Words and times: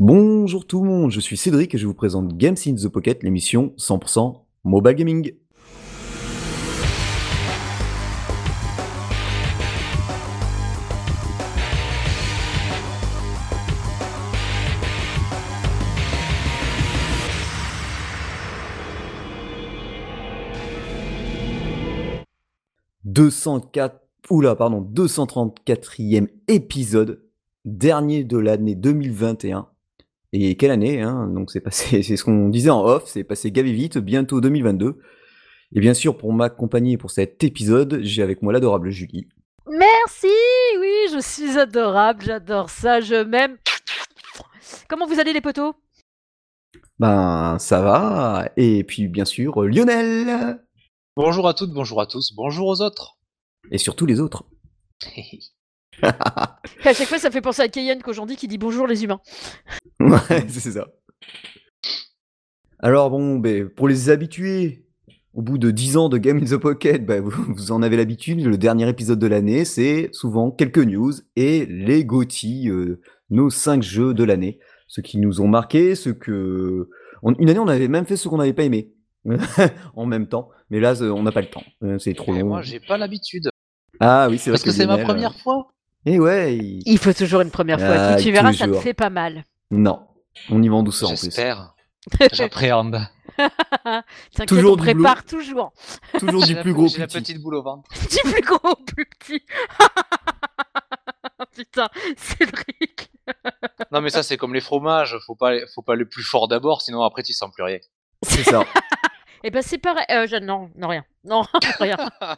Bonjour 0.00 0.66
tout 0.66 0.82
le 0.82 0.88
monde, 0.88 1.12
je 1.12 1.20
suis 1.20 1.36
Cédric 1.36 1.72
et 1.72 1.78
je 1.78 1.86
vous 1.86 1.94
présente 1.94 2.36
Games 2.36 2.56
in 2.66 2.74
the 2.74 2.88
Pocket, 2.88 3.22
l'émission 3.22 3.72
100% 3.78 4.40
mobile 4.64 4.94
gaming. 4.96 5.34
«204, 23.04 24.00
oula, 24.30 24.56
pardon, 24.56 24.80
234e 24.92 26.26
épisode, 26.48 27.22
dernier 27.64 28.24
de 28.24 28.38
l'année 28.38 28.74
2021. 28.74 29.68
Et 30.36 30.56
quelle 30.56 30.72
année, 30.72 31.00
hein 31.00 31.28
Donc 31.28 31.52
c'est 31.52 31.60
passé, 31.60 32.02
c'est 32.02 32.16
ce 32.16 32.24
qu'on 32.24 32.48
disait 32.48 32.70
en 32.70 32.84
off, 32.84 33.04
c'est 33.06 33.22
passé 33.22 33.52
gavé 33.52 33.72
vite, 33.72 33.98
bientôt 33.98 34.40
2022. 34.40 34.98
Et 35.76 35.80
bien 35.80 35.94
sûr, 35.94 36.18
pour 36.18 36.32
m'accompagner 36.32 36.96
pour 36.96 37.12
cet 37.12 37.44
épisode, 37.44 38.00
j'ai 38.02 38.20
avec 38.20 38.42
moi 38.42 38.52
l'adorable 38.52 38.90
Julie. 38.90 39.28
Merci, 39.68 40.34
oui, 40.80 40.92
je 41.12 41.20
suis 41.20 41.56
adorable, 41.56 42.24
j'adore 42.24 42.68
ça, 42.68 43.00
je 43.00 43.22
m'aime. 43.22 43.58
Comment 44.88 45.06
vous 45.06 45.20
allez 45.20 45.32
les 45.32 45.40
potos 45.40 45.76
Ben 46.98 47.56
ça 47.60 47.80
va. 47.80 48.50
Et 48.56 48.82
puis 48.82 49.06
bien 49.06 49.24
sûr, 49.24 49.62
Lionel. 49.62 50.58
Bonjour 51.16 51.46
à 51.46 51.54
toutes, 51.54 51.70
bonjour 51.70 52.00
à 52.00 52.06
tous, 52.06 52.32
bonjour 52.34 52.66
aux 52.66 52.80
autres. 52.80 53.18
Et 53.70 53.78
surtout 53.78 54.04
les 54.04 54.18
autres. 54.18 54.44
À 56.02 56.92
chaque 56.92 57.08
fois, 57.08 57.18
ça 57.18 57.30
fait 57.30 57.40
penser 57.40 57.62
à 57.62 57.68
Kayen 57.68 57.98
qu'aujourd'hui 58.00 58.36
qui 58.36 58.48
dit 58.48 58.58
bonjour 58.58 58.86
les 58.86 59.04
humains. 59.04 59.20
Ouais, 60.00 60.18
c'est 60.48 60.72
ça. 60.72 60.88
Alors 62.80 63.10
bon, 63.10 63.38
ben, 63.38 63.68
pour 63.68 63.88
les 63.88 64.10
habitués, 64.10 64.84
au 65.32 65.42
bout 65.42 65.56
de 65.58 65.70
10 65.70 65.96
ans 65.96 66.08
de 66.08 66.18
Game 66.18 66.38
in 66.38 66.44
the 66.44 66.56
Pocket, 66.56 67.04
ben, 67.06 67.22
vous, 67.22 67.30
vous 67.54 67.72
en 67.72 67.82
avez 67.82 67.96
l'habitude, 67.96 68.44
le 68.44 68.58
dernier 68.58 68.88
épisode 68.88 69.18
de 69.18 69.26
l'année, 69.26 69.64
c'est 69.64 70.10
souvent 70.12 70.50
quelques 70.50 70.78
news 70.78 71.12
et 71.36 71.66
les 71.66 72.04
GOTY, 72.04 72.68
euh, 72.68 73.00
nos 73.30 73.50
5 73.50 73.82
jeux 73.82 74.12
de 74.14 74.24
l'année. 74.24 74.58
Ceux 74.88 75.02
qui 75.02 75.18
nous 75.18 75.40
ont 75.40 75.48
marqué, 75.48 75.94
ceux 75.94 76.12
que... 76.12 76.88
on- 77.22 77.34
une 77.38 77.48
année, 77.48 77.58
on 77.60 77.68
avait 77.68 77.88
même 77.88 78.04
fait 78.06 78.16
ceux 78.16 78.28
qu'on 78.28 78.38
n'avait 78.38 78.52
pas 78.52 78.64
aimé. 78.64 78.92
en 79.96 80.04
même 80.04 80.28
temps. 80.28 80.50
Mais 80.68 80.80
là, 80.80 80.94
on 81.00 81.22
n'a 81.22 81.32
pas 81.32 81.40
le 81.40 81.48
temps. 81.48 81.62
Euh, 81.82 81.98
C'est 81.98 82.12
trop 82.14 82.34
Et 82.34 82.40
long. 82.40 82.48
moi, 82.48 82.62
j'ai 82.62 82.80
pas 82.80 82.98
l'habitude. 82.98 83.48
Ah 84.00 84.26
oui, 84.28 84.36
c'est 84.38 84.50
vrai 84.50 84.58
Parce 84.58 84.64
que 84.64 84.70
c'est 84.72 84.86
ma 84.86 84.98
première 84.98 85.34
fois. 85.38 85.68
Et 86.06 86.18
ouais, 86.18 86.56
il- 86.56 86.82
Il 86.86 86.98
faut 86.98 87.12
toujours 87.12 87.40
une 87.40 87.50
première 87.50 87.78
fois. 87.78 87.94
Ah, 87.96 88.14
Puis 88.16 88.24
tu 88.24 88.32
verras, 88.32 88.52
ça 88.52 88.66
te 88.66 88.74
fait 88.74 88.94
pas 88.94 89.10
mal. 89.10 89.44
non. 89.70 90.06
On 90.50 90.60
y 90.62 90.68
va 90.68 90.74
en 90.74 90.82
douceur 90.82 91.10
en 91.10 91.14
plus. 91.14 91.26
J'espère. 91.26 91.74
J'appréhende. 92.32 93.06
Toujours 94.48 94.72
on 94.72 94.76
du 94.76 94.82
prépare 94.82 95.24
toujours. 95.24 95.72
Toujours 96.18 96.44
du 96.44 96.54
la- 96.54 96.62
plus 96.62 96.74
gros 96.74 96.88
J'ai 96.88 96.98
la 96.98 97.06
petit. 97.06 97.20
petite 97.20 97.40
boule 97.40 97.54
au 97.54 97.62
ventre. 97.62 97.88
Du 98.10 98.32
plus 98.32 98.42
gros 98.42 98.58
au 98.70 98.74
plus 98.84 99.06
petit. 99.06 99.42
Putain, 101.54 101.88
Cédric. 102.16 103.10
Non, 103.92 104.00
mais 104.00 104.10
ça, 104.10 104.24
c'est 104.24 104.36
comme 104.36 104.54
les 104.54 104.60
fromages. 104.60 105.16
Faut 105.26 105.36
pas, 105.36 105.52
faut 105.72 105.82
pas 105.82 105.94
le 105.94 106.08
plus 106.08 106.24
fort 106.24 106.48
d'abord, 106.48 106.82
sinon 106.82 107.02
après, 107.04 107.22
tu 107.22 107.32
sens 107.32 107.50
plus 107.52 107.62
rien. 107.62 107.78
C'est 108.22 108.42
ça. 108.42 108.64
Eh 109.46 109.50
ben 109.50 109.60
c'est 109.62 109.76
pareil. 109.78 110.06
Euh, 110.10 110.26
je- 110.26 110.36
Non, 110.42 110.70
non, 110.74 110.88
rien. 110.88 111.04
Non, 111.22 111.42
rien. 111.78 111.96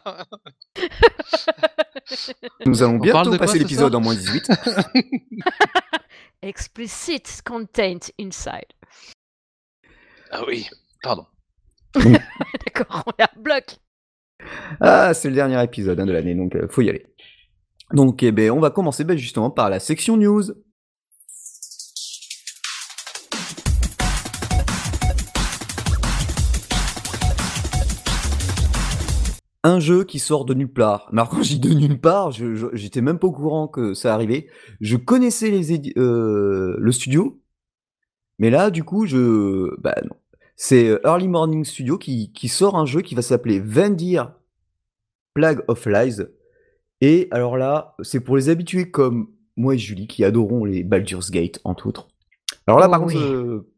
Nous 2.67 2.83
allons 2.83 2.97
On 2.97 2.99
bientôt 2.99 3.37
passer 3.39 3.59
l'épisode 3.61 3.95
en 3.95 4.01
moins 4.01 4.15
18. 4.15 4.51
Explicit 6.43 7.43
content 7.45 7.99
inside. 8.21 8.67
ah 10.31 10.43
oui, 10.47 10.69
pardon. 11.03 11.27
D'accord, 11.95 13.03
on 13.07 13.11
est 13.19 13.23
à 13.23 13.31
bloc. 13.37 13.77
Ah, 14.81 15.15
c'est 15.15 15.29
le 15.29 15.35
dernier 15.35 15.63
épisode 15.65 15.99
hein, 15.99 16.07
de 16.07 16.13
l'année, 16.13 16.35
donc 16.35 16.55
euh, 16.57 16.69
faut 16.69 16.83
y 16.83 16.91
aller. 16.91 17.07
Donc, 17.93 18.23
eh 18.23 18.33
ben, 18.33 18.51
on 18.51 18.61
va 18.61 18.71
commencer 18.71 19.05
ben, 19.05 19.17
justement 19.17 19.51
par 19.51 19.71
la 19.71 19.81
section 19.81 20.17
news. 20.17 20.43
Un 29.67 29.81
jeu 29.81 30.05
qui 30.05 30.21
sort 30.21 30.45
de 30.45 30.55
nulle 30.55 30.73
part. 30.73 31.09
Mais 31.11 31.21
alors 31.21 31.31
quand 31.31 31.43
je 31.43 31.55
dis 31.57 31.59
de 31.59 31.75
nulle 31.75 32.01
part, 32.01 32.31
j'étais 32.31 33.01
même 33.01 33.19
pas 33.19 33.27
au 33.27 33.33
courant 33.33 33.67
que 33.67 33.95
ça 33.95 34.15
arrivait. 34.15 34.47
Je 34.81 34.97
connaissais 34.97 35.51
les 35.51 35.93
euh, 35.99 36.77
le 36.79 36.93
studio, 36.93 37.41
mais 38.39 38.51
là, 38.51 38.71
du 38.71 38.85
coup, 38.85 39.07
je, 39.07 39.75
bah 39.81 39.95
non. 40.05 40.15
C'est 40.55 40.89
euh, 40.89 41.01
Early 41.05 41.27
Morning 41.27 41.65
Studio 41.65 41.99
qui, 41.99 42.33
qui 42.33 42.47
sort 42.49 42.77
un 42.79 42.87
jeu 42.87 43.01
qui 43.01 43.15
va 43.17 43.23
s'appeler 43.23 43.59
Vendir 43.59 44.33
Plague 45.35 45.63
of 45.67 45.85
Lies. 45.87 46.23
Et 47.01 47.27
alors 47.33 47.57
là, 47.57 47.97
c'est 48.03 48.21
pour 48.21 48.37
les 48.37 48.49
habitués 48.49 48.91
comme 48.91 49.31
moi 49.57 49.75
et 49.75 49.79
Julie 49.79 50.07
qui 50.07 50.23
adorons 50.25 50.65
les 50.65 50.85
Baldur's 50.85 51.31
Gate, 51.33 51.61
entre 51.65 51.89
autres. 51.89 52.07
Alors 52.69 52.79
là, 52.79 52.87
Oh 52.87 52.91
par 52.93 53.05
oui. 53.05 53.15
contre, 53.15 53.27
euh, 53.27 53.69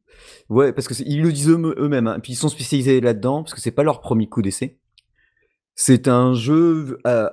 ouais, 0.51 0.73
parce 0.75 0.87
que 0.87 0.95
ils 1.05 1.23
le 1.23 1.33
disent 1.33 1.49
eux- 1.49 1.75
eux-mêmes, 1.79 2.07
hein, 2.09 2.21
puis 2.23 2.35
ils 2.35 2.37
sont 2.37 2.49
spécialisés 2.49 3.01
là-dedans, 3.01 3.43
parce 3.43 3.55
que 3.55 3.61
c'est 3.61 3.71
pas 3.73 3.83
leur 3.85 4.01
premier 4.01 4.29
coup 4.29 4.43
d'essai. 4.43 4.79
C'est 5.81 6.09
un 6.09 6.35
jeu 6.35 6.99
euh, 7.07 7.31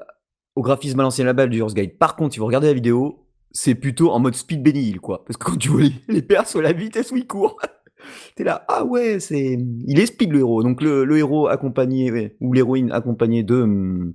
au 0.55 0.61
graphisme 0.61 0.99
à 0.99 1.03
l'ancienne 1.03 1.25
la 1.25 1.33
Baldur's 1.33 1.73
Gate. 1.73 1.97
Par 1.97 2.15
contre, 2.15 2.35
si 2.35 2.39
vous 2.39 2.45
regardez 2.45 2.67
la 2.67 2.73
vidéo, 2.73 3.25
c'est 3.49 3.73
plutôt 3.73 4.11
en 4.11 4.19
mode 4.19 4.35
speed 4.35 4.61
Benny 4.61 4.83
Hill, 4.83 4.99
quoi. 4.99 5.25
Parce 5.25 5.35
que 5.35 5.45
quand 5.45 5.57
tu 5.57 5.69
vois 5.69 5.81
les, 5.81 5.93
les 6.07 6.21
persos, 6.21 6.57
la 6.57 6.71
vitesse 6.71 7.11
où 7.11 7.17
ils 7.17 7.25
courent, 7.25 7.57
t'es 8.35 8.43
là, 8.43 8.63
ah 8.67 8.85
ouais, 8.85 9.19
c'est, 9.19 9.57
il 9.87 9.99
est 9.99 10.05
speed 10.05 10.31
le 10.31 10.41
héros. 10.41 10.61
Donc 10.61 10.83
le, 10.83 11.05
le 11.05 11.17
héros 11.17 11.47
accompagné, 11.47 12.35
ou 12.39 12.53
l'héroïne 12.53 12.91
accompagnée 12.91 13.41
de, 13.41 13.63
hum, 13.63 14.13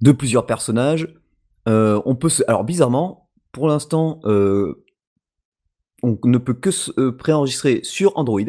de 0.00 0.12
plusieurs 0.12 0.46
personnages. 0.46 1.12
Euh, 1.68 2.00
on 2.04 2.14
peut 2.14 2.28
se... 2.28 2.44
Alors 2.46 2.62
bizarrement, 2.62 3.30
pour 3.50 3.66
l'instant, 3.66 4.20
euh, 4.26 4.84
on 6.04 6.16
ne 6.22 6.38
peut 6.38 6.54
que 6.54 6.70
se 6.70 6.92
euh, 7.00 7.10
préenregistrer 7.10 7.80
sur 7.82 8.16
Android. 8.16 8.42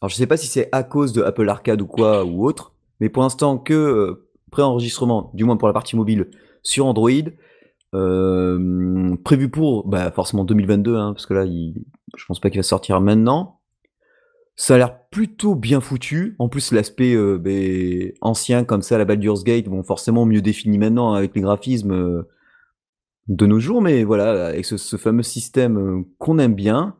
Alors 0.00 0.10
je 0.10 0.14
sais 0.14 0.28
pas 0.28 0.36
si 0.36 0.46
c'est 0.46 0.68
à 0.70 0.84
cause 0.84 1.12
de 1.12 1.24
Apple 1.24 1.48
Arcade 1.48 1.82
ou 1.82 1.88
quoi 1.88 2.24
ou 2.24 2.46
autre, 2.46 2.75
mais 3.00 3.08
pour 3.08 3.22
l'instant 3.22 3.58
que 3.58 3.74
euh, 3.74 4.28
préenregistrement, 4.50 5.30
du 5.34 5.44
moins 5.44 5.56
pour 5.56 5.68
la 5.68 5.74
partie 5.74 5.96
mobile, 5.96 6.30
sur 6.62 6.86
Android. 6.86 7.10
Euh, 7.94 9.16
prévu 9.24 9.48
pour 9.48 9.88
bah, 9.88 10.10
forcément 10.10 10.44
2022, 10.44 10.96
hein, 10.96 11.12
parce 11.12 11.24
que 11.24 11.34
là, 11.34 11.44
il... 11.44 11.84
je 12.16 12.24
pense 12.26 12.40
pas 12.40 12.50
qu'il 12.50 12.58
va 12.58 12.64
sortir 12.64 13.00
maintenant. 13.00 13.60
Ça 14.56 14.74
a 14.74 14.78
l'air 14.78 14.98
plutôt 15.10 15.54
bien 15.54 15.80
foutu. 15.80 16.34
En 16.38 16.48
plus, 16.48 16.72
l'aspect 16.72 17.16
ben, 17.38 18.12
ancien 18.22 18.64
comme 18.64 18.82
ça, 18.82 18.98
la 18.98 19.04
Baldur's 19.04 19.44
Gate, 19.44 19.68
bon, 19.68 19.82
forcément 19.82 20.26
mieux 20.26 20.42
défini 20.42 20.78
maintenant 20.78 21.12
avec 21.12 21.34
les 21.34 21.42
graphismes 21.42 21.92
euh, 21.92 22.28
de 23.28 23.46
nos 23.46 23.60
jours, 23.60 23.82
mais 23.82 24.04
voilà, 24.04 24.46
avec 24.46 24.64
ce, 24.64 24.76
ce 24.76 24.96
fameux 24.96 25.22
système 25.22 26.04
qu'on 26.18 26.38
aime 26.38 26.54
bien, 26.54 26.96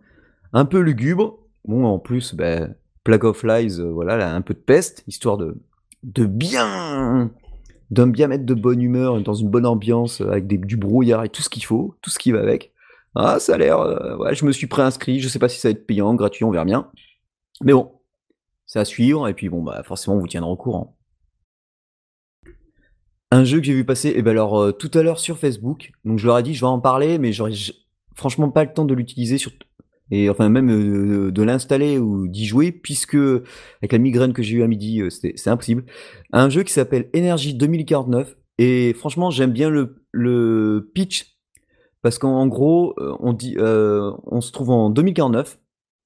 un 0.53 0.65
peu 0.65 0.81
lugubre. 0.81 1.39
Bon, 1.65 1.85
en 1.85 1.99
plus, 1.99 2.35
ben, 2.35 2.75
Plague 3.05 3.25
of 3.25 3.43
Lies, 3.43 3.81
voilà, 3.81 4.17
là, 4.17 4.35
un 4.35 4.43
peu 4.43 4.55
de 4.55 4.59
peste, 4.59 5.03
histoire 5.07 5.37
de, 5.37 5.57
de 6.07 6.25
bien, 6.25 7.31
d'un 7.91 8.07
bien 8.07 8.29
mettre 8.29 8.47
de 8.47 8.55
bonne 8.55 8.81
humeur, 8.81 9.21
dans 9.21 9.35
une 9.35 9.51
bonne 9.51 9.67
ambiance, 9.67 10.21
avec 10.21 10.47
du 10.47 10.77
brouillard 10.77 11.25
et 11.25 11.29
tout 11.29 11.43
ce 11.43 11.51
qu'il 11.51 11.65
faut, 11.65 11.97
tout 12.01 12.11
ce 12.11 12.19
qui 12.19 12.33
va 12.33 12.41
avec. 12.41 12.73
Ah, 13.17 13.39
ça 13.41 13.55
a 13.55 13.59
l'air, 13.59 13.81
euh, 13.81 14.33
je 14.33 14.45
me 14.45 14.53
suis 14.53 14.67
préinscrit, 14.67 15.21
je 15.21 15.29
sais 15.29 15.39
pas 15.39 15.49
si 15.49 15.59
ça 15.59 15.69
va 15.69 15.73
être 15.73 15.87
payant, 15.87 16.15
gratuit, 16.15 16.45
on 16.45 16.51
verra 16.51 16.65
bien. 16.65 16.91
Mais 17.63 17.73
bon, 17.73 17.93
c'est 18.67 18.79
à 18.79 18.85
suivre, 18.85 19.27
et 19.29 19.35
puis 19.35 19.49
bon, 19.49 19.63
bah 19.63 19.83
forcément, 19.83 20.17
on 20.17 20.21
vous 20.21 20.29
tiendra 20.29 20.51
au 20.51 20.57
courant. 20.57 20.97
Un 23.33 23.45
jeu 23.45 23.59
que 23.59 23.65
j'ai 23.65 23.75
vu 23.75 23.85
passer, 23.85 24.11
et 24.11 24.23
ben 24.23 24.31
alors 24.31 24.61
euh, 24.61 24.73
tout 24.73 24.91
à 24.95 25.03
l'heure 25.03 25.19
sur 25.19 25.39
Facebook, 25.39 25.93
donc 26.05 26.19
je 26.19 26.27
leur 26.27 26.39
ai 26.39 26.43
dit 26.43 26.55
je 26.55 26.61
vais 26.61 26.67
en 26.67 26.79
parler, 26.79 27.19
mais 27.19 27.33
j'aurais 27.33 27.55
franchement 28.15 28.51
pas 28.51 28.65
le 28.65 28.73
temps 28.73 28.85
de 28.85 28.95
l'utiliser 28.95 29.39
sur 29.39 29.51
et 30.11 30.31
enfin 30.31 30.49
même 30.49 30.71
euh, 30.71 31.33
de 31.33 31.43
l'installer 31.43 31.99
ou 31.99 32.29
d'y 32.29 32.47
jouer, 32.47 32.73
puisque 32.73 33.17
avec 33.17 33.93
la 33.93 33.99
migraine 33.99 34.33
que 34.33 34.43
j'ai 34.43 34.57
eu 34.57 34.63
à 34.63 34.67
midi, 34.67 35.03
euh, 35.03 35.11
c'est 35.11 35.49
impossible. 35.49 35.85
Un 36.33 36.49
jeu 36.49 36.63
qui 36.63 36.73
s'appelle 36.73 37.09
Energy 37.15 37.55
2049, 37.55 38.37
et 38.59 38.95
franchement 38.95 39.31
j'aime 39.31 39.53
bien 39.53 39.69
le, 39.71 40.03
le 40.13 40.91
pitch, 40.95 41.37
parce 42.07 42.21
qu'en 42.21 42.35
en 42.35 42.47
gros, 42.47 42.95
euh, 42.99 43.17
on, 43.19 43.33
dit, 43.33 43.57
euh, 43.59 44.13
on 44.27 44.41
se 44.41 44.53
trouve 44.53 44.71
en 44.71 44.91
2049, 44.91 45.59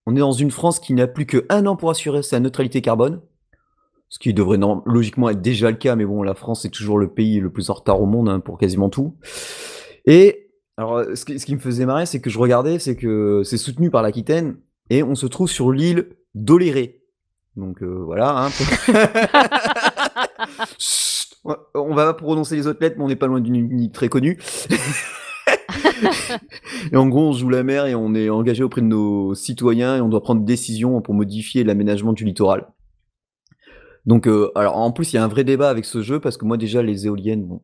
on 0.07 0.17
est 0.17 0.21
dans 0.21 0.33
une 0.33 0.51
France 0.51 0.81
qui 0.81 0.95
n'a 0.95 1.07
plus 1.07 1.27
qu'un 1.27 1.67
an 1.67 1.77
pour 1.77 1.91
assurer 1.91 2.23
sa 2.23 2.41
neutralité 2.41 2.81
carbone, 2.81 3.21
ce 4.09 4.19
qui 4.19 4.33
devrait 4.33 4.59
logiquement 4.87 5.29
être 5.29 5.43
déjà 5.43 5.71
le 5.71 5.77
cas, 5.77 5.97
mais 5.97 6.07
bon, 6.07 6.23
la 6.23 6.35
France 6.35 6.65
est 6.65 6.71
toujours 6.71 6.99
le 6.99 7.13
pays 7.13 7.39
le 7.39 7.53
plus 7.53 7.69
en 7.69 7.75
retard 7.75 8.01
au 8.01 8.07
monde 8.07 8.31
hein, 8.31 8.41
pour 8.41 8.57
quasiment 8.57 8.89
tout. 8.89 9.19
Et 10.07 10.50
alors, 10.81 10.97
euh, 10.97 11.15
ce 11.15 11.27
qui, 11.27 11.39
ce 11.39 11.45
qui 11.45 11.55
me 11.55 11.61
faisait 11.61 11.85
marrer, 11.85 12.07
c'est 12.07 12.23
que 12.23 12.31
je 12.31 12.39
regardais, 12.39 12.79
c'est 12.79 12.97
que 12.97 13.43
c'est 13.45 13.59
soutenu 13.59 13.91
par 13.91 14.01
l'Aquitaine, 14.01 14.57
et 14.89 15.03
on 15.03 15.15
se 15.15 15.27
trouve 15.27 15.47
sur 15.47 15.73
l'île 15.73 16.09
d'Oléré. 16.35 17.03
Donc 17.55 17.83
euh, 17.83 18.03
voilà. 18.03 18.47
Hein, 18.47 18.49
Chut, 20.79 21.37
on 21.75 21.95
va 21.95 22.07
pas 22.07 22.15
prononcer 22.15 22.57
les 22.57 22.67
autres 22.67 22.79
lettres, 22.81 22.97
mais 22.97 23.05
on 23.05 23.09
n'est 23.09 23.17
pas 23.17 23.27
loin 23.27 23.43
d'une 23.43 23.79
île 23.79 23.91
très 23.91 24.09
connue. 24.09 24.39
et 26.91 26.97
en 26.97 27.09
gros, 27.09 27.29
on 27.29 27.33
joue 27.33 27.51
la 27.51 27.63
mer 27.63 27.85
et 27.85 27.95
on 27.95 28.15
est 28.15 28.31
engagé 28.31 28.63
auprès 28.63 28.81
de 28.81 28.87
nos 28.87 29.35
citoyens 29.35 29.99
et 29.99 30.01
on 30.01 30.09
doit 30.09 30.23
prendre 30.23 30.41
des 30.41 30.51
décisions 30.51 31.03
pour 31.03 31.13
modifier 31.13 31.63
l'aménagement 31.63 32.15
du 32.15 32.25
littoral. 32.25 32.69
Donc, 34.07 34.27
euh, 34.27 34.51
alors 34.55 34.79
en 34.79 34.93
plus, 34.93 35.13
il 35.13 35.17
y 35.17 35.19
a 35.19 35.25
un 35.25 35.29
vrai 35.29 35.45
débat 35.45 35.69
avec 35.69 35.85
ce 35.85 36.01
jeu 36.01 36.21
parce 36.21 36.39
que 36.39 36.47
moi 36.47 36.57
déjà 36.57 36.83
les 36.83 37.07
éoliennes, 37.07 37.45
bon, 37.45 37.61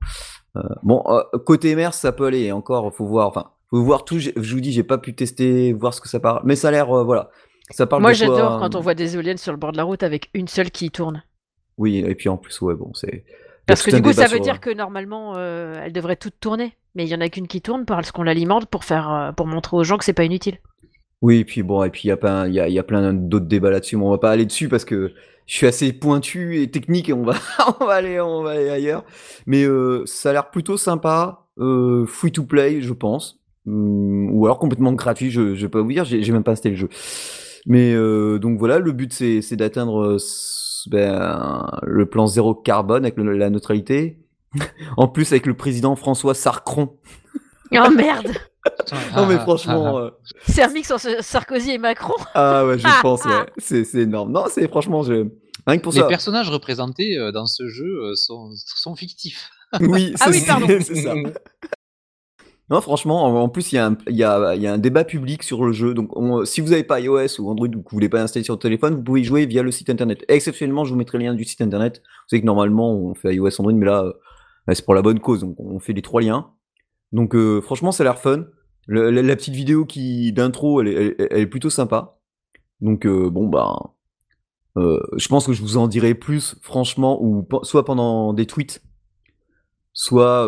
bon 0.83 1.03
euh, 1.07 1.23
côté 1.45 1.75
mer, 1.75 1.95
ça 1.95 2.13
peut 2.13 2.27
aller. 2.27 2.53
Encore, 2.53 2.95
faut 2.95 3.07
voir. 3.07 3.29
Enfin, 3.29 3.51
faut 3.71 3.83
voir 3.83 4.05
tout. 4.05 4.19
Je 4.19 4.31
vous 4.37 4.61
dis, 4.61 4.73
j'ai 4.73 4.83
pas 4.83 4.99
pu 4.99 5.15
tester, 5.15 5.73
voir 5.73 5.95
ce 5.95 6.01
que 6.01 6.09
ça 6.09 6.21
parle, 6.21 6.43
mais 6.45 6.57
ça 6.57 6.69
a 6.69 6.71
l'air, 6.71 6.87
voilà, 7.05 7.31
ça 7.71 7.87
parle. 7.87 8.03
Moi, 8.03 8.13
j'adore 8.13 8.59
quand 8.59 8.75
on 8.75 8.81
voit 8.81 8.95
des 8.95 9.15
éoliennes 9.15 9.39
sur 9.39 9.53
le 9.53 9.59
bord 9.59 9.73
de 9.73 9.77
la 9.77 9.85
route 9.85 10.03
avec 10.03 10.31
une 10.35 10.49
seule 10.49 10.71
qui 10.71 10.91
tourne. 10.91 11.23
Oui, 11.79 11.99
et 11.99 12.15
puis 12.15 12.29
en 12.29 12.37
plus, 12.37 12.61
ouais, 12.61 12.75
bon, 12.75 12.93
c'est. 12.95 13.25
Parce 13.67 13.83
que 13.83 13.95
du 13.95 14.03
coup, 14.03 14.13
ça 14.13 14.27
veut 14.29 14.41
dire 14.41 14.61
que 14.61 14.71
normalement, 14.71 15.35
euh, 15.37 15.81
elles 15.83 15.93
devraient 15.93 16.17
toutes 16.17 16.39
tourner. 16.41 16.77
Mais 16.95 17.05
il 17.05 17.11
y 17.11 17.15
en 17.15 17.21
a 17.21 17.29
qu'une 17.29 17.47
qui 17.47 17.61
tourne 17.61 17.85
parce 17.85 18.11
qu'on 18.11 18.23
l'alimente 18.23 18.67
pour 18.67 18.85
faire, 18.85 19.13
euh, 19.13 19.33
pour 19.33 19.47
montrer 19.47 19.77
aux 19.77 19.85
gens 19.85 19.99
que 19.99 20.05
c'est 20.05 20.15
pas 20.15 20.25
inutile. 20.25 20.59
Oui, 21.27 21.39
et 21.39 21.45
puis 21.45 21.65
bon, 21.65 21.83
et 21.83 21.91
puis 21.91 22.03
il 22.05 22.09
y 22.09 22.13
a 22.13 22.17
plein, 22.17 23.13
d'autres 23.13 23.47
débats 23.47 23.71
là-dessus, 23.71 23.97
mais 23.97 24.05
on 24.05 24.11
va 24.11 24.19
pas 24.19 24.31
aller 24.31 24.47
dessus 24.47 24.69
parce 24.69 24.85
que 24.85 25.13
je 25.47 25.57
suis 25.57 25.67
assez 25.67 25.93
pointu 25.93 26.63
et 26.63 26.71
technique 26.71 27.09
et 27.09 27.13
on 27.15 27.25
va, 27.25 27.35
aller, 27.91 28.17
ailleurs. 28.71 29.05
Mais 29.45 29.65
euh, 29.65 30.05
ça 30.07 30.31
a 30.31 30.33
l'air 30.35 30.51
plutôt 30.53 30.77
sympa, 30.77 31.49
euh, 31.59 32.07
free 32.07 32.31
to 32.31 32.45
play, 32.45 32.81
je 32.81 32.93
pense, 32.93 33.41
Hum, 33.67 34.31
ou 34.31 34.47
alors 34.47 34.61
complètement 34.61 34.93
gratuit. 34.93 35.33
Je, 35.33 35.57
je 35.57 35.63
vais 35.63 35.69
pas 35.69 35.81
vous 35.81 35.91
dire, 35.91 36.05
j'ai 36.05 36.31
même 36.31 36.45
pas 36.45 36.53
installé 36.53 36.77
le 36.77 36.81
jeu. 36.81 36.89
Mais 37.67 37.93
euh, 37.93 38.39
donc 38.39 38.61
voilà, 38.61 38.79
le 38.79 38.93
but 38.93 39.13
c'est 39.13 39.57
d'atteindre 39.57 40.19
ben, 40.87 41.81
le 41.83 42.07
plan 42.07 42.29
zéro 42.29 42.55
carbone 42.55 43.05
avec 43.05 43.19
la 43.19 43.51
neutralité. 43.51 44.21
en 44.97 45.09
plus 45.09 45.33
avec 45.33 45.45
le 45.47 45.55
président 45.55 45.97
François 45.97 46.35
Sarcron. 46.35 46.91
Oh 47.73 47.91
merde 47.91 48.29
Non 49.17 49.27
mais 49.27 49.39
franchement, 49.39 49.99
euh, 49.99 50.11
C'est 50.49 50.63
un 50.63 50.69
mix 50.73 50.91
entre 50.91 51.23
Sarkozy 51.23 51.73
et 51.73 51.79
Macron 51.79 52.15
ah 52.35 52.67
ouais, 52.67 52.79
je 52.79 52.87
pense, 53.03 53.25
ouais, 53.25 53.47
c'est 53.59 53.85
énorme. 53.95 54.33
Non, 54.33 54.45
c'est 54.51 54.69
franchement, 54.69 55.03
je... 55.03 55.27
rien 55.67 55.79
que 55.79 55.83
pour 55.83 55.93
Les 55.93 56.01
ça. 56.01 56.07
personnages 56.07 56.51
représentés 56.51 57.17
euh, 57.19 57.33
dans 57.33 57.47
ce 57.47 57.69
jeu 57.69 57.85
euh, 58.05 58.15
sont, 58.15 58.51
sont 58.55 58.95
fictifs. 58.97 59.51
Oui, 59.81 60.13
Ah 60.21 60.27
c'est 60.31 60.39
oui, 60.41 60.45
pardon. 60.47 60.67
c'est 60.81 60.95
ça. 60.95 61.15
Non, 62.69 62.81
franchement, 62.81 63.25
en 63.43 63.49
plus, 63.49 63.71
il 63.73 63.77
y, 63.77 63.79
a 63.79 63.87
un- 63.87 63.99
il 64.09 64.17
y, 64.17 64.25
a, 64.25 64.55
il 64.57 64.63
y 64.63 64.67
a 64.67 64.73
un 64.73 64.79
débat 64.79 65.05
public 65.05 65.45
sur 65.45 65.65
le 65.65 65.73
jeu. 65.73 65.95
Donc, 65.95 66.17
on- 66.17 66.45
si 66.45 66.61
vous 66.61 66.71
n'avez 66.71 66.83
pas 66.83 66.99
iOS 67.01 67.41
ou 67.41 67.49
Android 67.51 67.69
ou 67.69 67.71
que 67.83 67.91
vous 67.91 67.97
voulez 67.97 68.09
pas 68.09 68.21
installer 68.21 68.45
sur 68.45 68.55
le 68.55 68.59
téléphone, 68.59 68.97
vous 68.97 69.03
pouvez 69.05 69.21
y 69.21 69.25
jouer 69.25 69.47
via 69.47 69.63
le 69.63 69.71
site 69.71 69.89
internet. 69.89 70.25
Exceptionnellement, 70.29 70.85
je 70.85 70.91
vous 70.91 70.97
mettrai 70.99 71.19
le 71.19 71.25
lien 71.25 71.35
du 71.35 71.45
site 71.45 71.61
internet. 71.61 71.99
Vous 72.05 72.29
savez 72.31 72.41
que 72.41 72.47
normalement, 72.47 72.93
on 72.93 73.15
fait 73.15 73.35
iOS, 73.37 73.61
Android, 73.61 73.73
mais 73.73 73.87
là, 73.87 74.03
euh, 74.05 74.13
là, 74.67 74.75
c'est 74.75 74.85
pour 74.85 74.95
la 74.95 75.03
bonne 75.03 75.21
cause. 75.21 75.41
Donc, 75.43 75.55
on 75.61 75.79
fait 75.79 75.93
les 75.93 76.03
trois 76.03 76.21
liens. 76.21 76.51
Donc, 77.17 77.35
euh, 77.35 77.63
franchement, 77.63 77.93
ça 77.93 78.03
a 78.03 78.05
l'air 78.05 78.19
fun. 78.19 78.45
La, 78.89 79.37
petite 79.37 79.55
vidéo 79.55 79.87
qui 79.87 80.33
d'intro, 80.35 80.83
elle, 80.83 80.89
est- 80.89 81.47
plutôt 81.47 81.71
sympa. 81.71 82.19
Donc, 82.83 83.07
euh, 83.07 83.31
bon, 83.31 83.49
bah, 83.49 83.75
euh, 84.77 85.01
je 85.17 85.27
pense 85.29 85.47
que 85.47 85.55
je 85.55 85.63
vous 85.63 85.79
en 85.79 85.89
dirai 85.89 86.15
plus, 86.15 86.57
franchement, 86.61 87.19
soit 87.63 87.87
pendant 87.87 88.35
des 88.35 88.45
tweets 88.45 88.83
soit 89.95 90.47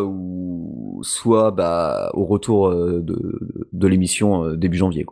bah 1.51 2.11
au 2.13 2.25
retour 2.25 2.69
de, 2.69 3.87
l'émission 3.87 4.53
début 4.53 4.77
janvier. 4.77 5.07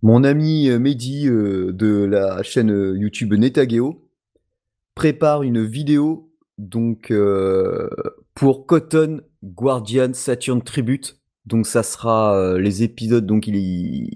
Mon 0.00 0.22
ami 0.22 0.70
Mehdi 0.78 1.24
de 1.24 2.04
la 2.04 2.44
chaîne 2.44 2.94
YouTube 2.96 3.34
Netageo 3.34 4.08
prépare 4.94 5.42
une 5.42 5.64
vidéo 5.64 6.30
donc 6.56 7.12
pour 8.34 8.66
Cotton 8.66 9.22
Guardian 9.42 10.12
Saturn 10.12 10.62
Tribute. 10.62 11.20
Donc 11.46 11.66
ça 11.66 11.82
sera 11.82 12.36
euh, 12.36 12.58
les 12.58 12.82
épisodes 12.82 13.26
donc 13.26 13.46
il, 13.48 13.56
il, 13.56 14.10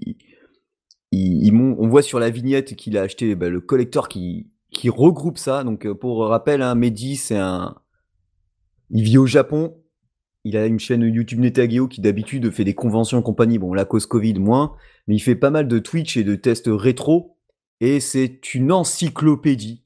il- 1.11 1.53
on 1.55 1.87
voit 1.87 2.01
sur 2.01 2.19
la 2.19 2.29
vignette 2.29 2.75
qu'il 2.75 2.97
a 2.97 3.01
acheté 3.01 3.35
bah, 3.35 3.49
le 3.49 3.61
collector 3.61 4.07
qui 4.07 4.49
qui 4.71 4.89
regroupe 4.89 5.37
ça. 5.37 5.63
Donc 5.63 5.85
euh, 5.85 5.93
pour 5.95 6.25
rappel, 6.27 6.61
hein, 6.61 6.75
Mehdi 6.75 7.15
c'est 7.15 7.37
un 7.37 7.75
il 8.89 9.03
vit 9.03 9.17
au 9.17 9.25
Japon. 9.25 9.75
Il 10.43 10.55
a 10.55 10.65
une 10.65 10.79
chaîne 10.79 11.01
YouTube 11.01 11.39
Netageo 11.39 11.89
qui 11.89 11.99
d'habitude 11.99 12.51
fait 12.51 12.63
des 12.63 12.73
conventions 12.75 13.19
et 13.19 13.23
compagnie. 13.23 13.59
Bon, 13.59 13.73
la 13.73 13.83
cause 13.83 14.05
Covid 14.05 14.35
moins, 14.35 14.75
mais 15.07 15.15
il 15.15 15.19
fait 15.19 15.35
pas 15.35 15.49
mal 15.49 15.67
de 15.67 15.79
Twitch 15.79 16.15
et 16.15 16.23
de 16.23 16.35
tests 16.35 16.69
rétro. 16.69 17.37
Et 17.81 17.99
c'est 17.99 18.53
une 18.55 18.71
encyclopédie, 18.71 19.83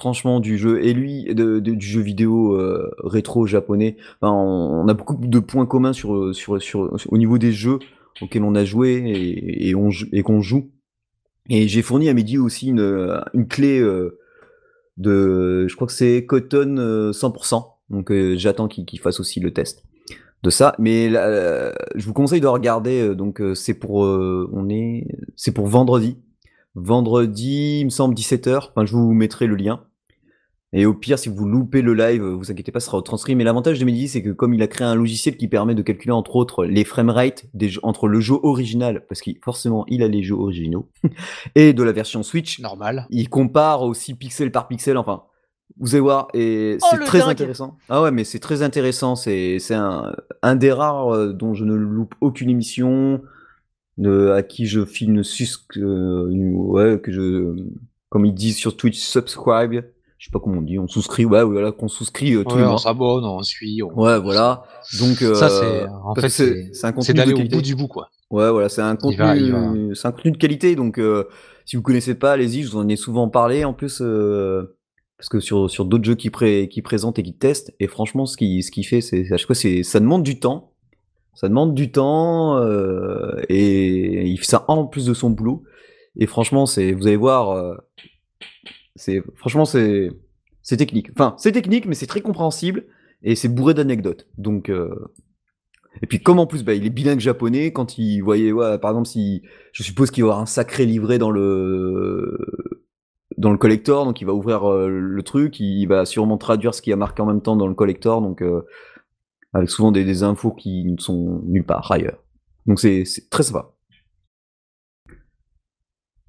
franchement, 0.00 0.40
du 0.40 0.58
jeu. 0.58 0.82
Et 0.82 0.92
lui, 0.92 1.24
de, 1.34 1.60
du 1.60 1.86
jeu 1.86 2.00
vidéo 2.00 2.56
euh, 2.56 2.90
rétro 3.04 3.46
japonais. 3.46 3.96
On, 4.22 4.88
a 4.88 4.94
beaucoup 4.94 5.16
de 5.16 5.38
points 5.38 5.66
communs 5.66 5.92
sur, 5.92 6.34
sur, 6.34 6.60
sur, 6.60 6.90
au 7.08 7.18
niveau 7.18 7.38
des 7.38 7.52
jeux 7.52 7.78
auxquels 8.20 8.42
on 8.42 8.54
a 8.54 8.64
joué 8.64 9.02
et, 9.60 9.74
on, 9.74 9.90
et 10.12 10.22
qu'on 10.22 10.40
joue. 10.40 10.70
Et 11.48 11.68
j'ai 11.68 11.82
fourni 11.82 12.08
à 12.08 12.14
Mehdi 12.14 12.38
aussi 12.38 12.68
une, 12.68 13.22
une 13.34 13.48
clé 13.48 13.80
euh, 13.80 14.18
de, 14.96 15.66
je 15.68 15.74
crois 15.74 15.86
que 15.86 15.92
c'est 15.92 16.24
Cotton 16.26 16.76
euh, 16.78 17.12
100%. 17.12 17.64
Donc 17.90 18.10
euh, 18.10 18.36
j'attends 18.36 18.68
qu'il 18.68 19.00
fasse 19.00 19.20
aussi 19.20 19.40
le 19.40 19.52
test 19.52 19.84
de 20.42 20.50
ça. 20.50 20.74
Mais 20.78 21.08
là, 21.08 21.72
je 21.94 22.06
vous 22.06 22.12
conseille 22.12 22.40
de 22.40 22.46
regarder. 22.46 23.14
donc 23.14 23.42
c'est 23.54 23.74
pour, 23.74 23.96
on 23.96 24.68
est, 24.68 25.06
c'est 25.36 25.52
pour 25.52 25.66
vendredi. 25.66 26.18
Vendredi, 26.76 27.80
il 27.80 27.86
me 27.86 27.90
semble 27.90 28.14
17h. 28.14 28.68
Enfin, 28.70 28.86
je 28.86 28.92
vous 28.92 29.12
mettrai 29.12 29.46
le 29.46 29.56
lien. 29.56 29.84
Et 30.72 30.86
au 30.86 30.94
pire, 30.94 31.18
si 31.18 31.28
vous 31.28 31.46
loupez 31.48 31.82
le 31.82 31.94
live, 31.94 32.22
vous 32.22 32.50
inquiétez 32.52 32.70
pas, 32.70 32.78
ce 32.78 32.86
sera 32.86 32.98
retranscrit. 32.98 33.34
Mais 33.34 33.42
l'avantage 33.42 33.80
de 33.80 33.84
Mehdi, 33.84 34.06
c'est 34.06 34.22
que 34.22 34.30
comme 34.30 34.54
il 34.54 34.62
a 34.62 34.68
créé 34.68 34.86
un 34.86 34.94
logiciel 34.94 35.36
qui 35.36 35.48
permet 35.48 35.74
de 35.74 35.82
calculer 35.82 36.12
entre 36.12 36.36
autres 36.36 36.64
les 36.64 36.84
framerates 36.84 37.44
entre 37.82 38.06
le 38.06 38.20
jeu 38.20 38.36
original, 38.44 39.04
parce 39.08 39.20
qu'il 39.20 39.38
forcément 39.42 39.84
il 39.88 40.02
a 40.04 40.08
les 40.08 40.22
jeux 40.22 40.36
originaux, 40.36 40.88
et 41.56 41.72
de 41.72 41.82
la 41.82 41.90
version 41.90 42.22
Switch, 42.22 42.60
Normal. 42.60 43.06
il 43.10 43.28
compare 43.28 43.82
aussi 43.82 44.14
pixel 44.14 44.52
par 44.52 44.68
pixel. 44.68 44.96
Enfin, 44.96 45.24
vous 45.80 45.94
allez 45.94 46.00
voir, 46.02 46.28
et 46.34 46.78
Oh, 46.82 46.86
c'est 46.92 46.98
très 47.04 47.18
dingue. 47.18 47.30
intéressant. 47.30 47.76
Ah 47.88 48.02
ouais, 48.02 48.12
mais 48.12 48.22
c'est 48.22 48.38
très 48.40 48.62
intéressant. 48.62 49.16
C'est 49.16 49.58
c'est 49.58 49.74
un, 49.74 50.12
un 50.42 50.54
des 50.54 50.70
rares 50.72 51.12
euh, 51.12 51.32
dont 51.32 51.52
je 51.54 51.64
ne 51.64 51.74
loupe 51.74 52.14
aucune 52.20 52.48
émission, 52.48 53.20
de, 53.98 54.30
à 54.30 54.42
qui 54.44 54.66
je 54.66 54.84
file 54.84 55.10
une 55.10 55.24
sus, 55.24 55.48
euh, 55.78 56.28
ouais, 56.30 57.00
que 57.02 57.10
je, 57.10 57.56
comme 58.08 58.24
ils 58.24 58.34
disent 58.34 58.56
sur 58.56 58.76
Twitch, 58.76 58.98
subscribe. 59.00 59.82
Je 60.20 60.26
sais 60.26 60.30
pas 60.32 60.38
comment 60.38 60.58
on 60.58 60.62
dit, 60.62 60.78
on 60.78 60.86
souscrit, 60.86 61.24
ouais, 61.24 61.42
voilà, 61.42 61.72
qu'on 61.72 61.88
souscrit 61.88 62.34
euh, 62.34 62.44
tous 62.44 62.56
Ouais, 62.56 62.60
les 62.62 62.68
on 62.68 62.76
s'abonne, 62.76 63.24
on 63.24 63.42
suit. 63.42 63.82
on- 63.82 63.90
Ouais, 63.98 64.20
voilà. 64.20 64.64
Donc, 64.98 65.22
euh, 65.22 65.32
Ça, 65.34 65.48
c'est 65.48 65.86
en 66.04 66.14
fait, 66.14 66.28
c'est 66.28 66.74
c'est 66.74 66.86
un 66.86 66.92
contenu 66.92 67.14
d'aller 67.14 67.32
au 67.32 67.38
bout 67.48 67.62
du 67.62 67.74
bout, 67.74 67.88
quoi. 67.88 68.10
Ouais, 68.30 68.50
voilà, 68.50 68.68
c'est 68.68 68.82
un 68.82 68.96
contenu, 68.96 69.16
va- 69.16 69.34
il 69.34 69.50
va- 69.50 69.94
c'est 69.94 70.06
un 70.08 70.12
contenu 70.12 70.32
de 70.32 70.36
qualité, 70.36 70.76
donc 70.76 70.98
euh, 70.98 71.24
si 71.64 71.76
vous 71.76 71.82
connaissez 71.82 72.14
pas, 72.14 72.32
allez-y, 72.32 72.62
je 72.64 72.70
vous 72.70 72.76
en 72.76 72.86
ai 72.88 72.96
souvent 72.96 73.30
parlé 73.30 73.64
en 73.64 73.72
plus, 73.72 74.02
euh, 74.02 74.76
parce 75.16 75.30
que 75.30 75.40
sur, 75.40 75.70
sur 75.70 75.86
d'autres 75.86 76.04
jeux 76.04 76.16
qui, 76.16 76.28
pré, 76.28 76.68
qui 76.70 76.82
présentent 76.82 77.18
et 77.18 77.22
qui 77.22 77.34
testent, 77.34 77.72
et 77.80 77.86
franchement, 77.88 78.26
ce 78.26 78.36
qu'il 78.36 78.62
ce 78.62 78.70
qu'il 78.70 78.86
fait, 78.86 79.00
c'est 79.00 79.32
à 79.32 79.38
chaque 79.38 79.46
fois, 79.46 79.54
c'est 79.54 79.82
ça 79.84 80.00
demande 80.00 80.22
du 80.22 80.38
temps, 80.38 80.74
ça 81.34 81.48
demande 81.48 81.74
du 81.74 81.90
temps, 81.90 82.58
euh, 82.58 83.40
et 83.48 84.26
il 84.28 84.36
fait 84.36 84.44
ça 84.44 84.66
en 84.68 84.84
plus 84.86 85.06
de 85.06 85.14
son 85.14 85.30
boulot, 85.30 85.62
et 86.16 86.26
franchement, 86.26 86.66
c'est, 86.66 86.92
vous 86.92 87.06
allez 87.06 87.16
voir, 87.16 87.50
euh, 87.52 87.74
c'est, 89.00 89.22
franchement, 89.34 89.64
c'est, 89.64 90.12
c'est 90.62 90.76
technique. 90.76 91.10
Enfin, 91.12 91.34
c'est 91.38 91.52
technique, 91.52 91.86
mais 91.86 91.94
c'est 91.94 92.06
très 92.06 92.20
compréhensible, 92.20 92.84
et 93.22 93.34
c'est 93.34 93.48
bourré 93.48 93.74
d'anecdotes, 93.74 94.28
donc. 94.38 94.68
Euh, 94.68 95.12
et 96.02 96.06
puis 96.06 96.20
comme 96.20 96.38
en 96.38 96.46
plus 96.46 96.62
bah, 96.62 96.72
il 96.74 96.86
est 96.86 96.90
bilingue 96.90 97.18
japonais, 97.18 97.72
quand 97.72 97.98
il 97.98 98.20
voyait, 98.20 98.52
par 98.52 98.92
exemple, 98.92 99.08
si 99.08 99.42
je 99.72 99.82
suppose 99.82 100.12
qu'il 100.12 100.20
y 100.20 100.24
avoir 100.24 100.38
un 100.38 100.46
sacré 100.46 100.86
livret 100.86 101.18
dans 101.18 101.32
le 101.32 102.38
dans 103.38 103.50
le 103.50 103.58
collector, 103.58 104.04
donc 104.04 104.20
il 104.20 104.24
va 104.24 104.34
ouvrir 104.34 104.70
euh, 104.70 104.88
le 104.88 105.22
truc, 105.22 105.58
il 105.58 105.86
va 105.86 106.04
sûrement 106.04 106.38
traduire 106.38 106.74
ce 106.74 106.82
qui 106.82 106.92
a 106.92 106.96
marqué 106.96 107.22
en 107.22 107.26
même 107.26 107.40
temps 107.40 107.56
dans 107.56 107.66
le 107.66 107.74
collector, 107.74 108.22
donc 108.22 108.42
euh, 108.42 108.62
avec 109.52 109.68
souvent 109.68 109.90
des, 109.90 110.04
des 110.04 110.22
infos 110.22 110.52
qui 110.52 110.84
ne 110.84 110.98
sont 110.98 111.42
nulle 111.44 111.64
part 111.64 111.90
ailleurs. 111.90 112.22
Donc 112.66 112.78
c'est 112.78 113.04
très 113.30 113.42
sympa. 113.42 113.72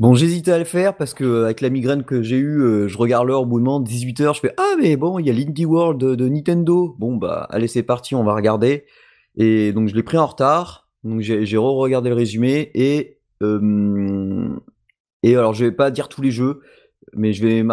Bon, 0.01 0.15
j'hésitais 0.15 0.51
à 0.51 0.58
le 0.58 0.65
faire 0.65 0.98
parce 0.98 1.13
que 1.13 1.43
avec 1.43 1.62
la 1.62 1.70
migraine 1.70 2.03
que 2.03 2.24
j'ai 2.24 2.38
eue, 2.38 2.60
euh, 2.60 2.88
je 2.88 2.98
regarde 2.98 3.27
l'heure 3.27 3.41
au 3.41 3.46
bout 3.46 3.60
de 3.60 3.65
moment, 3.65 3.79
18h, 3.79 4.34
je 4.34 4.39
fais 4.39 4.51
ah 4.58 4.74
mais 4.81 4.98
bon, 4.98 5.20
il 5.20 5.27
y 5.27 5.29
a 5.29 5.34
l'Indie 5.34 5.67
World 5.67 6.03
de, 6.03 6.27
Nintendo. 6.27 6.96
Bon 6.98 7.17
bah 7.17 7.46
allez, 7.51 7.67
c'est 7.67 7.84
parti, 7.84 8.15
on 8.15 8.24
va 8.24 8.34
regarder. 8.34 8.86
Et 9.36 9.74
donc 9.74 9.89
je 9.89 9.93
l'ai 9.93 10.01
pris 10.01 10.17
en 10.17 10.25
retard. 10.25 10.89
Donc 11.03 11.22
j'ai 11.22 11.55
re-regardé 11.55 12.10
le 12.10 12.15
résumé 12.15 12.72
et 12.74 13.20
euh, 13.43 14.50
et 15.22 15.36
alors 15.36 15.53
je 15.53 15.65
vais 15.65 15.72
pas 15.72 15.91
dire 15.91 16.10
tous 16.10 16.24
les 16.24 16.31
jeux, 16.31 16.62
mais 17.13 17.31
je 17.31 17.46
vais 17.46 17.63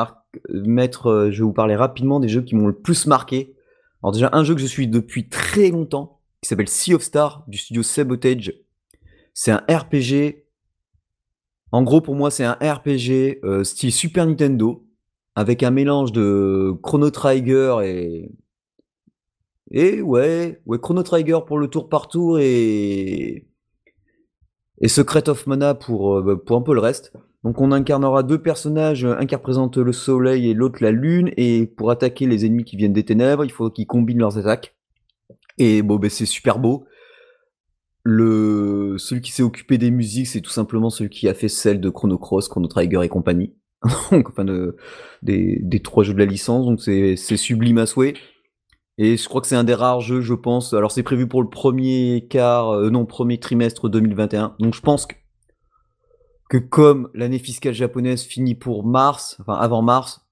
mettre, 0.50 1.06
euh, 1.06 1.30
je 1.30 1.38
vais 1.38 1.44
vous 1.44 1.54
parler 1.54 1.76
rapidement 1.76 2.20
des 2.20 2.28
jeux 2.28 2.42
qui 2.42 2.56
m'ont 2.56 2.66
le 2.66 2.76
plus 2.76 3.06
marqué. 3.06 3.54
Alors 4.02 4.12
déjà 4.12 4.28
un 4.34 4.44
jeu 4.44 4.54
que 4.54 4.60
je 4.60 4.66
suis 4.66 4.86
depuis 4.86 5.30
très 5.30 5.70
longtemps, 5.70 6.20
qui 6.42 6.50
s'appelle 6.50 6.68
Sea 6.68 6.92
of 6.92 7.00
Stars 7.00 7.44
du 7.48 7.56
studio 7.56 7.82
Sabotage. 7.82 8.52
C'est 9.32 9.50
un 9.50 9.64
RPG. 9.66 10.44
En 11.72 11.82
gros 11.82 12.00
pour 12.00 12.14
moi 12.14 12.30
c'est 12.30 12.44
un 12.44 12.58
RPG 12.60 13.40
euh, 13.44 13.64
style 13.64 13.92
Super 13.92 14.26
Nintendo 14.26 14.86
avec 15.34 15.62
un 15.62 15.70
mélange 15.70 16.12
de 16.12 16.72
Chrono 16.82 17.10
Trigger 17.10 17.78
et 17.84 18.30
Et 19.70 20.00
ouais, 20.02 20.60
ouais, 20.66 20.78
Chrono 20.78 21.02
Trigger 21.02 21.40
pour 21.46 21.58
le 21.58 21.68
tour 21.68 21.88
par 21.88 22.08
tour 22.08 22.38
et 22.38 23.46
et 24.80 24.88
Secret 24.88 25.28
of 25.28 25.46
Mana 25.46 25.74
pour, 25.74 26.18
euh, 26.18 26.22
bah, 26.22 26.36
pour 26.44 26.56
un 26.56 26.62
peu 26.62 26.74
le 26.74 26.80
reste. 26.80 27.12
Donc 27.44 27.60
on 27.60 27.72
incarnera 27.72 28.22
deux 28.22 28.40
personnages, 28.40 29.04
un 29.04 29.26
qui 29.26 29.34
représente 29.34 29.76
le 29.76 29.92
soleil 29.92 30.50
et 30.50 30.54
l'autre 30.54 30.82
la 30.82 30.90
lune, 30.90 31.30
et 31.36 31.66
pour 31.66 31.90
attaquer 31.90 32.26
les 32.26 32.44
ennemis 32.46 32.64
qui 32.64 32.76
viennent 32.76 32.92
des 32.92 33.04
ténèbres, 33.04 33.44
il 33.44 33.52
faut 33.52 33.70
qu'ils 33.70 33.86
combinent 33.86 34.18
leurs 34.18 34.38
attaques. 34.38 34.76
Et 35.58 35.82
bon, 35.82 35.96
ben 35.96 36.10
c'est 36.10 36.26
super 36.26 36.58
beau. 36.58 36.84
Le 38.10 38.96
celui 38.96 39.20
qui 39.20 39.32
s'est 39.32 39.42
occupé 39.42 39.76
des 39.76 39.90
musiques, 39.90 40.28
c'est 40.28 40.40
tout 40.40 40.50
simplement 40.50 40.88
celui 40.88 41.10
qui 41.10 41.28
a 41.28 41.34
fait 41.34 41.48
celle 41.48 41.78
de 41.78 41.90
Chrono 41.90 42.16
Cross, 42.16 42.48
Chrono 42.48 42.66
Trigger 42.66 43.00
et 43.02 43.08
compagnie. 43.10 43.54
donc 44.10 44.30
enfin 44.30 44.46
de, 44.46 44.76
des, 45.20 45.58
des 45.62 45.80
trois 45.80 46.04
jeux 46.04 46.14
de 46.14 46.18
la 46.18 46.24
licence, 46.24 46.64
donc 46.64 46.80
c'est 46.80 47.16
sublime 47.36 47.76
à 47.76 47.84
souhait. 47.84 48.14
Et 48.96 49.18
je 49.18 49.28
crois 49.28 49.42
que 49.42 49.46
c'est 49.46 49.56
un 49.56 49.64
des 49.64 49.74
rares 49.74 50.00
jeux, 50.00 50.22
je 50.22 50.32
pense. 50.32 50.72
Alors 50.72 50.90
c'est 50.90 51.02
prévu 51.02 51.28
pour 51.28 51.42
le 51.42 51.50
premier 51.50 52.26
quart, 52.30 52.70
euh, 52.70 52.88
non, 52.88 53.04
premier 53.04 53.38
trimestre 53.38 53.90
2021. 53.90 54.56
Donc 54.58 54.74
je 54.74 54.80
pense 54.80 55.04
que, 55.04 55.14
que 56.48 56.56
comme 56.56 57.10
l'année 57.12 57.38
fiscale 57.38 57.74
japonaise 57.74 58.22
finit 58.22 58.54
pour 58.54 58.86
mars, 58.86 59.36
enfin 59.40 59.52
avant 59.52 59.82
mars, 59.82 60.26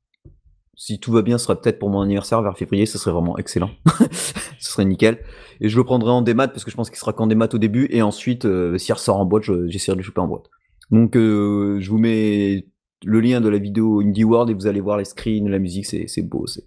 si 0.77 1.01
tout 1.01 1.11
va 1.11 1.23
bien, 1.23 1.39
ce 1.39 1.47
sera 1.47 1.61
peut-être 1.61 1.79
pour 1.79 1.89
mon 1.89 2.03
anniversaire 2.03 2.43
vers 2.43 2.57
février, 2.57 2.85
ce 2.85 2.99
serait 2.99 3.11
vraiment 3.11 3.39
excellent. 3.39 3.71
ce 4.13 4.71
serait 4.71 4.85
nickel. 4.85 5.19
Et 5.61 5.71
je 5.71 5.77
le 5.77 5.85
prendrai 5.85 6.11
en 6.11 6.21
démat 6.21 6.49
parce 6.49 6.65
que 6.65 6.71
je 6.71 6.77
pense 6.77 6.91
qu'il 6.91 6.99
sera 6.99 7.15
qu'en 7.15 7.27
démat 7.27 7.49
au 7.55 7.59
début 7.59 7.89
et 7.91 8.03
ensuite, 8.03 8.45
euh, 8.45 8.77
s'il 8.77 8.93
ressort 8.93 9.17
en 9.17 9.25
boîte, 9.25 9.45
j'essaierai 9.45 9.97
de 9.97 10.01
le 10.01 10.05
choper 10.05 10.21
en 10.21 10.29
boîte. 10.29 10.51
Donc 10.91 11.17
euh, 11.17 11.81
je 11.81 11.91
vous 11.91 11.99
mets 11.99 12.67
le 13.05 13.21
lien 13.21 13.41
de 13.41 13.49
la 13.49 13.59
vidéo 13.59 14.01
Indie 14.01 14.25
World 14.25 14.51
et 14.51 14.55
vous 14.55 14.67
allez 14.67 14.81
voir 14.81 14.99
les 14.99 15.07
screens, 15.07 15.49
la 15.49 15.59
musique, 15.59 15.87
c'est 15.87 16.23
beau, 16.23 16.47
c'est 16.47 16.65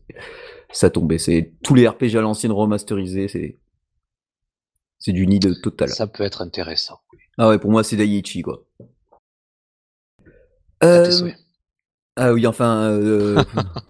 ça 0.71 0.89
tombait. 0.89 1.19
C'est 1.19 1.53
tous 1.63 1.75
les 1.75 1.87
RPG 1.87 2.15
à 2.15 2.21
l'ancienne 2.21 2.51
remasterisés, 2.51 3.27
c'est 3.27 3.59
c'est 4.97 5.13
du 5.13 5.27
nid 5.27 5.39
de 5.39 5.53
total. 5.53 5.89
Ça 5.89 6.07
peut 6.07 6.23
être 6.23 6.41
intéressant. 6.41 6.99
Ah 7.37 7.49
ouais, 7.49 7.59
pour 7.59 7.69
moi 7.69 7.83
c'est 7.83 7.95
Daiichi 7.95 8.41
quoi. 8.41 8.65
Euh... 10.83 11.31
Ah 12.15 12.33
oui, 12.33 12.47
enfin 12.47 12.89
euh... 12.89 13.43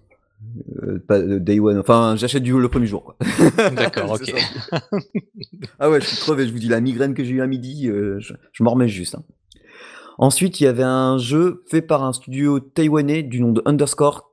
euh 0.90 0.98
pas 0.98 1.18
euh, 1.18 1.38
Day 1.38 1.60
One. 1.60 1.78
Enfin, 1.78 2.14
j'achète 2.16 2.42
du 2.42 2.58
le 2.58 2.68
premier 2.68 2.86
jour 2.86 3.04
quoi. 3.04 3.16
D'accord, 3.76 4.10
ok. 4.12 4.34
ah 5.78 5.90
ouais, 5.90 6.00
je 6.00 6.06
suis 6.06 6.16
crevé. 6.18 6.46
Je 6.46 6.52
vous 6.52 6.58
dis 6.58 6.68
la 6.68 6.80
migraine 6.80 7.14
que 7.14 7.24
j'ai 7.24 7.32
eu 7.32 7.42
à 7.42 7.46
midi, 7.46 7.88
euh, 7.88 8.18
je, 8.18 8.34
je 8.52 8.62
m'en 8.62 8.72
remets 8.72 8.88
juste. 8.88 9.14
Hein. 9.14 9.24
Ensuite, 10.18 10.60
il 10.60 10.64
y 10.64 10.66
avait 10.66 10.82
un 10.82 11.16
jeu 11.16 11.64
fait 11.70 11.80
par 11.82 12.04
un 12.04 12.12
studio 12.12 12.60
taïwanais 12.60 13.22
du 13.22 13.40
nom 13.40 13.52
de 13.52 13.62
Underscore. 13.64 14.30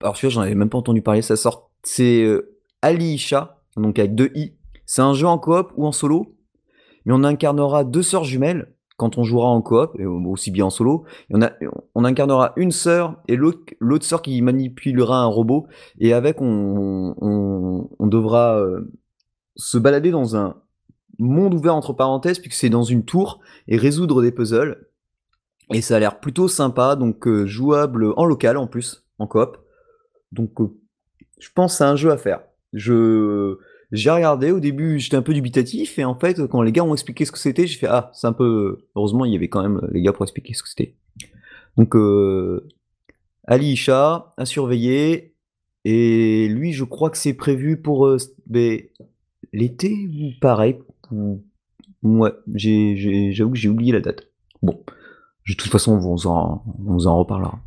Alors 0.00 0.16
celui-là, 0.16 0.30
j'en 0.34 0.40
avais 0.42 0.54
même 0.54 0.70
pas 0.70 0.78
entendu 0.78 1.02
parler. 1.02 1.22
Ça 1.22 1.36
sort, 1.36 1.70
c'est 1.82 2.22
euh, 2.22 2.56
Ali 2.82 3.14
Isha, 3.14 3.62
donc 3.76 3.98
avec 3.98 4.14
deux 4.14 4.30
i. 4.34 4.54
C'est 4.86 5.02
un 5.02 5.14
jeu 5.14 5.26
en 5.26 5.38
coop 5.38 5.72
ou 5.76 5.86
en 5.86 5.92
solo, 5.92 6.36
mais 7.04 7.12
on 7.12 7.24
incarnera 7.24 7.84
deux 7.84 8.02
sœurs 8.02 8.24
jumelles 8.24 8.72
quand 8.96 9.18
on 9.18 9.24
jouera 9.24 9.48
en 9.48 9.60
coop, 9.60 9.98
et 9.98 10.06
aussi 10.06 10.50
bien 10.50 10.66
en 10.66 10.70
solo. 10.70 11.04
on, 11.30 12.04
incarnera 12.04 12.52
une 12.56 12.72
sœur 12.72 13.16
et 13.28 13.36
l'autre 13.36 14.04
sœur 14.06 14.22
qui 14.22 14.40
manipulera 14.40 15.18
un 15.18 15.26
robot. 15.26 15.66
Et 15.98 16.12
avec, 16.12 16.40
on, 16.40 17.14
on, 17.20 18.06
devra 18.06 18.58
euh, 18.58 18.90
se 19.56 19.76
balader 19.76 20.10
dans 20.10 20.36
un 20.36 20.56
monde 21.18 21.54
ouvert 21.54 21.74
entre 21.74 21.92
parenthèses, 21.92 22.38
puisque 22.38 22.56
c'est 22.56 22.70
dans 22.70 22.84
une 22.84 23.04
tour, 23.04 23.40
et 23.68 23.76
résoudre 23.76 24.22
des 24.22 24.32
puzzles. 24.32 24.88
Et 25.72 25.82
ça 25.82 25.96
a 25.96 25.98
l'air 25.98 26.20
plutôt 26.20 26.48
sympa, 26.48 26.96
donc 26.96 27.26
euh, 27.26 27.46
jouable 27.46 28.14
en 28.16 28.24
local 28.24 28.56
en 28.56 28.66
plus, 28.66 29.04
en 29.18 29.26
coop. 29.26 29.58
Donc 30.32 30.60
euh, 30.60 30.74
je 31.38 31.48
pense 31.54 31.72
que 31.72 31.78
c'est 31.78 31.84
un 31.84 31.96
jeu 31.96 32.10
à 32.10 32.16
faire. 32.16 32.40
Je 32.72 33.58
j'ai 33.92 34.10
regardé 34.10 34.50
au 34.50 34.60
début, 34.60 34.98
j'étais 34.98 35.16
un 35.16 35.22
peu 35.22 35.34
dubitatif 35.34 35.98
et 35.98 36.04
en 36.04 36.18
fait 36.18 36.46
quand 36.46 36.62
les 36.62 36.72
gars 36.72 36.84
ont 36.84 36.92
expliqué 36.92 37.24
ce 37.24 37.32
que 37.32 37.38
c'était, 37.38 37.66
j'ai 37.66 37.78
fait 37.78 37.86
ah, 37.88 38.10
c'est 38.14 38.26
un 38.26 38.32
peu 38.32 38.86
heureusement, 38.94 39.24
il 39.24 39.32
y 39.32 39.36
avait 39.36 39.48
quand 39.48 39.62
même 39.62 39.80
les 39.92 40.02
gars 40.02 40.12
pour 40.12 40.24
expliquer 40.24 40.54
ce 40.54 40.62
que 40.62 40.68
c'était. 40.68 40.94
Donc 41.76 41.94
euh, 41.94 42.66
Ali 43.46 43.72
Isha 43.72 44.34
à 44.36 44.44
surveiller 44.44 45.34
et 45.84 46.48
lui, 46.48 46.72
je 46.72 46.82
crois 46.82 47.10
que 47.10 47.16
c'est 47.16 47.34
prévu 47.34 47.80
pour 47.80 48.10
ben, 48.46 48.80
l'été 49.52 50.08
ou 50.08 50.32
pareil 50.40 50.78
Ouais, 52.02 52.32
j'avoue 52.54 53.52
que 53.52 53.58
j'ai 53.58 53.68
oublié 53.68 53.92
la 53.92 54.00
date. 54.00 54.28
Bon, 54.62 54.80
de 55.48 55.54
toute 55.54 55.70
façon, 55.70 55.92
on 55.92 55.98
vous 55.98 56.26
on 56.26 57.06
en 57.06 57.18
reparlera. 57.18 57.60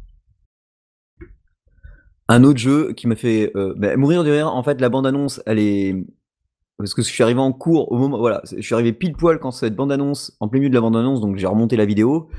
Un 2.32 2.44
autre 2.44 2.60
jeu 2.60 2.94
qui 2.94 3.08
m'a 3.08 3.16
fait 3.16 3.52
euh, 3.56 3.74
bah, 3.76 3.98
mourir 3.98 4.24
de 4.24 4.30
rire, 4.30 4.54
en 4.54 4.62
fait, 4.62 4.80
la 4.80 4.90
bande-annonce, 4.90 5.42
elle 5.48 5.58
est... 5.58 5.96
Parce 6.78 6.94
que 6.94 7.02
je 7.02 7.08
suis 7.08 7.24
arrivé 7.24 7.40
en 7.40 7.52
cours 7.52 7.92
au 7.92 7.98
moment... 7.98 8.20
Voilà, 8.20 8.44
je 8.56 8.62
suis 8.62 8.76
arrivé 8.76 8.94
pile 8.94 9.14
poil 9.14 9.40
quand 9.40 9.50
cette 9.50 9.76
bande-annonce, 9.76 10.38
en 10.40 10.48
plein 10.48 10.60
milieu 10.60 10.70
de 10.70 10.76
la 10.76 10.82
bande-annonce, 10.82 11.22
donc 11.22 11.38
j'ai 11.38 11.48
remonté 11.48 11.76
la 11.76 11.86
vidéo. 11.86 12.30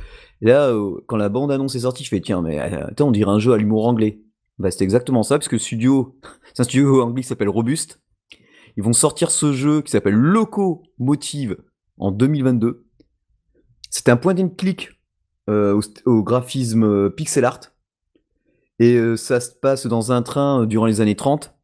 Là, 0.42 0.68
euh, 0.68 1.00
quand 1.08 1.16
la 1.16 1.28
bande-annonce 1.28 1.74
est 1.74 1.80
sortie, 1.80 2.04
je 2.04 2.08
fais, 2.08 2.20
tiens, 2.20 2.40
mais 2.40 2.60
euh, 2.60 2.86
attends, 2.86 3.08
on 3.08 3.10
dirait 3.10 3.32
un 3.32 3.40
jeu 3.40 3.52
à 3.52 3.56
l'humour 3.56 3.88
anglais. 3.88 4.20
Bah, 4.58 4.70
c'est 4.70 4.84
exactement 4.84 5.24
ça, 5.24 5.38
parce 5.38 5.48
que 5.48 5.58
studio... 5.58 6.16
C'est 6.54 6.60
un 6.60 6.64
studio 6.64 7.02
anglais 7.02 7.22
qui 7.22 7.28
s'appelle 7.28 7.48
Robuste. 7.48 8.00
Ils 8.76 8.84
vont 8.84 8.92
sortir 8.92 9.32
ce 9.32 9.52
jeu 9.52 9.82
qui 9.82 9.90
s'appelle 9.90 10.14
Locomotive 10.14 11.56
en 11.98 12.12
2022. 12.12 12.86
C'est 13.90 14.08
un 14.08 14.16
point 14.16 14.36
and 14.38 14.50
click 14.50 14.90
au, 15.48 16.22
graphisme 16.22 17.10
pixel 17.10 17.44
art. 17.44 17.60
Et 18.80 18.96
euh, 18.96 19.16
ça 19.16 19.38
se 19.38 19.50
passe 19.54 19.86
dans 19.86 20.10
un 20.10 20.22
train 20.22 20.66
durant 20.66 20.86
les 20.86 21.00
années 21.00 21.14
30. 21.14 21.54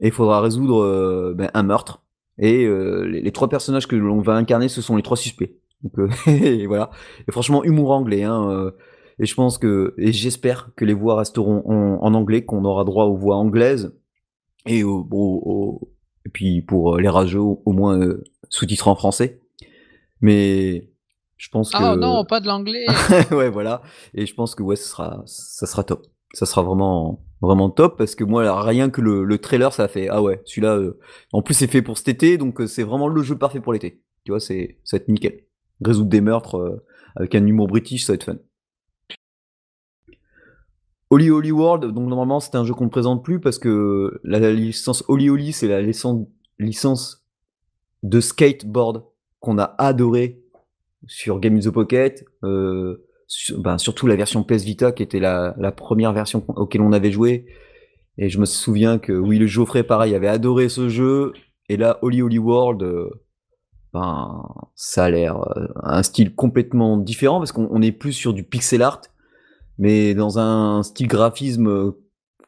Et 0.00 0.06
il 0.06 0.12
faudra 0.12 0.40
résoudre 0.40 1.34
ben, 1.34 1.50
un 1.52 1.62
meurtre. 1.62 2.02
Et 2.38 2.66
les, 2.66 3.32
trois 3.32 3.50
personnages 3.50 3.86
que 3.86 3.96
l'on 3.96 4.22
va 4.22 4.32
incarner, 4.32 4.68
ce 4.68 4.80
sont 4.80 4.96
les 4.96 5.02
trois 5.02 5.18
suspects. 5.18 5.58
Donc 5.82 6.10
et 6.26 6.66
voilà. 6.66 6.90
Et 7.28 7.32
franchement, 7.32 7.62
humour 7.64 7.90
anglais. 7.90 8.22
Hein, 8.22 8.72
et 9.18 9.26
je 9.26 9.34
pense 9.34 9.58
que, 9.58 9.92
et 9.98 10.10
j'espère 10.12 10.70
que 10.74 10.86
les 10.86 10.94
voix 10.94 11.16
resteront 11.16 11.62
en, 11.66 12.14
anglais, 12.14 12.46
qu'on 12.46 12.64
aura 12.64 12.84
droit 12.84 13.04
aux 13.04 13.16
voix 13.16 13.36
anglaises 13.36 13.94
et 14.64 14.84
au, 14.84 15.92
et 16.24 16.30
puis 16.30 16.62
pour 16.62 16.96
les 16.96 17.10
rageux, 17.10 17.40
au 17.40 17.72
moins 17.72 18.00
sous-titré 18.48 18.88
en 18.88 18.96
français. 18.96 19.42
Mais 20.22 20.90
je 21.36 21.48
pense 21.48 21.70
que. 21.70 21.78
Ah 21.78 21.96
non, 21.96 22.24
pas 22.24 22.40
de 22.40 22.46
l'anglais. 22.46 22.84
ouais, 23.30 23.48
voilà. 23.48 23.82
Et 24.14 24.26
je 24.26 24.34
pense 24.34 24.54
que 24.54 24.62
ouais, 24.62 24.76
ça 24.76 24.88
sera, 24.88 25.22
ça 25.26 25.66
sera 25.66 25.84
top. 25.84 26.06
Ça 26.32 26.46
sera 26.46 26.62
vraiment, 26.62 27.24
vraiment 27.40 27.70
top 27.70 27.96
parce 27.96 28.14
que 28.14 28.24
moi, 28.24 28.62
rien 28.62 28.90
que 28.90 29.00
le, 29.00 29.24
le 29.24 29.38
trailer, 29.38 29.72
ça 29.72 29.84
a 29.84 29.88
fait 29.88 30.08
ah 30.08 30.22
ouais, 30.22 30.40
celui-là. 30.44 30.76
Euh, 30.76 30.98
en 31.32 31.42
plus, 31.42 31.54
c'est 31.54 31.66
fait 31.66 31.82
pour 31.82 31.98
cet 31.98 32.08
été, 32.08 32.38
donc 32.38 32.60
euh, 32.60 32.66
c'est 32.66 32.82
vraiment 32.82 33.08
le 33.08 33.22
jeu 33.22 33.36
parfait 33.36 33.60
pour 33.60 33.72
l'été. 33.72 34.02
Tu 34.24 34.32
vois, 34.32 34.40
c'est, 34.40 34.78
ça 34.84 34.96
va 34.96 35.02
être 35.02 35.08
nickel. 35.08 35.44
Résoudre 35.84 36.10
des 36.10 36.20
meurtres 36.20 36.56
euh, 36.56 36.84
avec 37.16 37.34
un 37.34 37.44
humour 37.46 37.68
british, 37.68 38.04
ça 38.04 38.12
va 38.12 38.14
être 38.14 38.24
fun. 38.24 38.36
Holy 41.12 41.30
Holy 41.30 41.50
World, 41.50 41.92
donc 41.92 42.08
normalement 42.08 42.38
c'est 42.38 42.54
un 42.54 42.64
jeu 42.64 42.72
qu'on 42.72 42.84
ne 42.84 42.90
présente 42.90 43.24
plus 43.24 43.40
parce 43.40 43.58
que 43.58 44.20
la, 44.22 44.52
licence 44.52 45.02
Holy 45.08 45.28
Holy 45.28 45.52
c'est 45.52 45.66
la 45.66 45.82
licence, 45.82 46.24
licence 46.60 47.26
de 48.04 48.20
skateboard 48.20 49.02
qu'on 49.40 49.58
a 49.58 49.74
adoré 49.78 50.40
sur 51.08 51.40
Game 51.40 51.56
in 51.56 51.60
the 51.60 51.70
Pocket, 51.70 52.24
ben, 53.56 53.78
surtout 53.78 54.06
la 54.06 54.16
version 54.16 54.42
PS 54.42 54.64
Vita 54.64 54.92
qui 54.92 55.02
était 55.02 55.20
la, 55.20 55.54
première 55.76 56.12
version 56.12 56.44
auquel 56.48 56.80
on 56.80 56.92
avait 56.92 57.12
joué. 57.12 57.46
Et 58.18 58.28
je 58.28 58.38
me 58.38 58.44
souviens 58.44 58.98
que 58.98 59.12
oui, 59.12 59.38
le 59.38 59.46
Geoffrey, 59.46 59.82
pareil, 59.82 60.14
avait 60.14 60.28
adoré 60.28 60.68
ce 60.68 60.88
jeu. 60.88 61.32
Et 61.68 61.76
là, 61.76 61.98
Holy 62.02 62.22
Holy 62.22 62.38
World, 62.38 62.82
euh, 62.82 63.08
ben, 63.92 64.44
ça 64.74 65.04
a 65.04 65.10
l'air 65.10 65.36
euh, 65.56 65.68
un 65.82 66.02
style 66.02 66.34
complètement 66.34 66.96
différent 66.96 67.38
parce 67.38 67.52
qu'on 67.52 67.82
est 67.82 67.92
plus 67.92 68.12
sur 68.12 68.34
du 68.34 68.42
pixel 68.42 68.82
art, 68.82 69.02
mais 69.78 70.14
dans 70.14 70.38
un 70.38 70.82
style 70.82 71.06
graphisme. 71.06 71.94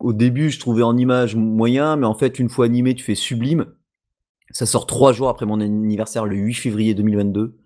Au 0.01 0.13
début, 0.13 0.51
je 0.51 0.59
trouvais 0.59 0.83
en 0.83 0.97
image 0.97 1.37
moyen, 1.37 1.95
mais 1.95 2.07
en 2.07 2.15
fait, 2.15 2.41
une 2.41 2.49
fois 2.49 2.67
animé, 2.67 2.95
tu 2.97 3.05
fais 3.05 3.15
sublime. 3.15 3.67
Ça 4.51 4.67
sort 4.67 4.87
trois 4.87 5.13
jours 5.13 5.29
après 5.29 5.47
mon 5.47 5.61
anniversaire, 5.61 6.27
le 6.27 6.37
8 6.37 6.55
février 6.55 6.95
2022. 6.95 7.57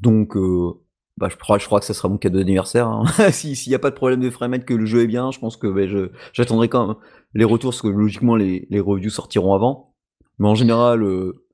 Donc, 0.00 0.36
euh, 0.36 0.72
bah, 1.16 1.28
je, 1.30 1.36
crois, 1.36 1.58
je 1.58 1.66
crois 1.66 1.80
que 1.80 1.86
ça 1.86 1.94
sera 1.94 2.08
mon 2.08 2.18
cadeau 2.18 2.38
d'anniversaire. 2.38 2.88
Hein. 2.88 3.04
S'il 3.30 3.68
n'y 3.68 3.74
a 3.74 3.78
pas 3.78 3.90
de 3.90 3.94
problème 3.94 4.20
de 4.20 4.30
framerate, 4.30 4.66
que 4.66 4.74
le 4.74 4.86
jeu 4.86 5.02
est 5.02 5.06
bien, 5.06 5.30
je 5.30 5.38
pense 5.38 5.56
que 5.56 5.66
bah, 5.66 6.10
j'attendrai 6.32 6.68
quand 6.68 6.86
même 6.86 6.96
les 7.34 7.44
retours, 7.44 7.70
parce 7.70 7.82
que 7.82 7.88
logiquement, 7.88 8.36
les, 8.36 8.66
les 8.70 8.80
reviews 8.80 9.10
sortiront 9.10 9.54
avant. 9.54 9.94
Mais 10.38 10.48
en 10.48 10.54
général, 10.54 11.02
euh, 11.02 11.44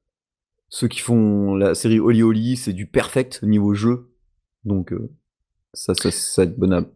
ceux 0.68 0.88
qui 0.88 1.00
font 1.00 1.54
la 1.54 1.74
série 1.74 2.00
Oli 2.00 2.22
Oli, 2.22 2.56
c'est 2.56 2.72
du 2.72 2.86
perfect 2.86 3.42
niveau 3.42 3.74
jeu. 3.74 4.12
Donc, 4.64 4.92
euh, 4.92 5.10
ça, 5.74 5.94
ça, 5.94 6.10
ça 6.10 6.42
va 6.42 6.50
être 6.50 6.58
bonable. 6.58 6.88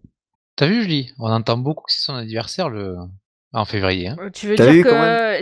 T'as 0.56 0.66
vu, 0.66 0.82
Julie? 0.82 1.12
On 1.18 1.30
entend 1.30 1.58
beaucoup 1.58 1.84
que 1.84 1.92
c'est 1.92 2.04
son 2.04 2.14
anniversaire 2.14 2.70
le, 2.70 2.96
en 3.56 3.64
février. 3.64 4.08
Hein. 4.08 4.16
Euh, 4.20 4.30
tu 4.30 4.48
veux 4.48 4.56
dire 4.56 4.84
que 4.84 5.40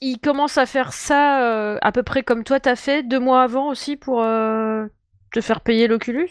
il 0.00 0.18
commence 0.18 0.58
à 0.58 0.66
faire 0.66 0.92
ça 0.92 1.42
euh, 1.42 1.78
à 1.80 1.92
peu 1.92 2.02
près 2.02 2.22
comme 2.22 2.44
toi 2.44 2.60
t'as 2.60 2.76
fait 2.76 3.02
deux 3.02 3.20
mois 3.20 3.42
avant 3.42 3.68
aussi 3.68 3.96
pour 3.96 4.22
euh, 4.22 4.86
te 5.32 5.40
faire 5.40 5.60
payer 5.60 5.88
l'Oculus? 5.88 6.30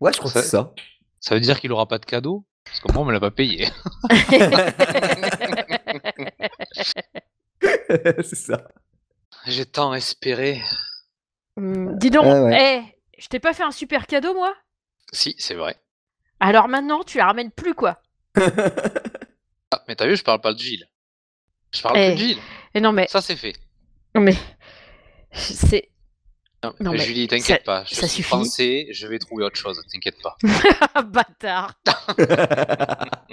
Ouais, 0.00 0.12
je 0.12 0.18
crois 0.18 0.30
que 0.32 0.40
c'est 0.40 0.46
ça. 0.48 0.72
Ça 1.20 1.34
veut 1.34 1.40
dire 1.40 1.60
qu'il 1.60 1.72
aura 1.72 1.86
pas 1.86 1.98
de 1.98 2.04
cadeau? 2.04 2.44
Parce 2.64 2.80
que 2.80 2.92
moi, 2.92 3.02
on 3.02 3.04
me 3.06 3.12
l'a 3.12 3.20
pas 3.20 3.30
payé. 3.30 3.68
c'est 8.22 8.34
ça. 8.36 8.68
J'ai 9.46 9.66
tant 9.66 9.94
espéré. 9.94 10.62
Hum, 11.56 11.96
dis 11.98 12.10
donc, 12.10 12.24
Ah 12.26 12.42
ouais. 12.44 12.84
eh, 12.84 13.20
je 13.20 13.28
t'ai 13.28 13.38
pas 13.40 13.54
fait 13.54 13.62
un 13.62 13.70
super 13.70 14.06
cadeau, 14.06 14.34
moi? 14.34 14.54
Si, 15.12 15.34
c'est 15.38 15.54
vrai. 15.54 15.76
Alors 16.40 16.68
maintenant, 16.68 17.02
tu 17.04 17.18
la 17.18 17.26
ramènes 17.26 17.50
plus, 17.52 17.74
quoi. 17.74 18.00
Ah, 19.72 19.82
mais 19.88 19.96
t'as 19.96 20.06
vu, 20.06 20.16
je 20.16 20.22
parle 20.22 20.40
pas 20.40 20.52
de 20.54 20.58
Gilles. 20.60 20.86
Je 21.72 21.82
parle 21.82 21.98
Eh. 21.98 22.06
plus 22.10 22.14
de 22.14 22.18
Gilles. 22.28 22.38
Et 22.74 22.80
non, 22.80 22.92
mais, 22.92 23.08
Ça, 23.08 23.20
c'est 23.20 23.34
fait. 23.34 23.52
non, 24.14 24.20
mais, 24.20 24.34
c'est, 25.32 25.90
Non, 26.64 26.72
Non, 26.80 26.92
mais 26.92 26.98
Julie, 26.98 27.28
t'inquiète 27.28 27.64
pas. 27.64 27.84
Je 27.84 27.94
ça 27.94 28.02
suis 28.08 28.22
suffit. 28.22 28.28
français, 28.28 28.86
je 28.90 29.06
vais 29.06 29.18
trouver 29.18 29.44
autre 29.44 29.56
chose, 29.56 29.80
t'inquiète 29.92 30.16
pas. 30.22 30.36
bâtard. 31.02 31.74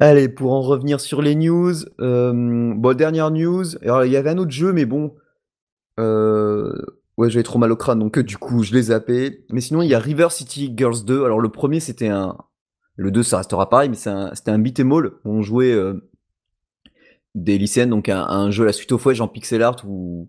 Allez, 0.00 0.28
pour 0.28 0.52
en 0.52 0.60
revenir 0.62 1.00
sur 1.00 1.22
les 1.22 1.34
news, 1.34 1.74
euh, 2.00 2.72
bon, 2.76 2.96
dernière 2.96 3.30
news. 3.32 3.76
Alors, 3.82 4.04
il 4.04 4.12
y 4.12 4.16
avait 4.16 4.30
un 4.30 4.38
autre 4.38 4.52
jeu, 4.52 4.72
mais 4.72 4.84
bon, 4.84 5.14
euh, 5.98 6.72
ouais, 7.16 7.28
j'avais 7.30 7.42
trop 7.42 7.58
mal 7.58 7.72
au 7.72 7.76
crâne, 7.76 7.98
donc 7.98 8.18
euh, 8.18 8.22
du 8.22 8.36
coup, 8.38 8.62
je 8.62 8.72
l'ai 8.74 8.82
zappé. 8.82 9.44
Mais 9.50 9.60
sinon, 9.60 9.82
il 9.82 9.88
y 9.88 9.94
a 9.94 9.98
River 9.98 10.28
City 10.30 10.72
Girls 10.76 11.04
2. 11.04 11.24
Alors, 11.24 11.40
le 11.40 11.48
premier, 11.48 11.80
c'était 11.80 12.06
un, 12.08 12.36
le 12.94 13.10
2, 13.10 13.24
ça 13.24 13.38
restera 13.38 13.68
pareil, 13.68 13.88
mais 13.88 13.96
c'est 13.96 14.10
un- 14.10 14.32
c'était 14.36 14.52
un 14.52 14.58
beat 14.60 14.78
'em 14.78 14.92
all 14.92 15.06
où 15.24 15.32
on 15.32 15.42
jouait 15.42 15.72
euh, 15.72 16.07
des 17.42 17.58
lycéennes, 17.58 17.90
donc 17.90 18.08
un, 18.08 18.50
jeu 18.50 18.64
à 18.64 18.66
la 18.66 18.72
suite 18.72 18.92
au 18.92 18.98
fouet, 18.98 19.20
en 19.20 19.28
pixel 19.28 19.62
art, 19.62 19.76
où, 19.86 20.28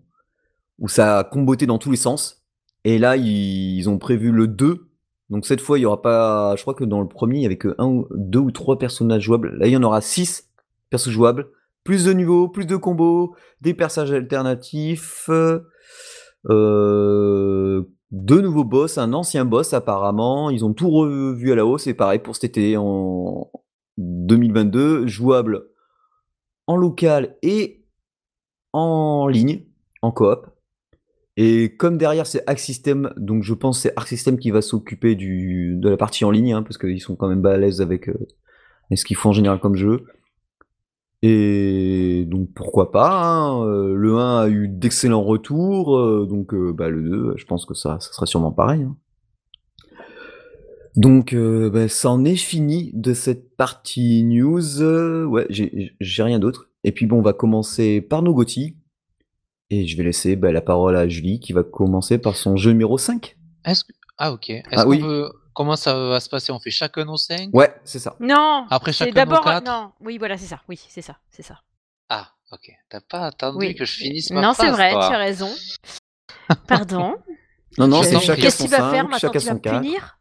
où 0.78 0.88
ça 0.88 1.28
combotait 1.30 1.66
dans 1.66 1.78
tous 1.78 1.90
les 1.90 1.96
sens. 1.96 2.42
Et 2.84 2.98
là, 2.98 3.16
ils, 3.16 3.76
ils 3.78 3.88
ont 3.88 3.98
prévu 3.98 4.32
le 4.32 4.46
2. 4.46 4.90
Donc 5.30 5.46
cette 5.46 5.60
fois, 5.60 5.78
il 5.78 5.82
y 5.82 5.86
aura 5.86 6.02
pas. 6.02 6.54
Je 6.56 6.62
crois 6.62 6.74
que 6.74 6.84
dans 6.84 7.00
le 7.00 7.08
premier, 7.08 7.38
il 7.38 7.42
y 7.42 7.46
avait 7.46 7.58
que 7.58 7.74
un, 7.78 7.86
ou- 7.86 8.08
deux 8.10 8.40
ou 8.40 8.50
trois 8.50 8.78
personnages 8.78 9.22
jouables. 9.22 9.56
Là, 9.58 9.66
il 9.66 9.72
y 9.72 9.76
en 9.76 9.82
aura 9.82 10.00
six 10.00 10.48
persos 10.90 11.10
jouables. 11.10 11.48
Plus 11.84 12.04
de 12.04 12.12
niveaux, 12.12 12.48
plus 12.48 12.66
de 12.66 12.76
combos, 12.76 13.34
des 13.60 13.72
personnages 13.72 14.12
alternatifs, 14.12 15.30
euh, 16.50 17.82
deux 18.10 18.40
nouveaux 18.40 18.64
boss, 18.64 18.98
un 18.98 19.12
ancien 19.12 19.44
boss 19.44 19.72
apparemment. 19.72 20.50
Ils 20.50 20.64
ont 20.64 20.74
tout 20.74 20.90
revu 20.90 21.52
à 21.52 21.54
la 21.54 21.64
hausse. 21.64 21.86
Et 21.86 21.94
pareil 21.94 22.18
pour 22.18 22.34
cet 22.34 22.44
été 22.44 22.76
en 22.76 23.50
2022, 23.98 25.06
jouable 25.06 25.69
local 26.76 27.36
et 27.42 27.84
en 28.72 29.26
ligne, 29.28 29.64
en 30.02 30.12
coop. 30.12 30.46
Et 31.36 31.76
comme 31.76 31.96
derrière 31.96 32.26
c'est 32.26 32.42
Arc 32.48 32.58
System, 32.58 33.12
donc 33.16 33.42
je 33.44 33.54
pense 33.54 33.80
c'est 33.80 33.92
Arc 33.96 34.08
System 34.08 34.38
qui 34.38 34.50
va 34.50 34.62
s'occuper 34.62 35.14
du 35.14 35.76
de 35.76 35.88
la 35.88 35.96
partie 35.96 36.24
en 36.24 36.30
ligne, 36.30 36.52
hein, 36.52 36.62
parce 36.62 36.76
qu'ils 36.78 37.00
sont 37.00 37.16
quand 37.16 37.28
même 37.28 37.40
balèzes 37.42 37.80
avec, 37.80 38.08
euh, 38.08 38.28
avec 38.90 38.98
ce 38.98 39.04
qu'ils 39.04 39.16
font 39.16 39.30
en 39.30 39.32
général 39.32 39.58
comme 39.60 39.76
jeu. 39.76 40.04
Et 41.22 42.24
donc 42.28 42.48
pourquoi 42.54 42.90
pas, 42.90 43.10
hein, 43.22 43.66
euh, 43.66 43.94
le 43.94 44.16
1 44.16 44.40
a 44.40 44.48
eu 44.48 44.68
d'excellents 44.68 45.22
retours, 45.22 45.96
euh, 45.98 46.26
donc 46.28 46.54
bah, 46.74 46.88
le 46.88 47.02
2, 47.02 47.34
je 47.36 47.44
pense 47.44 47.66
que 47.66 47.74
ça, 47.74 47.98
ça 48.00 48.12
sera 48.12 48.26
sûrement 48.26 48.52
pareil. 48.52 48.82
hein. 48.82 48.96
Donc 50.96 51.32
euh, 51.32 51.70
bah, 51.70 51.88
ça 51.88 52.10
en 52.10 52.24
est 52.24 52.36
fini 52.36 52.90
de 52.94 53.14
cette 53.14 53.56
partie 53.56 54.22
news. 54.24 54.80
euh, 54.82 55.24
ouais, 55.24 55.46
j'ai 55.50 55.94
j'ai 56.00 56.22
rien 56.22 56.38
d'autre. 56.38 56.68
Et 56.84 56.92
puis 56.92 57.06
bon, 57.06 57.18
on 57.18 57.22
va 57.22 57.32
commencer 57.32 58.00
par 58.00 58.22
nos 58.22 58.34
GOTY. 58.34 58.76
Et 59.72 59.86
je 59.86 59.96
vais 59.96 60.02
laisser 60.02 60.34
bah, 60.34 60.50
la 60.50 60.60
parole 60.62 60.96
à 60.96 61.08
Julie 61.08 61.38
qui 61.38 61.52
va 61.52 61.62
commencer 61.62 62.18
par 62.18 62.36
son 62.36 62.56
jeu 62.56 62.72
numéro 62.72 62.98
5. 62.98 63.36
Est-ce 63.64 63.84
que... 63.84 63.92
Ah, 64.18 64.32
ok. 64.32 64.50
Est-ce 64.50 64.64
Ah, 64.72 64.82
qu'on 64.84 64.90
oui. 64.90 65.02
Comment 65.54 65.76
ça 65.76 65.94
va 65.96 66.18
se 66.20 66.28
passer? 66.28 66.50
On 66.52 66.58
fait 66.58 66.70
chacun 66.70 67.04
nos 67.04 67.16
5 67.16 67.50
Ouais, 67.52 67.72
c'est 67.84 67.98
ça. 68.00 68.16
Non. 68.18 68.66
Après 68.70 68.92
c'est 68.92 69.04
chacun 69.04 69.10
nos 69.10 69.14
d'abord, 69.30 69.44
4 69.44 69.64
non. 69.66 69.90
Oui, 70.00 70.18
voilà, 70.18 70.36
c'est 70.38 70.46
ça. 70.46 70.60
Oui, 70.68 70.80
c'est 70.88 71.02
ça, 71.02 71.18
c'est 71.30 71.42
ça. 71.42 71.60
Ah, 72.08 72.30
ok. 72.50 72.70
T'as 72.88 73.00
pas 73.00 73.26
attendu 73.26 73.58
Oui. 73.58 73.74
que 73.76 73.84
je 73.84 73.92
finisse 73.92 74.30
ma 74.30 74.40
Non, 74.40 74.54
c'est 74.54 74.64
phrase, 74.64 74.72
vrai, 74.76 74.90
toi. 74.92 75.06
tu 75.08 75.14
as 75.14 75.18
raison. 75.18 75.50
Pardon. 76.66 77.14
Non, 77.78 77.86
non, 77.88 78.02
Je 78.02 78.08
c'est 78.08 78.14
t'en 78.14 78.20
chacun 78.20 78.32
prie. 78.32 78.42
Qu'est-ce 78.42 78.56
son 78.58 78.64
qu'il 78.64 78.70
va 78.72 78.78
5, 78.78 78.90
faire 78.90 79.02
maintenant? 79.04 79.18
chacun 79.18 79.38
Tu 79.38 79.44
vas 79.44 79.50
son 79.50 79.54
me 79.54 79.60
4. 79.60 79.80
punir? 79.80 80.18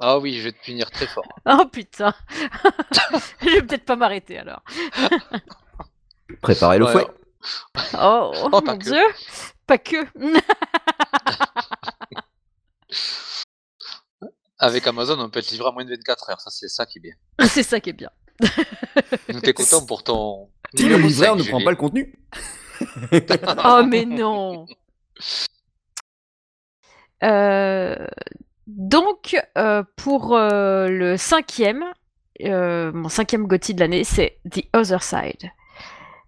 Ah 0.00 0.18
oui, 0.18 0.38
je 0.38 0.42
vais 0.44 0.52
te 0.52 0.62
punir 0.64 0.90
très 0.90 1.06
fort. 1.06 1.24
Oh 1.46 1.64
putain. 1.72 2.14
Je 3.40 3.46
vais 3.50 3.62
peut-être 3.62 3.84
pas 3.84 3.96
m'arrêter 3.96 4.38
alors. 4.38 4.62
Préparez 6.42 6.78
le 6.78 6.84
Ouais, 6.84 6.92
fouet. 6.92 7.06
Oh, 8.00 8.32
Oh, 8.34 8.48
mon 8.52 8.60
pas 8.62 8.76
que. 8.76 8.84
dieu. 8.84 9.02
Pas 9.66 9.78
que. 9.78 10.06
Avec 14.58 14.86
Amazon, 14.86 15.18
on 15.20 15.30
peut 15.30 15.38
être 15.38 15.50
livré 15.50 15.68
à 15.68 15.72
moins 15.72 15.84
de 15.84 15.90
24 15.90 16.30
heures. 16.30 16.40
Ça, 16.40 16.50
c'est 16.50 16.68
ça 16.68 16.84
qui 16.86 16.98
est 16.98 17.00
bien. 17.02 17.14
c'est 17.46 17.62
ça 17.62 17.80
qui 17.80 17.90
est 17.90 17.92
bien. 17.92 18.10
Nous 19.28 19.40
t'es 19.40 19.52
content 19.52 19.84
pour 19.86 20.02
ton. 20.04 20.50
Si 20.74 20.82
le 20.82 20.96
numéro 20.96 21.08
livreur 21.08 21.36
5, 21.36 21.38
ne 21.38 21.42
prend 21.48 21.58
Julie. 21.58 21.64
pas 21.64 21.70
le 21.70 21.76
contenu. 21.76 22.18
Oh 23.64 23.82
mais 23.86 24.04
non. 24.04 24.66
Euh, 27.24 28.06
donc 28.68 29.34
euh, 29.56 29.82
pour 29.96 30.36
euh, 30.36 30.88
le 30.88 31.16
cinquième, 31.16 31.84
euh, 32.44 32.92
mon 32.92 33.08
cinquième 33.08 33.46
GOTY 33.46 33.74
de 33.74 33.80
l'année, 33.80 34.04
c'est 34.04 34.38
The 34.50 34.62
Other 34.74 35.02
Side. 35.02 35.50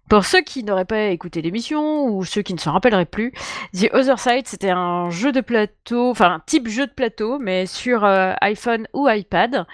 Pour 0.09 0.25
ceux 0.25 0.41
qui 0.41 0.63
n'auraient 0.63 0.85
pas 0.85 1.05
écouté 1.05 1.41
l'émission 1.41 2.05
ou 2.05 2.25
ceux 2.25 2.41
qui 2.41 2.53
ne 2.53 2.59
s'en 2.59 2.73
rappelleraient 2.73 3.05
plus, 3.05 3.31
The 3.73 3.93
Other 3.93 4.19
Side 4.19 4.47
c'était 4.47 4.71
un 4.71 5.09
jeu 5.11 5.31
de 5.31 5.39
plateau, 5.39 6.09
enfin 6.09 6.33
un 6.33 6.39
type 6.45 6.67
jeu 6.67 6.87
de 6.87 6.91
plateau, 6.91 7.39
mais 7.39 7.65
sur 7.65 8.03
iPhone 8.03 8.87
ou 8.93 9.07
iPad, 9.07 9.65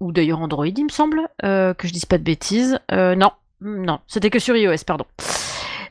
ou 0.00 0.12
d'ailleurs 0.12 0.40
Android 0.40 0.66
il 0.66 0.84
me 0.84 0.88
semble, 0.88 1.28
que 1.42 1.74
je 1.82 1.92
dise 1.92 2.06
pas 2.06 2.16
de 2.16 2.22
bêtises. 2.22 2.78
Non, 2.90 3.32
non, 3.60 3.98
c'était 4.06 4.30
que 4.30 4.38
sur 4.38 4.56
iOS, 4.56 4.84
pardon. 4.86 5.04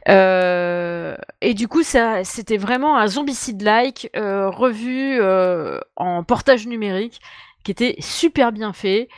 Euh, 0.08 1.16
et 1.42 1.54
du 1.54 1.68
coup, 1.68 1.84
ça, 1.84 2.24
c'était 2.24 2.58
vraiment 2.58 2.98
un 2.98 3.08
zombicide-like 3.08 4.12
euh, 4.16 4.50
revu 4.50 5.20
euh, 5.20 5.80
en 5.96 6.24
portage 6.24 6.68
numérique, 6.68 7.22
qui 7.64 7.72
était 7.72 7.96
super 8.00 8.52
bien 8.52 8.74
fait, 8.74 9.10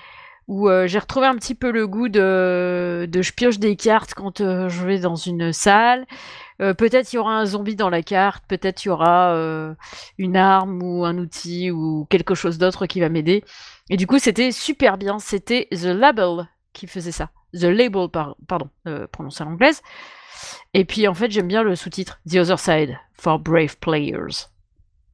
où 0.48 0.70
j'ai 0.86 1.00
retrouvé 1.00 1.28
un 1.28 1.36
petit 1.36 1.56
peu 1.56 1.72
le 1.72 1.88
goût 1.88 2.08
de, 2.08 3.10
je 3.14 3.32
pioche 3.34 3.60
des 3.60 3.76
cartes 3.76 4.14
quand 4.14 4.38
je 4.40 4.86
vais 4.86 5.00
dans 5.00 5.18
une 5.18 5.52
salle. 5.52 6.06
Peut-être 6.58 7.12
il 7.12 7.18
y 7.18 7.20
aura 7.20 7.38
un 7.38 7.46
zombie 7.46 7.76
dans 7.76 7.90
la 7.90 8.02
carte, 8.02 8.46
peut-être 8.48 8.86
il 8.86 8.88
y 8.88 8.92
aura 8.92 9.36
une 10.18 10.38
arme 10.38 10.82
ou 10.82 11.04
un 11.04 11.18
outil 11.18 11.70
ou 11.70 12.08
quelque 12.10 12.34
chose 12.34 12.58
d'autre 12.58 12.86
qui 12.86 13.02
va 13.02 13.10
m'aider. 13.10 13.44
Et 13.90 13.98
du 13.98 14.08
coup, 14.08 14.20
c'était 14.20 14.54
super 14.54 14.98
bien. 14.98 15.20
C'était 15.20 15.68
The 15.72 15.88
Label 15.88 16.48
qui 16.72 16.88
faisait 16.88 17.12
ça. 17.12 17.30
The 17.54 17.66
Label, 17.66 18.08
par- 18.08 18.38
pardon, 18.48 18.70
prononcé 19.12 19.44
à 19.44 19.46
l'anglaise. 19.48 19.82
Et 20.74 20.86
puis 20.86 21.08
en 21.08 21.14
fait, 21.14 21.32
j'aime 21.32 21.48
bien 21.48 21.64
le 21.64 21.76
sous-titre 21.76 22.20
The 22.30 22.36
Other 22.36 22.60
Side 22.60 22.98
for 23.14 23.40
Brave 23.40 23.78
Players. 23.78 24.48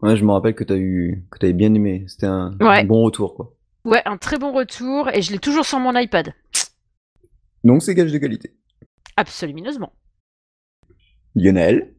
Ouais, 0.01 0.17
je 0.17 0.23
me 0.25 0.31
rappelle 0.31 0.55
que 0.55 0.63
t'as 0.63 0.75
eu, 0.77 1.25
que 1.31 1.39
t'avais 1.39 1.53
bien 1.53 1.73
aimé. 1.73 2.05
C'était 2.07 2.25
un, 2.25 2.57
Ouais. 2.59 2.79
un 2.81 2.83
bon 2.85 3.03
retour, 3.03 3.35
quoi. 3.35 3.53
Ouais, 3.85 4.01
un 4.05 4.17
très 4.17 4.37
bon 4.37 4.51
retour 4.53 5.09
et 5.09 5.21
je 5.21 5.31
l'ai 5.31 5.39
toujours 5.39 5.65
sur 5.65 5.79
mon 5.79 5.95
iPad. 5.97 6.33
Donc 7.63 7.81
c'est 7.83 7.95
gage 7.95 8.11
de 8.11 8.17
qualité. 8.17 8.53
Absolument. 9.15 9.93
Lionel? 11.35 11.93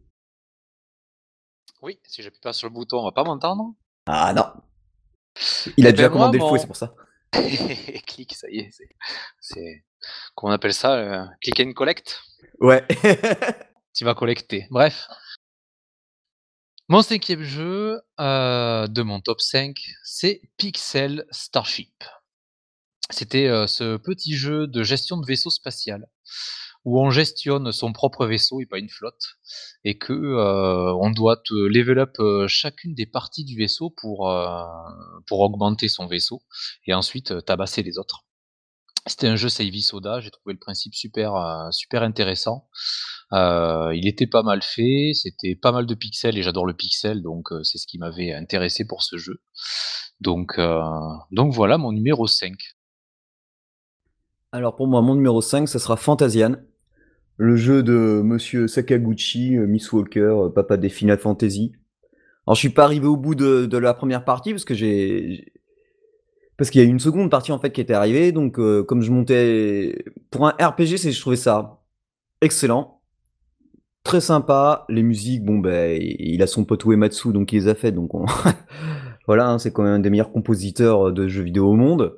Oui, 1.82 1.98
si 2.04 2.22
j'appuie 2.22 2.40
pas 2.40 2.52
sur 2.52 2.68
le 2.68 2.74
bouton, 2.74 2.98
on 3.00 3.04
va 3.04 3.12
pas 3.12 3.24
m'entendre. 3.24 3.74
Ah 4.06 4.32
non. 4.34 4.44
Il 5.76 5.87
a 5.87 5.90
Eh 5.90 5.92
déjà 5.92 6.08
ben, 6.08 6.14
moi, 6.14 6.28
commandé 6.30 6.38
le 6.38 6.44
fouet, 6.46 6.58
c'est 6.58 6.66
pour 6.66 6.76
ça. 6.76 6.94
Clic, 8.06 8.34
ça 8.34 8.48
y 8.50 8.58
est. 8.60 8.70
C'est. 8.72 8.88
c'est- 9.40 9.84
Comment 10.34 10.52
on 10.52 10.54
appelle 10.54 10.74
ça 10.74 10.94
euh, 10.96 11.24
Click 11.42 11.60
and 11.60 11.72
collect 11.72 12.20
Ouais. 12.61 12.85
Tu 13.94 14.04
vas 14.04 14.14
collecter. 14.14 14.66
Bref. 14.70 15.07
Mon 16.88 17.00
cinquième 17.00 17.42
jeu 17.42 18.00
euh, 18.20 18.87
de 18.88 19.02
mon 19.02 19.20
top 19.20 19.40
5, 19.40 19.74
c'est 20.02 20.42
Pixel 20.59 21.24
Starship. 21.30 22.04
C'était 23.09 23.46
euh, 23.46 23.66
ce 23.66 23.96
petit 23.96 24.37
jeu 24.37 24.66
de 24.66 24.83
gestion 24.83 25.16
de 25.16 25.24
vaisseau 25.24 25.48
spatial 25.50 26.07
où 26.85 27.00
on 27.00 27.11
gestionne 27.11 27.72
son 27.72 27.94
propre 27.94 28.26
vaisseau 28.26 28.61
et 28.61 28.66
pas 28.66 28.78
une 28.78 28.90
flotte 28.90 29.38
et 29.85 29.96
que 29.96 30.12
euh, 30.12 30.92
on 31.00 31.11
doit 31.11 31.40
level 31.50 31.98
up 32.00 32.18
chacune 32.48 32.94
des 32.94 33.07
parties 33.07 33.44
du 33.44 33.57
vaisseau 33.57 33.88
pour 33.88 34.30
pour 35.26 35.40
augmenter 35.40 35.88
son 35.88 36.07
vaisseau 36.07 36.42
et 36.87 36.92
ensuite 36.92 37.44
tabasser 37.46 37.83
les 37.83 37.96
autres. 37.96 38.26
C'était 39.06 39.26
un 39.26 39.36
jeu 39.36 39.50
Savvy 39.50 39.82
Soda, 39.82 40.20
j'ai 40.20 40.30
trouvé 40.30 40.54
le 40.54 40.58
principe 40.58 40.94
super 40.94 41.34
euh, 41.36 41.70
super 41.72 42.02
intéressant. 42.02 42.68
Euh, 43.32 43.94
il 43.94 44.08
était 44.08 44.26
pas 44.26 44.42
mal 44.42 44.62
fait, 44.62 45.10
c'était 45.12 45.54
pas 45.54 45.72
mal 45.72 45.84
de 45.84 45.94
pixels 45.94 46.38
et 46.38 46.42
j'adore 46.42 46.64
le 46.64 46.72
pixel, 46.72 47.20
donc 47.20 47.52
euh, 47.52 47.62
c'est 47.64 47.76
ce 47.76 47.86
qui 47.86 47.98
m'avait 47.98 48.32
intéressé 48.32 48.86
pour 48.86 49.02
ce 49.02 49.18
jeu. 49.18 49.42
Donc, 50.20 50.58
donc 51.32 51.52
voilà 51.52 51.76
mon 51.76 51.92
numéro 51.92 52.26
5. 52.26 52.54
Alors 54.52 54.74
pour 54.74 54.86
moi, 54.86 55.02
mon 55.02 55.16
numéro 55.16 55.42
5, 55.42 55.68
ça 55.68 55.78
sera 55.78 55.96
Fantasian. 55.96 56.56
Le 57.36 57.56
jeu 57.56 57.82
de 57.82 58.22
Monsieur 58.24 58.68
Sakaguchi, 58.68 59.58
Miss 59.58 59.92
Walker, 59.92 60.34
papa 60.54 60.78
des 60.78 60.88
Final 60.88 61.18
Fantasy. 61.18 61.72
Alors 62.46 62.54
je 62.54 62.60
suis 62.60 62.70
pas 62.70 62.84
arrivé 62.84 63.06
au 63.06 63.16
bout 63.16 63.34
de, 63.34 63.66
de 63.66 63.78
la 63.78 63.92
première 63.92 64.24
partie 64.24 64.52
parce 64.52 64.64
que 64.64 64.72
j'ai 64.72 65.52
parce 66.56 66.70
qu'il 66.70 66.82
y 66.82 66.84
a 66.84 66.88
une 66.88 67.00
seconde 67.00 67.30
partie 67.30 67.52
en 67.52 67.58
fait 67.58 67.70
qui 67.72 67.80
était 67.80 67.94
arrivée, 67.94 68.32
donc 68.32 68.58
euh, 68.58 68.82
comme 68.82 69.02
je 69.02 69.10
montais 69.10 70.04
pour 70.30 70.46
un 70.46 70.50
RPG, 70.50 70.96
c'est 70.98 71.12
je 71.12 71.20
trouvais 71.20 71.36
ça 71.36 71.82
excellent, 72.40 73.00
très 74.02 74.20
sympa. 74.20 74.84
Les 74.88 75.02
musiques, 75.02 75.44
bon 75.44 75.58
ben 75.58 75.98
il 76.00 76.42
a 76.42 76.46
son 76.46 76.64
pote 76.64 76.84
Uematsu 76.84 77.32
donc 77.32 77.52
il 77.52 77.60
les 77.60 77.68
a 77.68 77.74
fait, 77.74 77.92
donc 77.92 78.10
voilà, 79.26 79.48
hein, 79.48 79.58
c'est 79.58 79.72
quand 79.72 79.82
même 79.82 79.94
un 79.94 79.98
des 79.98 80.10
meilleurs 80.10 80.32
compositeurs 80.32 81.12
de 81.12 81.28
jeux 81.28 81.42
vidéo 81.42 81.68
au 81.68 81.74
monde. 81.74 82.16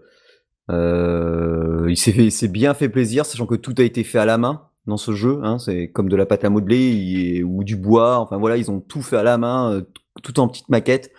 Euh, 0.71 1.87
il 1.89 1.97
s'est 2.33 2.49
bien 2.49 2.75
fait 2.75 2.89
plaisir, 2.89 3.25
sachant 3.27 3.47
que 3.47 3.55
tout 3.55 3.75
a 3.79 3.83
été 3.83 4.05
fait 4.05 4.19
à 4.19 4.25
la 4.25 4.39
main 4.39 4.69
dans 4.87 4.97
ce 4.97 5.13
jeu. 5.13 5.41
Hein, 5.43 5.59
c'est 5.59 5.91
comme 5.91 6.09
de 6.09 6.17
la 6.17 6.27
pâte 6.27 6.45
à 6.45 6.51
modeler 6.51 7.43
ou 7.45 7.65
du 7.65 7.77
bois. 7.77 8.19
Enfin 8.19 8.37
voilà, 8.39 8.57
ils 8.57 8.71
ont 8.71 8.81
tout 8.81 9.03
fait 9.03 9.17
à 9.17 9.23
la 9.23 9.39
main, 9.39 9.73
euh, 9.73 9.83
tout 10.23 10.41
en 10.41 10.49
petite 10.49 10.69
maquette. 10.69 11.11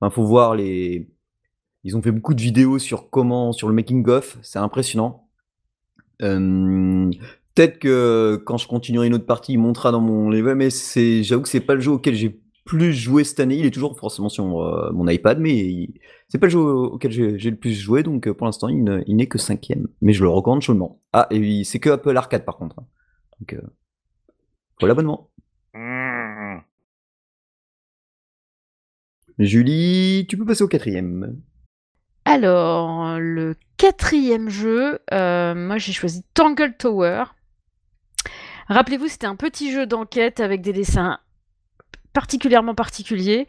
Enfin, 0.00 0.14
faut 0.14 0.24
voir 0.24 0.54
les. 0.54 1.10
Ils 1.86 1.96
ont 1.96 2.02
fait 2.02 2.10
beaucoup 2.10 2.34
de 2.34 2.40
vidéos 2.42 2.80
sur 2.80 3.10
comment, 3.10 3.52
sur 3.52 3.68
le 3.68 3.74
making 3.74 4.08
of. 4.08 4.38
C'est 4.42 4.58
impressionnant. 4.58 5.28
Euh, 6.20 7.08
peut-être 7.54 7.78
que 7.78 8.42
quand 8.44 8.56
je 8.56 8.66
continuerai 8.66 9.06
une 9.06 9.14
autre 9.14 9.24
partie, 9.24 9.52
il 9.52 9.58
montera 9.58 9.92
dans 9.92 10.00
mon 10.00 10.28
level, 10.28 10.56
mais 10.56 10.70
c'est, 10.70 11.22
j'avoue 11.22 11.42
que 11.42 11.48
c'est 11.48 11.60
pas 11.60 11.76
le 11.76 11.80
jeu 11.80 11.92
auquel 11.92 12.16
j'ai 12.16 12.40
plus 12.64 12.92
joué 12.92 13.22
cette 13.22 13.38
année. 13.38 13.54
Il 13.54 13.66
est 13.66 13.70
toujours 13.70 13.96
forcément 13.96 14.28
sur 14.28 14.46
mon 14.46 15.06
iPad, 15.06 15.38
mais 15.38 15.88
c'est 16.26 16.38
pas 16.38 16.46
le 16.46 16.50
jeu 16.50 16.58
auquel 16.58 17.12
j'ai 17.12 17.50
le 17.50 17.56
plus 17.56 17.72
joué, 17.72 18.02
donc 18.02 18.28
pour 18.32 18.46
l'instant 18.46 18.66
il 18.68 18.82
n'est 18.82 19.28
que 19.28 19.38
cinquième. 19.38 19.86
Mais 20.00 20.12
je 20.12 20.24
le 20.24 20.28
recommande 20.28 20.62
chaudement. 20.62 21.00
Ah, 21.12 21.28
et 21.30 21.62
c'est 21.62 21.78
que 21.78 21.90
Apple 21.90 22.16
Arcade 22.16 22.44
par 22.44 22.56
contre. 22.56 22.80
Hein. 22.80 22.86
Donc, 23.38 23.52
euh, 23.52 23.62
pour 24.80 24.88
l'abonnement. 24.88 25.30
Mmh. 25.72 26.56
Julie, 29.38 30.26
tu 30.28 30.36
peux 30.36 30.44
passer 30.44 30.64
au 30.64 30.68
quatrième. 30.68 31.40
Alors, 32.36 33.18
le 33.18 33.54
quatrième 33.78 34.50
jeu, 34.50 34.98
euh, 35.10 35.54
moi 35.54 35.78
j'ai 35.78 35.92
choisi 35.92 36.22
Tangle 36.34 36.74
Tower. 36.76 37.24
Rappelez-vous, 38.68 39.08
c'était 39.08 39.26
un 39.26 39.36
petit 39.36 39.72
jeu 39.72 39.86
d'enquête 39.86 40.40
avec 40.40 40.60
des 40.60 40.74
dessins 40.74 41.18
particulièrement 42.12 42.74
particuliers. 42.74 43.48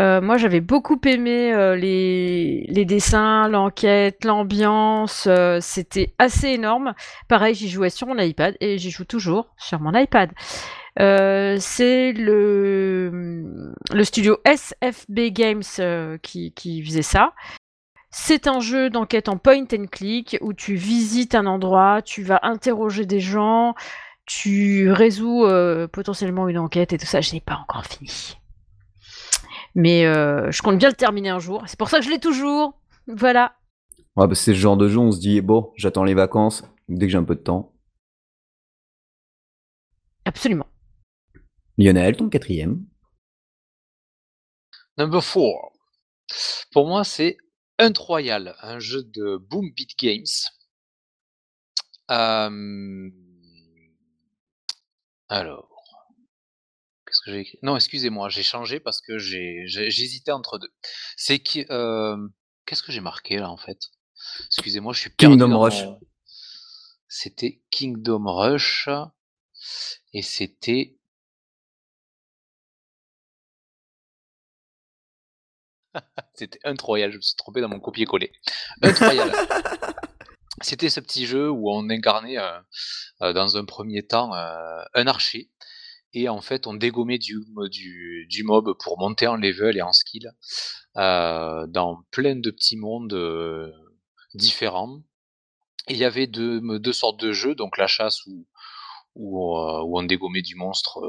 Euh, 0.00 0.22
moi, 0.22 0.38
j'avais 0.38 0.62
beaucoup 0.62 0.98
aimé 1.04 1.52
les, 1.76 2.64
les, 2.66 2.84
dessins, 2.86 3.46
l'enquête, 3.48 4.24
l'ambiance. 4.24 5.28
C'était 5.60 6.14
assez 6.18 6.48
énorme. 6.48 6.94
Pareil, 7.28 7.54
j'y 7.54 7.68
jouais 7.68 7.90
sur 7.90 8.06
mon 8.06 8.18
iPad 8.18 8.56
et 8.60 8.78
j'y 8.78 8.90
joue 8.90 9.04
toujours 9.04 9.54
sur 9.58 9.80
mon 9.80 9.92
iPad. 9.92 10.30
Euh, 11.00 11.56
c'est 11.58 12.12
le, 12.12 13.72
studio 14.02 14.38
SFB 14.44 15.32
Games 15.32 15.62
euh, 15.80 16.18
qui, 16.18 16.52
qui, 16.52 16.84
faisait 16.84 17.02
ça. 17.02 17.32
C'est 18.16 18.46
un 18.46 18.60
jeu 18.60 18.90
d'enquête 18.90 19.28
en 19.28 19.38
point 19.38 19.64
and 19.72 19.86
click 19.90 20.38
où 20.40 20.52
tu 20.52 20.76
visites 20.76 21.34
un 21.34 21.46
endroit, 21.46 22.00
tu 22.00 22.22
vas 22.22 22.38
interroger 22.44 23.06
des 23.06 23.18
gens, 23.18 23.74
tu 24.24 24.88
résous 24.92 25.44
euh, 25.44 25.88
potentiellement 25.88 26.48
une 26.48 26.58
enquête 26.58 26.92
et 26.92 26.96
tout 26.96 27.06
ça. 27.06 27.20
Je 27.20 27.34
n'ai 27.34 27.40
pas 27.40 27.56
encore 27.56 27.84
fini. 27.84 28.38
Mais 29.74 30.04
je 30.04 30.62
compte 30.62 30.78
bien 30.78 30.90
le 30.90 30.94
terminer 30.94 31.30
un 31.30 31.40
jour. 31.40 31.64
C'est 31.66 31.76
pour 31.76 31.88
ça 31.88 31.98
que 31.98 32.04
je 32.04 32.10
l'ai 32.10 32.20
toujours. 32.20 32.78
Voilà. 33.08 33.56
Ouais, 34.14 34.28
bah 34.28 34.34
c'est 34.36 34.54
ce 34.54 34.58
genre 34.58 34.76
de 34.76 34.86
jeu, 34.86 34.98
on 34.98 35.10
se 35.10 35.18
dit, 35.18 35.40
bon, 35.40 35.72
j'attends 35.74 36.04
les 36.04 36.14
vacances, 36.14 36.62
dès 36.88 37.06
que 37.06 37.12
j'ai 37.12 37.18
un 37.18 37.24
peu 37.24 37.34
de 37.34 37.40
temps. 37.40 37.72
Absolument. 40.24 40.66
Lionel, 41.78 42.16
ton 42.16 42.28
quatrième. 42.28 42.86
Number 44.98 45.20
4. 45.20 45.42
Pour 46.70 46.86
moi, 46.86 47.02
c'est 47.02 47.36
Untroyal, 47.78 48.56
un 48.60 48.78
jeu 48.78 49.02
de 49.02 49.36
Boom 49.36 49.70
Beat 49.72 49.98
Games. 49.98 50.24
Euh, 52.10 53.10
alors, 55.28 55.68
qu'est-ce 57.06 57.20
que 57.24 57.32
j'ai 57.32 57.40
écrit? 57.40 57.58
Non, 57.62 57.76
excusez-moi, 57.76 58.28
j'ai 58.28 58.42
changé 58.42 58.80
parce 58.80 59.00
que 59.00 59.18
j'ai 59.18 59.64
j'hésitais 59.66 60.32
entre 60.32 60.58
deux. 60.58 60.72
C'est 61.16 61.40
qui 61.40 61.66
euh, 61.70 62.16
Qu'est-ce 62.66 62.82
que 62.82 62.92
j'ai 62.92 63.00
marqué 63.00 63.38
là 63.38 63.50
en 63.50 63.56
fait? 63.56 63.78
Excusez-moi, 64.46 64.92
je 64.92 65.00
suis 65.00 65.10
perdu 65.10 65.36
Kingdom 65.36 65.58
Rush. 65.58 65.84
C'était 67.08 67.62
Kingdom 67.70 68.24
Rush 68.26 68.88
et 70.12 70.22
c'était 70.22 70.93
C'était 76.34 76.60
un 76.64 76.74
Troyal, 76.74 77.10
je 77.12 77.16
me 77.16 77.22
suis 77.22 77.36
trompé 77.36 77.60
dans 77.60 77.68
mon 77.68 77.80
copier-coller. 77.80 78.32
Un 78.82 78.92
Troyal. 78.92 79.32
C'était 80.60 80.88
ce 80.88 81.00
petit 81.00 81.26
jeu 81.26 81.50
où 81.50 81.70
on 81.70 81.90
incarnait 81.90 82.38
euh, 82.38 82.60
euh, 83.22 83.32
dans 83.32 83.56
un 83.56 83.64
premier 83.64 84.02
temps 84.02 84.34
euh, 84.34 84.82
un 84.94 85.06
archer. 85.06 85.50
Et 86.12 86.28
en 86.28 86.40
fait, 86.40 86.68
on 86.68 86.74
dégommait 86.74 87.18
du, 87.18 87.44
du, 88.28 88.44
mob 88.44 88.72
pour 88.78 88.98
monter 88.98 89.26
en 89.26 89.36
level 89.36 89.76
et 89.76 89.82
en 89.82 89.92
skill 89.92 90.30
dans 90.94 92.04
plein 92.12 92.36
de 92.36 92.50
petits 92.52 92.76
mondes 92.76 93.72
différents. 94.32 95.00
Et 95.88 95.94
il 95.94 95.96
y 95.96 96.04
avait 96.04 96.28
deux, 96.28 96.60
deux, 96.78 96.92
sortes 96.92 97.18
de 97.18 97.32
jeux, 97.32 97.56
donc 97.56 97.78
la 97.78 97.88
chasse 97.88 98.24
où, 98.26 98.46
où, 99.16 99.58
où 99.58 99.98
on 99.98 100.04
dégommait 100.04 100.42
du 100.42 100.54
monstre 100.54 101.00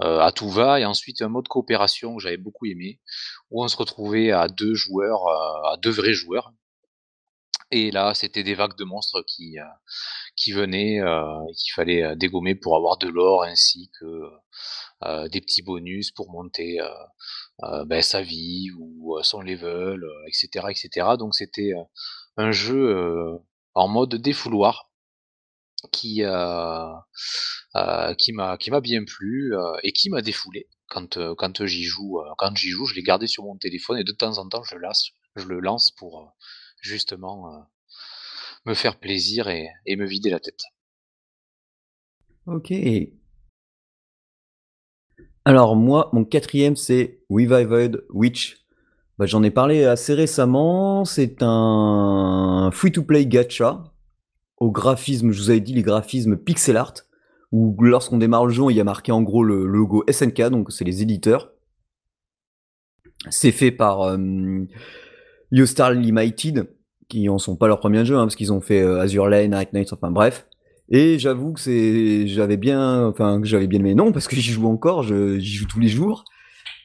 à 0.00 0.32
tout 0.32 0.50
va, 0.50 0.80
et 0.80 0.84
ensuite 0.84 1.22
un 1.22 1.28
mode 1.28 1.48
coopération 1.48 2.16
que 2.16 2.22
j'avais 2.22 2.36
beaucoup 2.36 2.66
aimé, 2.66 3.00
où 3.50 3.62
on 3.62 3.68
se 3.68 3.76
retrouvait 3.76 4.30
à 4.32 4.48
deux 4.48 4.74
joueurs, 4.74 5.28
à 5.28 5.76
deux 5.78 5.90
vrais 5.90 6.14
joueurs. 6.14 6.52
Et 7.70 7.90
là, 7.90 8.14
c'était 8.14 8.42
des 8.42 8.54
vagues 8.54 8.76
de 8.76 8.84
monstres 8.84 9.22
qui, 9.26 9.56
qui 10.36 10.52
venaient 10.52 10.96
et 10.98 11.54
qu'il 11.54 11.72
fallait 11.74 12.14
dégommer 12.16 12.54
pour 12.54 12.76
avoir 12.76 12.98
de 12.98 13.08
l'or 13.08 13.44
ainsi 13.44 13.90
que 14.00 15.28
des 15.28 15.40
petits 15.40 15.62
bonus 15.62 16.10
pour 16.10 16.30
monter 16.30 16.78
ben, 17.86 18.02
sa 18.02 18.22
vie 18.22 18.70
ou 18.78 19.18
son 19.22 19.40
level, 19.40 20.00
etc., 20.26 20.66
etc. 20.70 21.08
Donc 21.18 21.34
c'était 21.34 21.72
un 22.36 22.52
jeu 22.52 23.40
en 23.74 23.88
mode 23.88 24.14
défouloir 24.16 24.90
qui 25.90 26.22
euh, 26.22 26.92
euh, 27.76 28.14
qui 28.14 28.32
m'a 28.32 28.56
qui 28.58 28.70
m'a 28.70 28.80
bien 28.80 29.04
plu 29.04 29.54
euh, 29.54 29.76
et 29.82 29.92
qui 29.92 30.10
m'a 30.10 30.22
défoulé 30.22 30.68
quand 30.88 31.18
quand 31.36 31.64
j'y 31.66 31.84
joue 31.84 32.20
quand 32.38 32.56
j'y 32.56 32.70
joue 32.70 32.86
je 32.86 32.94
l'ai 32.94 33.02
gardé 33.02 33.26
sur 33.26 33.44
mon 33.44 33.56
téléphone 33.56 33.98
et 33.98 34.04
de 34.04 34.12
temps 34.12 34.38
en 34.38 34.48
temps 34.48 34.62
je 34.62 34.76
lance 34.76 35.12
je 35.36 35.46
le 35.46 35.60
lance 35.60 35.90
pour 35.90 36.32
justement 36.80 37.66
me 38.66 38.74
faire 38.74 38.98
plaisir 38.98 39.48
et, 39.48 39.68
et, 39.86 39.96
me 39.96 40.06
vider 40.06 40.30
la 40.30 40.40
tête. 40.40 40.62
Ok. 42.46 42.72
Alors 45.44 45.76
moi, 45.76 46.08
mon 46.14 46.24
quatrième, 46.24 46.76
c'est 46.76 47.20
Revived 47.28 48.04
Witch. 48.10 48.64
Bah, 49.18 49.26
J'en 49.26 49.42
ai 49.42 49.50
parlé 49.50 49.84
assez 49.84 50.14
récemment. 50.14 51.04
C'est 51.04 51.38
un 51.42 52.70
free-to-play 52.72 53.26
gacha 53.26 53.93
au 54.64 54.70
graphisme, 54.70 55.30
je 55.30 55.42
vous 55.42 55.50
avais 55.50 55.60
dit 55.60 55.74
les 55.74 55.82
graphismes 55.82 56.36
pixel 56.36 56.78
art, 56.78 56.94
où 57.52 57.76
lorsqu'on 57.82 58.16
démarre 58.16 58.46
le 58.46 58.52
jeu, 58.52 58.62
il 58.70 58.76
y 58.76 58.80
a 58.80 58.84
marqué 58.84 59.12
en 59.12 59.22
gros 59.22 59.44
le, 59.44 59.66
logo 59.66 60.04
SNK, 60.10 60.48
donc 60.48 60.72
c'est 60.72 60.84
les 60.84 61.02
éditeurs. 61.02 61.52
C'est 63.28 63.52
fait 63.52 63.70
par 63.70 64.02
euh, 64.02 64.16
Limited, 65.50 66.66
qui 67.08 67.28
en 67.28 67.38
sont 67.38 67.56
pas 67.56 67.68
leur 67.68 67.78
premier 67.78 68.06
jeu, 68.06 68.16
hein, 68.16 68.24
parce 68.24 68.36
qu'ils 68.36 68.52
ont 68.52 68.62
fait 68.62 68.80
euh, 68.80 69.00
Azure 69.00 69.28
Lane, 69.28 69.50
Night 69.50 69.72
Knights, 69.72 69.92
enfin 69.92 70.10
bref. 70.10 70.46
Et 70.88 71.18
j'avoue 71.18 71.52
que 71.52 71.60
c'est, 71.60 72.26
j'avais 72.26 72.56
bien, 72.56 73.06
enfin 73.06 73.40
que 73.40 73.46
j'avais 73.46 73.66
bien 73.66 73.80
aimé. 73.80 73.94
Non, 73.94 74.12
parce 74.12 74.28
que 74.28 74.36
j'y 74.36 74.52
joue 74.52 74.66
encore, 74.66 75.02
j'y 75.02 75.40
joue 75.40 75.66
tous 75.66 75.80
les 75.80 75.88
jours. 75.88 76.24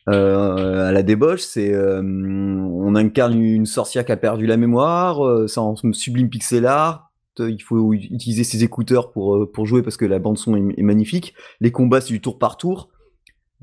Euh, 0.09 0.89
à 0.89 0.91
la 0.91 1.03
débauche, 1.03 1.41
c'est, 1.41 1.73
euh, 1.73 2.01
on 2.01 2.95
incarne 2.95 3.41
une 3.41 3.65
sorcière 3.65 4.05
qui 4.05 4.11
a 4.11 4.17
perdu 4.17 4.47
la 4.47 4.57
mémoire, 4.57 5.47
ça 5.49 5.61
en 5.61 5.75
sublime 5.93 6.29
pixel 6.29 6.65
art, 6.65 7.08
il 7.39 7.61
faut 7.61 7.93
utiliser 7.93 8.43
ses 8.43 8.63
écouteurs 8.63 9.11
pour, 9.11 9.35
euh, 9.35 9.51
pour 9.51 9.65
jouer 9.65 9.81
parce 9.81 9.97
que 9.97 10.05
la 10.05 10.19
bande 10.19 10.37
son 10.37 10.55
est, 10.55 10.81
magnifique. 10.81 11.33
Les 11.59 11.71
combats, 11.71 12.01
c'est 12.01 12.13
du 12.13 12.21
tour 12.21 12.37
par 12.37 12.57
tour. 12.57 12.89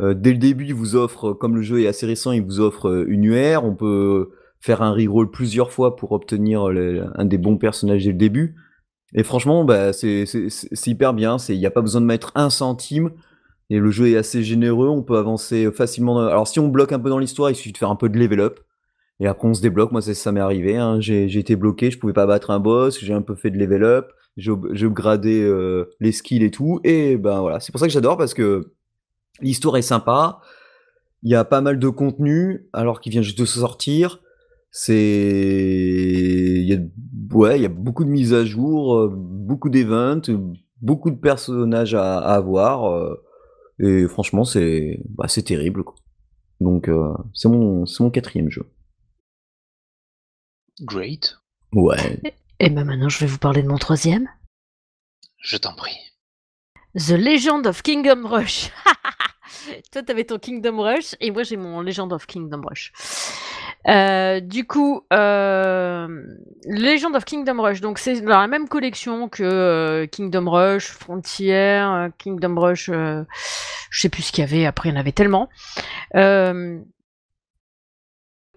Euh, 0.00 0.14
dès 0.14 0.32
le 0.32 0.38
début, 0.38 0.66
il 0.66 0.74
vous 0.74 0.96
offre, 0.96 1.32
comme 1.32 1.56
le 1.56 1.62
jeu 1.62 1.82
est 1.82 1.86
assez 1.86 2.06
récent, 2.06 2.32
il 2.32 2.42
vous 2.42 2.60
offre 2.60 2.88
euh, 2.88 3.04
une 3.08 3.24
UR. 3.24 3.64
On 3.64 3.74
peut 3.74 4.30
faire 4.60 4.82
un 4.82 4.92
reroll 4.92 5.30
plusieurs 5.30 5.70
fois 5.70 5.96
pour 5.96 6.12
obtenir 6.12 6.64
un 6.64 7.24
des 7.24 7.38
bons 7.38 7.56
personnages 7.56 8.04
dès 8.04 8.12
le 8.12 8.18
début. 8.18 8.56
Et 9.14 9.22
franchement, 9.22 9.64
bah, 9.64 9.92
c'est 9.92 10.24
hyper 10.86 11.14
bien. 11.14 11.36
Il 11.48 11.58
n'y 11.58 11.66
a 11.66 11.70
pas 11.70 11.82
besoin 11.82 12.00
de 12.00 12.06
mettre 12.06 12.32
un 12.34 12.50
centime. 12.50 13.12
Et 13.68 13.78
le 13.78 13.90
jeu 13.90 14.08
est 14.08 14.16
assez 14.16 14.42
généreux. 14.42 14.88
On 14.88 15.02
peut 15.02 15.18
avancer 15.18 15.70
facilement. 15.72 16.18
Alors, 16.18 16.48
si 16.48 16.58
on 16.58 16.68
bloque 16.68 16.92
un 16.92 16.98
peu 16.98 17.10
dans 17.10 17.18
l'histoire, 17.18 17.50
il 17.50 17.54
suffit 17.54 17.72
de 17.72 17.78
faire 17.78 17.90
un 17.90 17.96
peu 17.96 18.08
de 18.08 18.18
level 18.18 18.40
up. 18.40 18.60
Et 19.20 19.26
après, 19.26 19.48
on 19.48 19.54
se 19.54 19.62
débloque. 19.62 19.92
Moi, 19.92 20.02
ça, 20.02 20.14
ça 20.14 20.32
m'est 20.32 20.40
arrivé. 20.40 20.76
Hein. 20.76 21.00
J'ai 21.00 21.38
été 21.38 21.56
bloqué, 21.56 21.90
je 21.90 21.98
pouvais 21.98 22.12
pas 22.12 22.26
battre 22.26 22.50
un 22.50 22.60
boss. 22.60 22.98
J'ai 23.00 23.14
un 23.14 23.22
peu 23.22 23.34
fait 23.34 23.50
de 23.50 23.58
level 23.58 23.84
up. 23.84 24.08
J'ai 24.36 24.52
upgradé 24.52 25.42
euh, 25.42 25.90
les 26.00 26.12
skills 26.12 26.44
et 26.44 26.50
tout. 26.50 26.80
Et 26.84 27.16
ben 27.16 27.40
voilà, 27.40 27.58
c'est 27.60 27.72
pour 27.72 27.80
ça 27.80 27.86
que 27.86 27.92
j'adore 27.92 28.18
parce 28.18 28.34
que 28.34 28.72
l'histoire 29.40 29.78
est 29.78 29.82
sympa. 29.82 30.40
Il 31.22 31.30
y 31.30 31.34
a 31.34 31.44
pas 31.44 31.62
mal 31.62 31.78
de 31.78 31.88
contenu 31.88 32.68
alors 32.72 33.00
qu'il 33.00 33.12
vient 33.12 33.22
juste 33.22 33.38
de 33.38 33.46
sortir. 33.46 34.20
C'est, 34.70 34.94
il 34.94 36.68
y 36.68 36.74
a, 36.74 36.78
ouais, 37.34 37.58
il 37.58 37.62
y 37.62 37.66
a 37.66 37.70
beaucoup 37.70 38.04
de 38.04 38.10
mises 38.10 38.34
à 38.34 38.44
jour, 38.44 38.94
euh, 38.94 39.08
beaucoup 39.10 39.70
d'events, 39.70 40.20
beaucoup 40.82 41.10
de 41.10 41.16
personnages 41.16 41.94
à, 41.94 42.18
à 42.18 42.34
avoir, 42.34 42.92
euh, 42.92 43.22
et 43.78 44.06
franchement, 44.06 44.44
c'est, 44.44 45.00
bah, 45.08 45.28
c'est 45.28 45.44
terrible. 45.44 45.82
Quoi. 45.82 45.94
Donc, 46.60 46.88
euh, 46.88 47.12
c'est 47.32 47.48
mon, 47.48 47.86
c'est 47.86 48.02
mon 48.02 48.10
quatrième 48.10 48.50
jeu. 48.50 48.64
Great. 50.80 51.38
Ouais. 51.72 52.20
Et 52.58 52.70
ben 52.70 52.84
maintenant, 52.84 53.08
je 53.08 53.18
vais 53.18 53.26
vous 53.26 53.38
parler 53.38 53.62
de 53.62 53.68
mon 53.68 53.78
troisième. 53.78 54.28
Je 55.38 55.56
t'en 55.56 55.74
prie. 55.74 55.96
The 56.94 57.10
Legend 57.12 57.66
of 57.66 57.82
Kingdom 57.82 58.26
Rush. 58.26 58.70
Toi, 59.92 60.02
t'avais 60.02 60.24
ton 60.24 60.38
Kingdom 60.38 60.80
Rush 60.80 61.14
et 61.20 61.30
moi, 61.30 61.42
j'ai 61.42 61.56
mon 61.56 61.80
Legend 61.80 62.12
of 62.12 62.26
Kingdom 62.26 62.62
Rush. 62.64 62.92
Euh, 63.88 64.40
du 64.40 64.66
coup, 64.66 65.02
euh, 65.12 66.08
Legend 66.64 67.14
of 67.14 67.24
Kingdom 67.24 67.62
Rush, 67.62 67.80
donc 67.80 67.98
c'est 67.98 68.20
dans 68.20 68.40
la 68.40 68.48
même 68.48 68.68
collection 68.68 69.28
que 69.28 69.44
euh, 69.44 70.06
Kingdom 70.06 70.50
Rush, 70.50 70.86
Frontier, 70.86 72.08
Kingdom 72.18 72.58
Rush, 72.58 72.88
euh, 72.88 73.22
je 73.90 74.00
sais 74.00 74.08
plus 74.08 74.22
ce 74.22 74.32
qu'il 74.32 74.42
y 74.42 74.46
avait, 74.46 74.66
après 74.66 74.88
il 74.88 74.92
y 74.92 74.96
en 74.96 75.00
avait 75.00 75.12
tellement. 75.12 75.48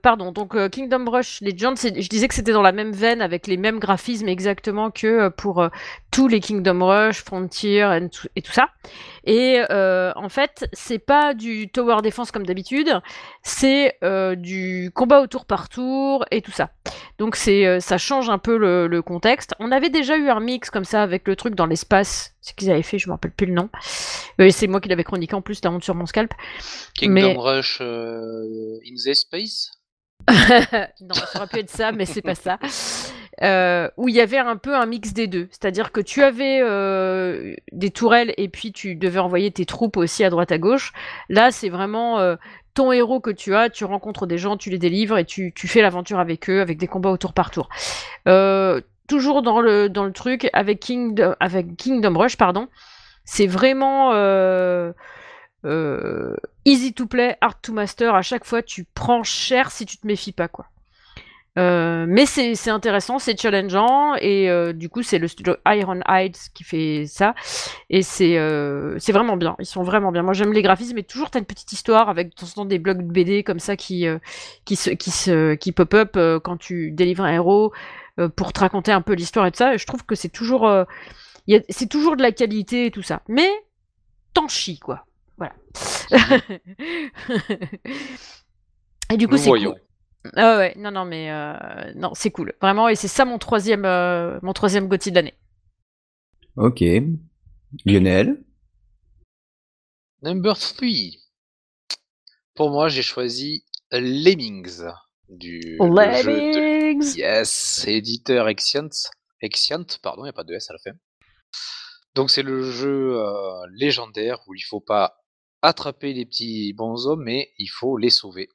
Pardon, 0.02 0.32
donc 0.32 0.56
euh, 0.56 0.70
Kingdom 0.70 1.06
Rush 1.10 1.42
Legends, 1.42 1.76
je 1.76 2.08
disais 2.08 2.28
que 2.28 2.34
c'était 2.34 2.54
dans 2.54 2.62
la 2.62 2.72
même 2.72 2.92
veine 2.92 3.22
avec 3.22 3.48
les 3.48 3.58
mêmes 3.58 3.80
graphismes 3.80 4.28
exactement 4.30 4.92
que 4.92 5.08
euh, 5.08 5.30
pour 5.30 5.62
euh, 5.62 5.70
tous 6.12 6.28
les 6.28 6.40
Kingdom 6.40 6.86
Rush, 6.86 7.24
Frontier 7.24 7.84
and 7.84 8.10
et 8.36 8.42
tout 8.42 8.52
ça. 8.52 8.70
Et 9.26 9.60
en 9.70 10.30
fait, 10.30 10.68
c'est 10.74 10.98
pas 10.98 11.34
du 11.36 11.70
tower 11.70 11.98
defense 12.02 12.32
comme 12.32 12.46
d'habitude, 12.46 13.00
c'est 13.44 13.96
du 14.38 14.92
combat 14.96 15.22
au 15.22 15.28
tour 15.28 15.46
par 15.46 15.70
tour 15.70 16.26
et 16.32 16.42
tout 16.42 16.52
ça. 16.52 16.72
Donc 17.20 17.36
c'est 17.36 17.80
ça 17.80 18.00
change 18.00 18.30
un 18.30 18.40
peu 18.40 18.58
le, 18.58 18.88
le 18.88 19.02
contexte. 19.04 19.54
On 19.60 19.72
avait 19.72 19.90
déjà 19.90 20.18
eu 20.18 20.30
un 20.30 20.40
mix 20.40 20.72
comme 20.72 20.86
ça 20.86 21.04
avec 21.04 21.28
le 21.28 21.36
truc 21.36 21.54
dans 21.54 21.68
l'espace, 21.68 22.34
ce 22.42 22.54
qu'ils 22.54 22.72
avaient 22.72 22.82
fait, 22.82 22.98
je 22.98 23.08
me 23.08 23.14
rappelle 23.14 23.32
plus 23.32 23.46
le 23.46 23.54
nom. 23.54 23.70
C'est 24.50 24.68
moi 24.68 24.82
qui 24.82 24.90
l'avais 24.90 25.04
chroniqué 25.04 25.36
en 25.36 25.42
plus, 25.42 25.64
la 25.64 25.70
honte 25.70 25.84
sur 25.84 25.94
mon 25.94 26.08
scalp. 26.08 26.34
Kingdom 26.96 27.14
Mais- 27.14 27.36
Rush 27.38 27.82
in 27.82 28.96
the 29.06 29.14
Space? 29.14 29.72
non, 31.02 31.14
ça 31.14 31.40
aurait 31.40 31.48
pu 31.48 31.60
être 31.60 31.70
ça, 31.70 31.92
mais 31.92 32.06
c'est 32.06 32.22
pas 32.22 32.36
ça. 32.36 32.60
Euh, 33.42 33.90
où 33.96 34.10
il 34.10 34.16
y 34.16 34.20
avait 34.20 34.38
un 34.38 34.58
peu 34.58 34.76
un 34.76 34.86
mix 34.86 35.14
des 35.14 35.28
deux. 35.28 35.48
C'est-à-dire 35.52 35.92
que 35.92 36.02
tu 36.02 36.24
avais 36.24 36.60
euh, 36.62 37.56
des 37.72 37.90
tourelles 37.90 38.34
et 38.38 38.50
puis 38.50 38.74
tu 38.74 38.96
devais 38.96 39.20
envoyer 39.20 39.50
tes 39.50 39.66
troupes 39.66 39.96
aussi 39.96 40.26
à 40.26 40.30
droite 40.30 40.52
à 40.52 40.58
gauche. 40.58 40.92
Là, 41.30 41.52
c'est 41.52 41.70
vraiment 41.70 42.20
euh, 42.20 42.36
ton 42.74 42.92
héros 42.92 43.22
que 43.22 43.30
tu 43.30 43.56
as, 43.56 43.70
tu 43.70 43.86
rencontres 43.86 44.28
des 44.28 44.38
gens, 44.38 44.58
tu 44.58 44.70
les 44.70 44.78
délivres 44.78 45.18
et 45.18 45.26
tu, 45.26 45.54
fais 45.56 45.82
l'aventure 45.82 46.20
avec 46.20 46.50
eux, 46.50 46.60
avec 46.60 46.78
des 46.78 46.88
combats 46.88 47.12
au 47.12 47.18
tour 47.18 47.34
par 47.34 47.50
tour. 47.50 47.70
Toujours 49.08 49.42
dans 49.42 49.60
le, 49.60 49.90
dans 49.90 50.04
le 50.04 50.12
truc, 50.12 50.50
avec, 50.54 50.82
Kingdom, 50.82 51.34
avec 51.40 51.78
Kingdom 51.78 52.16
Rush, 52.16 52.38
pardon, 52.38 52.68
c'est 53.26 53.48
vraiment... 53.48 54.12
euh, 55.66 56.36
easy 56.66 56.94
to 56.94 57.06
play, 57.06 57.38
hard 57.42 57.58
to 57.62 57.74
master. 57.74 58.16
À 58.16 58.22
chaque 58.22 58.46
fois, 58.46 58.62
tu 58.62 58.86
prends 58.94 59.24
cher 59.24 59.72
si 59.72 59.86
tu 59.86 59.98
te 59.98 60.08
méfies 60.08 60.32
pas, 60.32 60.48
quoi. 60.48 60.68
Euh, 61.58 62.06
mais 62.08 62.26
c'est 62.26 62.70
intéressant, 62.70 63.20
c'est 63.20 63.40
challengeant 63.40 64.16
et 64.16 64.50
euh, 64.50 64.72
du 64.72 64.88
coup 64.88 65.02
c'est 65.02 65.18
le 65.18 65.28
studio 65.28 65.56
Iron 65.66 66.00
Heights 66.08 66.52
qui 66.54 66.64
fait 66.64 67.06
ça 67.08 67.34
et 67.90 68.02
c'est 68.02 68.38
euh, 68.38 68.98
vraiment 69.10 69.36
bien. 69.36 69.56
Ils 69.60 69.66
sont 69.66 69.84
vraiment 69.84 70.12
bien. 70.12 70.22
Moi 70.22 70.34
j'aime 70.34 70.54
les 70.54 70.62
graphismes, 70.62 70.96
mais 70.96 71.04
toujours 71.04 71.30
t'as 71.32 71.40
une 71.40 71.46
petite 71.46 71.72
histoire 71.74 72.08
avec 72.08 72.30
de 72.30 72.34
temps 72.36 72.46
en 72.46 72.50
temps 72.50 72.66
des 72.66 72.80
blocs 72.80 73.00
de 73.00 73.12
BD 73.12 73.44
comme 73.44 73.60
ça 73.60 73.76
qui 73.76 74.06
qui 74.64 74.76
se 74.76 74.92
qui 74.92 75.12
se 75.12 75.56
qui 75.56 75.72
pop 75.72 75.94
up 75.96 76.18
quand 76.44 76.58
tu 76.58 76.92
délivres 76.92 77.24
un 77.24 77.34
héros 77.34 77.74
pour 78.36 78.54
te 78.54 78.60
raconter 78.60 78.92
un 78.92 79.02
peu 79.02 79.14
l'histoire 79.14 79.46
et 79.46 79.52
tout 79.52 79.58
ça. 79.58 79.76
Je 79.76 79.86
trouve 79.86 80.06
que 80.06 80.16
c'est 80.16 80.30
toujours 80.30 80.70
c'est 81.70 81.90
toujours 81.90 82.16
de 82.16 82.22
la 82.22 82.32
qualité 82.32 82.86
et 82.86 82.92
tout 82.92 83.02
ça. 83.02 83.22
Mais 83.28 83.50
t'en 84.34 84.48
chies 84.48 84.80
quoi. 84.80 85.06
Voilà. 85.40 85.56
et 89.12 89.18
du 89.18 89.28
coup 89.28 89.38
c'est 89.38 89.50
cool. 89.50 89.76
Ah 90.36 90.58
ouais, 90.58 90.74
non, 90.78 90.92
non, 90.92 91.06
mais 91.06 91.32
euh, 91.32 91.94
non, 91.96 92.12
c'est 92.14 92.30
cool. 92.30 92.54
Vraiment, 92.62 92.90
et 92.90 92.96
c'est 92.96 93.08
ça 93.08 93.24
mon 93.24 93.38
troisième, 93.38 93.86
euh, 93.86 94.38
mon 94.42 94.52
troisième 94.52 94.88
GOTY 94.90 95.12
de 95.12 95.16
l'année. 95.16 95.34
Ok. 96.58 96.84
Lionel? 97.86 98.44
Number 100.22 100.58
3. 100.60 100.88
Pour 102.54 102.70
moi, 102.70 102.90
j'ai 102.90 103.02
choisi 103.02 103.64
Lemmings 103.92 104.84
du 105.30 105.78
le 105.80 106.22
jeu 106.22 106.52
de 106.52 106.60
Lemmings 106.60 107.16
Yes, 107.16 107.86
éditeur 107.88 108.50
Exient. 108.50 108.90
Exient, 109.42 109.86
pardon, 110.02 110.24
il 110.24 110.26
n'y 110.26 110.32
a 110.32 110.34
pas 110.34 110.44
de 110.44 110.54
S 110.54 110.70
à 110.70 110.74
la 110.74 110.80
fin. 110.80 110.98
Donc 112.16 112.30
c'est 112.30 112.44
le 112.44 112.70
jeu 112.70 113.18
euh, 113.18 113.66
légendaire 113.72 114.40
où 114.48 114.56
il 114.56 114.62
faut 114.62 114.82
pas 114.82 115.19
attraper 115.62 116.14
les 116.14 116.26
petits 116.26 116.74
bonshommes, 116.74 117.24
mais 117.24 117.54
il 117.58 117.68
faut 117.68 117.98
les 117.98 118.10
sauver 118.10 118.50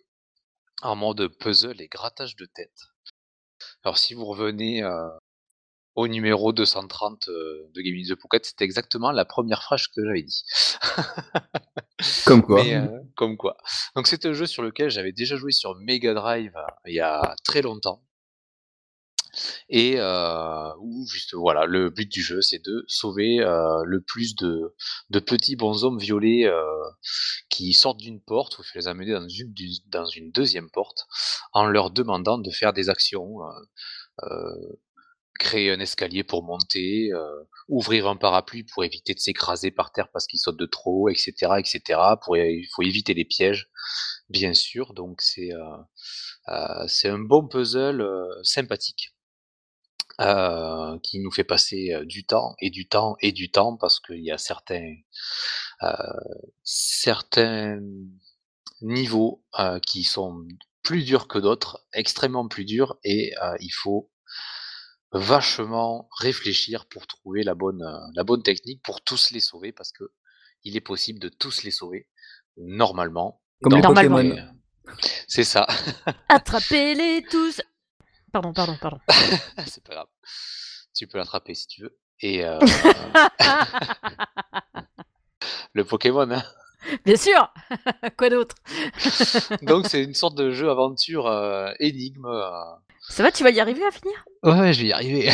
en 0.83 0.97
mode 0.97 1.29
puzzle 1.39 1.81
et 1.81 1.89
grattage 1.89 2.37
de 2.37 2.47
tête. 2.47 2.81
Alors 3.85 3.99
si 3.99 4.15
vous 4.15 4.25
revenez 4.25 4.83
euh, 4.83 5.09
au 5.95 6.09
numéro 6.09 6.53
230 6.53 7.29
euh, 7.29 7.71
de 7.75 7.81
Gaming 7.81 8.09
the 8.09 8.15
Pocket, 8.15 8.45
c'était 8.45 8.65
exactement 8.65 9.11
la 9.11 9.25
première 9.25 9.63
phrase 9.63 9.87
que 9.89 10.05
j'avais 10.05 10.23
dit. 10.23 10.45
Comme 12.27 12.43
quoi. 12.43 12.63
Mais, 12.63 12.75
euh, 12.75 12.89
comme 13.15 13.37
quoi. 13.37 13.57
Donc 13.95 14.09
c'est 14.09 14.27
un 14.27 14.33
jeu 14.33 14.47
sur 14.47 14.63
lequel 14.63 14.91
j'avais 14.91 15.13
déjà 15.13 15.37
joué 15.37 15.53
sur 15.53 15.75
Mega 15.77 16.13
Drive 16.13 16.53
il 16.87 16.95
y 16.95 17.01
a 17.01 17.35
très 17.45 17.63
longtemps. 17.63 18.03
Et 19.69 19.95
euh, 19.99 20.71
où 20.81 21.07
juste 21.07 21.35
voilà, 21.35 21.67
le 21.67 21.91
but 21.91 22.11
du 22.11 22.23
jeu 22.23 22.41
c'est 22.43 22.63
de 22.65 22.85
sauver 22.87 23.41
euh, 23.41 23.83
le 23.85 24.01
plus 24.01 24.35
de, 24.37 24.75
de 25.11 25.19
petits 25.19 25.57
bonshommes 25.57 25.99
violets 25.99 26.45
euh, 26.47 26.63
qui 27.49 27.73
sortent 27.73 28.01
d'une 28.01 28.21
porte, 28.21 28.57
il 28.59 28.65
faut 28.65 28.79
les 28.79 28.89
amener 28.89 29.13
dans 29.13 29.29
une, 29.29 29.55
dans 29.89 30.07
une 30.07 30.31
deuxième 30.31 30.71
porte, 30.71 31.07
en 31.53 31.67
leur 31.67 31.91
demandant 31.91 32.39
de 32.39 32.51
faire 32.51 32.73
des 32.73 32.89
actions, 32.89 33.39
créer 35.39 35.73
un 35.73 35.81
escalier 35.81 36.25
pour 36.25 36.45
monter, 36.45 37.11
ouvrir 37.69 38.09
un 38.09 38.17
parapluie 38.17 38.65
pour 38.65 38.85
éviter 38.85 39.15
de 39.15 39.19
s'écraser 39.19 39.71
par 39.71 39.93
terre 39.93 40.09
parce 40.13 40.27
qu'ils 40.27 40.39
sautent 40.41 40.59
de 40.59 40.67
trop, 40.67 41.09
etc., 41.09 41.33
etc. 41.59 42.01
Pour, 42.23 42.37
il 42.37 42.67
faut 42.75 42.83
éviter 42.83 43.15
les 43.15 43.25
pièges, 43.25 43.69
bien 44.29 44.55
sûr. 44.55 44.95
Donc 44.95 45.21
c'est 45.21 45.51
c'est 46.89 47.09
un 47.09 47.19
bon 47.19 47.47
puzzle 47.47 48.05
sympathique 48.43 49.14
euh, 50.21 50.99
qui 51.03 51.19
nous 51.21 51.31
fait 51.33 51.45
passer 51.45 51.93
euh, 51.93 52.05
du 52.05 52.25
temps 52.25 52.55
et 52.61 52.71
du 52.71 52.87
temps 52.89 53.17
et 53.21 53.33
du 53.33 53.51
temps 53.51 53.77
parce 53.77 53.99
qu'il 54.01 54.23
y 54.25 54.31
a 54.31 54.39
certains 54.39 54.95
euh, 55.83 55.93
certains 56.63 57.81
niveaux 58.81 59.45
euh, 59.59 59.79
qui 59.81 60.05
sont 60.05 60.47
plus 60.83 61.03
durs 61.05 61.27
que 61.29 61.39
d'autres, 61.39 61.87
extrêmement 61.95 62.47
plus 62.47 62.65
durs, 62.65 62.97
et 63.05 63.33
euh, 63.43 63.57
il 63.61 63.71
faut 63.73 64.11
vachement 65.13 66.09
réfléchir 66.19 66.87
pour 66.87 67.07
trouver 67.07 67.43
la 67.43 67.55
bonne, 67.55 67.85
la 68.15 68.25
bonne 68.25 68.43
technique 68.43 68.83
pour 68.83 69.03
tous 69.03 69.31
les 69.31 69.41
sauver 69.41 69.73
parce 69.73 69.93
que 69.93 70.05
il 70.65 70.77
est 70.77 70.81
possible 70.81 71.21
de 71.21 71.29
tous 71.29 71.63
les 71.63 71.71
sauver 71.71 72.09
normalement. 72.57 73.41
Comme 73.63 73.71
dans 73.73 73.77
les 73.79 73.83
Normalement. 74.09 74.17
Pokémon. 74.17 74.35
les- 74.89 74.95
C'est 75.29 75.45
ça. 75.45 75.67
Attrapez-les 76.29 77.25
tous 77.31 77.61
Pardon, 78.35 78.53
pardon, 78.53 78.77
pardon. 78.81 78.99
C'est 79.69 79.85
pas 79.85 79.95
grave. 79.95 80.07
Tu 80.93 81.07
peux 81.07 81.19
l'attraper 81.19 81.55
si 81.55 81.69
tu 81.69 81.83
veux. 81.83 81.97
Et 82.19 82.45
euh, 82.45 82.59
le 85.73 85.85
Pokémon. 85.85 86.29
hein. 86.33 86.43
Bien 87.05 87.15
sûr 87.17 87.49
Quoi 88.19 88.31
d'autre? 88.31 88.57
Donc 89.63 89.87
c'est 89.89 90.03
une 90.03 90.15
sorte 90.15 90.35
de 90.37 90.51
jeu 90.51 90.69
aventure 90.69 91.29
euh, 91.29 91.71
énigme. 91.79 92.27
euh. 92.27 92.51
Ça 93.09 93.23
va, 93.23 93.31
tu 93.31 93.45
vas 93.45 93.51
y 93.51 93.61
arriver 93.61 93.87
à 93.87 93.93
finir? 93.93 94.25
Ouais, 94.43 94.73
je 94.73 94.81
vais 94.83 94.89
y 94.89 94.93
arriver. 94.93 95.31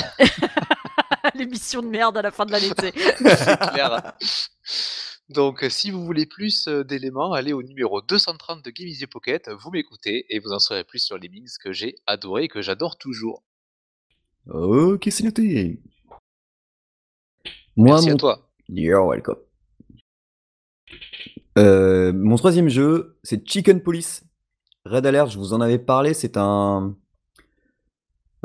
L'émission 1.35 1.81
de 1.81 1.87
merde 1.89 2.19
à 2.19 2.23
la 2.23 2.31
fin 2.31 2.45
de 2.45 2.53
l'année, 2.53 2.71
tu 2.79 2.85
sais. 2.85 2.93
C'est 3.17 3.59
clair. 3.71 4.13
Donc, 5.31 5.65
si 5.69 5.93
vous 5.93 6.05
voulez 6.05 6.27
plus 6.27 6.67
d'éléments, 6.67 7.33
allez 7.33 7.53
au 7.53 7.63
numéro 7.63 8.03
230 8.03 8.65
de 8.65 8.71
the 8.71 9.07
Pocket, 9.09 9.49
vous 9.49 9.71
m'écoutez 9.71 10.27
et 10.29 10.41
vous 10.41 10.51
en 10.51 10.59
saurez 10.59 10.83
plus 10.83 10.99
sur 10.99 11.19
les 11.19 11.29
mix 11.29 11.57
que 11.57 11.73
j'ai 11.73 11.95
adoré 12.07 12.45
et 12.45 12.49
que 12.49 12.63
j'adore 12.63 12.99
toujours. 12.99 13.45
Ok, 14.49 15.07
c'est 15.09 15.23
noté. 15.23 15.81
Moi, 17.77 17.95
Merci 17.95 18.09
mon... 18.09 18.15
à 18.15 18.19
toi. 18.19 18.51
You're 18.69 19.07
welcome. 19.07 19.37
Euh, 21.59 22.13
mon 22.13 22.35
troisième 22.35 22.69
jeu, 22.69 23.17
c'est 23.23 23.49
Chicken 23.49 23.83
Police. 23.83 24.25
Red 24.85 25.07
Alert, 25.07 25.31
je 25.31 25.39
vous 25.39 25.53
en 25.53 25.61
avais 25.61 25.79
parlé, 25.79 26.13
c'est 26.13 26.37
un... 26.37 26.97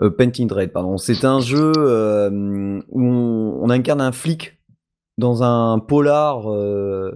Euh, 0.01 0.11
Painting 0.11 0.51
Red, 0.51 0.71
pardon. 0.71 0.97
C'est 0.97 1.25
un 1.25 1.39
jeu 1.39 1.71
euh, 1.77 2.79
où 2.89 3.01
on, 3.01 3.63
on 3.63 3.69
incarne 3.71 4.01
un 4.01 4.11
flic 4.11 4.55
dans 5.17 5.43
un 5.43 5.79
polar 5.79 6.51
euh, 6.51 7.11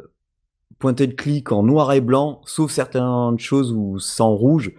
pointé 0.79 1.07
de 1.07 1.13
clic 1.13 1.51
en 1.51 1.63
noir 1.63 1.91
et 1.93 2.01
blanc, 2.01 2.41
sauf 2.45 2.71
certaines 2.71 3.37
choses 3.37 3.73
où 3.73 3.99
c'est 3.99 4.23
en 4.23 4.35
rouge. 4.35 4.71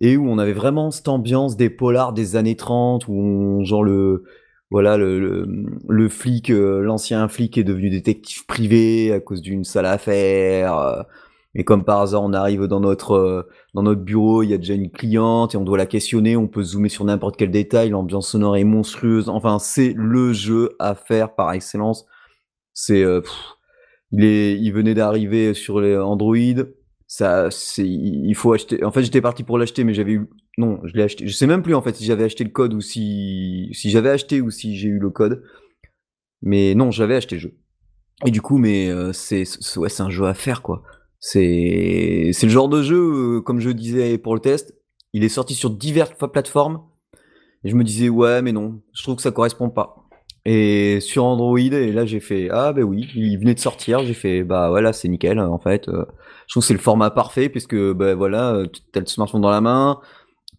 et 0.00 0.16
où 0.16 0.28
on 0.28 0.38
avait 0.38 0.52
vraiment 0.52 0.90
cette 0.90 1.08
ambiance 1.08 1.56
des 1.56 1.70
polars 1.70 2.12
des 2.12 2.36
années 2.36 2.56
30 2.56 3.08
où 3.08 3.14
on, 3.14 3.64
genre 3.64 3.84
le 3.84 4.24
voilà 4.70 4.96
le, 4.96 5.46
le, 5.88 6.08
flic 6.08 6.50
euh, 6.50 6.80
l'ancien 6.82 7.28
flic 7.28 7.56
est 7.56 7.64
devenu 7.64 7.88
détective 7.88 8.44
privé 8.46 9.12
à 9.12 9.20
cause 9.20 9.40
d'une 9.40 9.64
sale 9.64 9.86
affaire 9.86 10.76
euh, 10.76 11.02
et 11.54 11.64
comme 11.64 11.84
par 11.84 12.00
hasard 12.00 12.22
on 12.24 12.32
arrive 12.32 12.64
dans 12.64 12.80
notre 12.80 13.12
euh, 13.12 13.42
dans 13.74 13.84
notre 13.84 14.02
bureau 14.02 14.42
il 14.42 14.50
y 14.50 14.54
a 14.54 14.58
déjà 14.58 14.74
une 14.74 14.90
cliente 14.90 15.54
et 15.54 15.56
on 15.56 15.62
doit 15.64 15.78
la 15.78 15.86
questionner 15.86 16.36
on 16.36 16.48
peut 16.48 16.62
zoomer 16.62 16.88
sur 16.88 17.04
n'importe 17.04 17.36
quel 17.36 17.50
détail 17.50 17.90
l'ambiance 17.90 18.28
sonore 18.30 18.56
est 18.56 18.64
monstrueuse 18.64 19.28
enfin 19.28 19.58
c'est 19.60 19.94
le 19.96 20.32
jeu 20.32 20.70
à 20.80 20.94
faire 20.96 21.34
par 21.34 21.52
excellence 21.52 22.04
c'est 22.76 23.04
il 24.12 24.24
est 24.24 24.58
il 24.58 24.70
venait 24.72 24.94
d'arriver 24.94 25.54
sur 25.54 25.80
les 25.80 25.96
Android. 25.96 26.36
Ça 27.08 27.50
c'est 27.50 27.86
il 27.86 28.34
faut 28.34 28.52
acheter 28.52 28.84
en 28.84 28.90
fait 28.90 29.02
j'étais 29.02 29.20
parti 29.20 29.44
pour 29.44 29.58
l'acheter 29.58 29.84
mais 29.84 29.94
j'avais 29.94 30.12
eu 30.12 30.28
non 30.58 30.80
je 30.84 30.94
l'ai 30.94 31.04
acheté 31.04 31.26
je 31.26 31.32
sais 31.32 31.46
même 31.46 31.62
plus 31.62 31.74
en 31.74 31.82
fait 31.82 31.94
si 31.94 32.04
j'avais 32.04 32.24
acheté 32.24 32.42
le 32.44 32.50
code 32.50 32.74
ou 32.74 32.80
si 32.80 33.70
j'avais 33.72 34.10
acheté 34.10 34.40
ou 34.40 34.50
si 34.50 34.76
j'ai 34.76 34.88
eu 34.88 34.98
le 34.98 35.10
code. 35.10 35.42
Mais 36.42 36.74
non 36.74 36.90
j'avais 36.90 37.16
acheté 37.16 37.36
le 37.36 37.40
jeu. 37.40 37.54
Et 38.26 38.30
du 38.30 38.42
coup 38.42 38.58
mais 38.58 38.90
euh, 38.90 39.12
c'est 39.12 39.44
un 40.00 40.10
jeu 40.10 40.26
à 40.26 40.34
faire 40.34 40.62
quoi. 40.62 40.82
C'est 41.20 42.30
c'est 42.32 42.46
le 42.46 42.52
genre 42.52 42.68
de 42.68 42.82
jeu 42.82 43.36
euh, 43.38 43.40
comme 43.40 43.60
je 43.60 43.70
disais 43.70 44.18
pour 44.18 44.34
le 44.34 44.40
test 44.40 44.74
il 45.12 45.24
est 45.24 45.28
sorti 45.30 45.54
sur 45.54 45.70
diverses 45.70 46.12
plateformes. 46.32 46.82
Et 47.64 47.70
je 47.70 47.76
me 47.76 47.84
disais 47.84 48.08
ouais 48.08 48.42
mais 48.42 48.52
non 48.52 48.82
je 48.92 49.02
trouve 49.02 49.16
que 49.16 49.22
ça 49.22 49.30
correspond 49.30 49.70
pas 49.70 49.95
et 50.48 51.00
sur 51.00 51.24
Android, 51.24 51.58
et 51.58 51.90
là 51.90 52.06
j'ai 52.06 52.20
fait 52.20 52.48
ah 52.52 52.72
ben 52.72 52.84
oui, 52.84 53.08
il 53.16 53.36
venait 53.36 53.54
de 53.54 53.58
sortir, 53.58 54.04
j'ai 54.04 54.14
fait 54.14 54.44
bah 54.44 54.68
voilà 54.70 54.92
c'est 54.92 55.08
nickel 55.08 55.40
en 55.40 55.58
fait. 55.58 55.88
Euh, 55.88 56.04
je 56.46 56.52
trouve 56.52 56.62
que 56.62 56.68
c'est 56.68 56.72
le 56.72 56.78
format 56.78 57.10
parfait 57.10 57.48
puisque 57.48 57.74
ben 57.74 58.14
voilà, 58.14 58.62
t'as 58.92 59.00
le 59.00 59.06
smartphone 59.06 59.40
dans 59.40 59.50
la 59.50 59.60
main, 59.60 59.98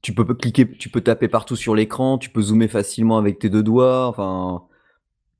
tu 0.01 0.13
peux 0.13 0.25
cliquer, 0.25 0.69
tu 0.69 0.89
peux 0.89 0.99
taper 0.99 1.29
partout 1.29 1.55
sur 1.55 1.73
l'écran, 1.73 2.17
tu 2.17 2.29
peux 2.29 2.41
zoomer 2.41 2.67
facilement 2.67 3.17
avec 3.17 3.39
tes 3.39 3.49
deux 3.49 3.63
doigts, 3.63 4.07
enfin 4.07 4.63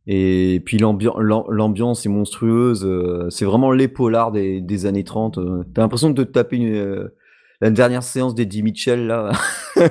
et 0.07 0.61
puis 0.65 0.77
l'ambiance 0.77 2.05
est 2.05 2.09
monstrueuse, 2.09 2.85
euh, 2.85 3.29
c'est 3.29 3.43
vraiment 3.43 3.71
les 3.71 3.89
polars 3.89 4.31
des, 4.31 4.61
des 4.61 4.85
années 4.85 5.03
30. 5.03 5.39
Euh. 5.39 5.63
T'as 5.73 5.81
l'impression 5.81 6.09
de 6.09 6.23
te 6.23 6.31
taper 6.31 6.55
une, 6.55 7.11
la 7.59 7.69
dernière 7.69 8.03
séance 8.03 8.33
d'Eddie 8.33 8.63
Mitchell 8.63 9.07
là. 9.07 9.33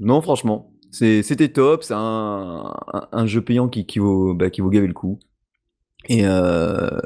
non 0.00 0.20
franchement, 0.20 0.71
c'était 0.92 1.48
top, 1.48 1.82
c'est 1.82 1.94
un, 1.96 2.70
un, 3.12 3.26
jeu 3.26 3.42
payant 3.42 3.68
qui, 3.68 3.86
qui, 3.86 3.98
vaut, 3.98 4.34
bah, 4.34 4.50
qui 4.50 4.60
vaut 4.60 4.68
gaver 4.68 4.86
le 4.86 4.92
coup. 4.92 5.18
Et, 6.08 6.26
euh, 6.26 7.00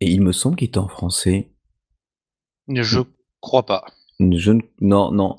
et 0.00 0.10
il 0.10 0.22
me 0.22 0.32
semble 0.32 0.56
qu'il 0.56 0.68
était 0.68 0.78
en 0.78 0.88
français. 0.88 1.52
Je 2.68 3.00
crois 3.40 3.64
pas. 3.64 3.84
Je 4.18 4.52
non, 4.80 5.12
non. 5.12 5.36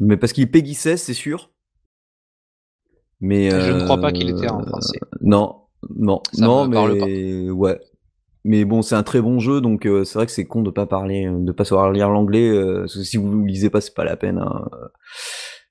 Mais 0.00 0.16
parce 0.16 0.32
qu'il 0.32 0.42
est 0.42 0.48
Peggy 0.48 0.74
16, 0.74 1.00
c'est 1.00 1.14
sûr. 1.14 1.52
Mais 3.20 3.50
je 3.50 3.72
ne 3.72 3.84
crois 3.84 4.00
pas 4.00 4.12
qu'il 4.12 4.28
était 4.30 4.48
en 4.48 4.62
euh, 4.62 4.66
français. 4.66 4.98
Non, 5.20 5.66
non, 5.96 6.22
non, 6.38 6.66
mais 6.66 7.48
ouais. 7.50 7.80
Mais 8.42 8.64
bon, 8.64 8.82
c'est 8.82 8.94
un 8.94 9.02
très 9.02 9.20
bon 9.20 9.38
jeu, 9.38 9.60
donc 9.60 9.86
euh, 9.86 10.02
c'est 10.02 10.18
vrai 10.18 10.24
que 10.24 10.32
c'est 10.32 10.46
con 10.46 10.62
de 10.62 10.70
pas 10.70 10.86
parler, 10.86 11.30
de 11.30 11.52
pas 11.52 11.66
savoir 11.66 11.92
lire 11.92 12.08
l'anglais. 12.08 12.50
si 12.88 13.18
vous 13.18 13.44
lisez 13.44 13.70
pas, 13.70 13.80
c'est 13.80 13.94
pas 13.94 14.04
la 14.04 14.16
peine. 14.16 14.38
Hein. 14.38 14.64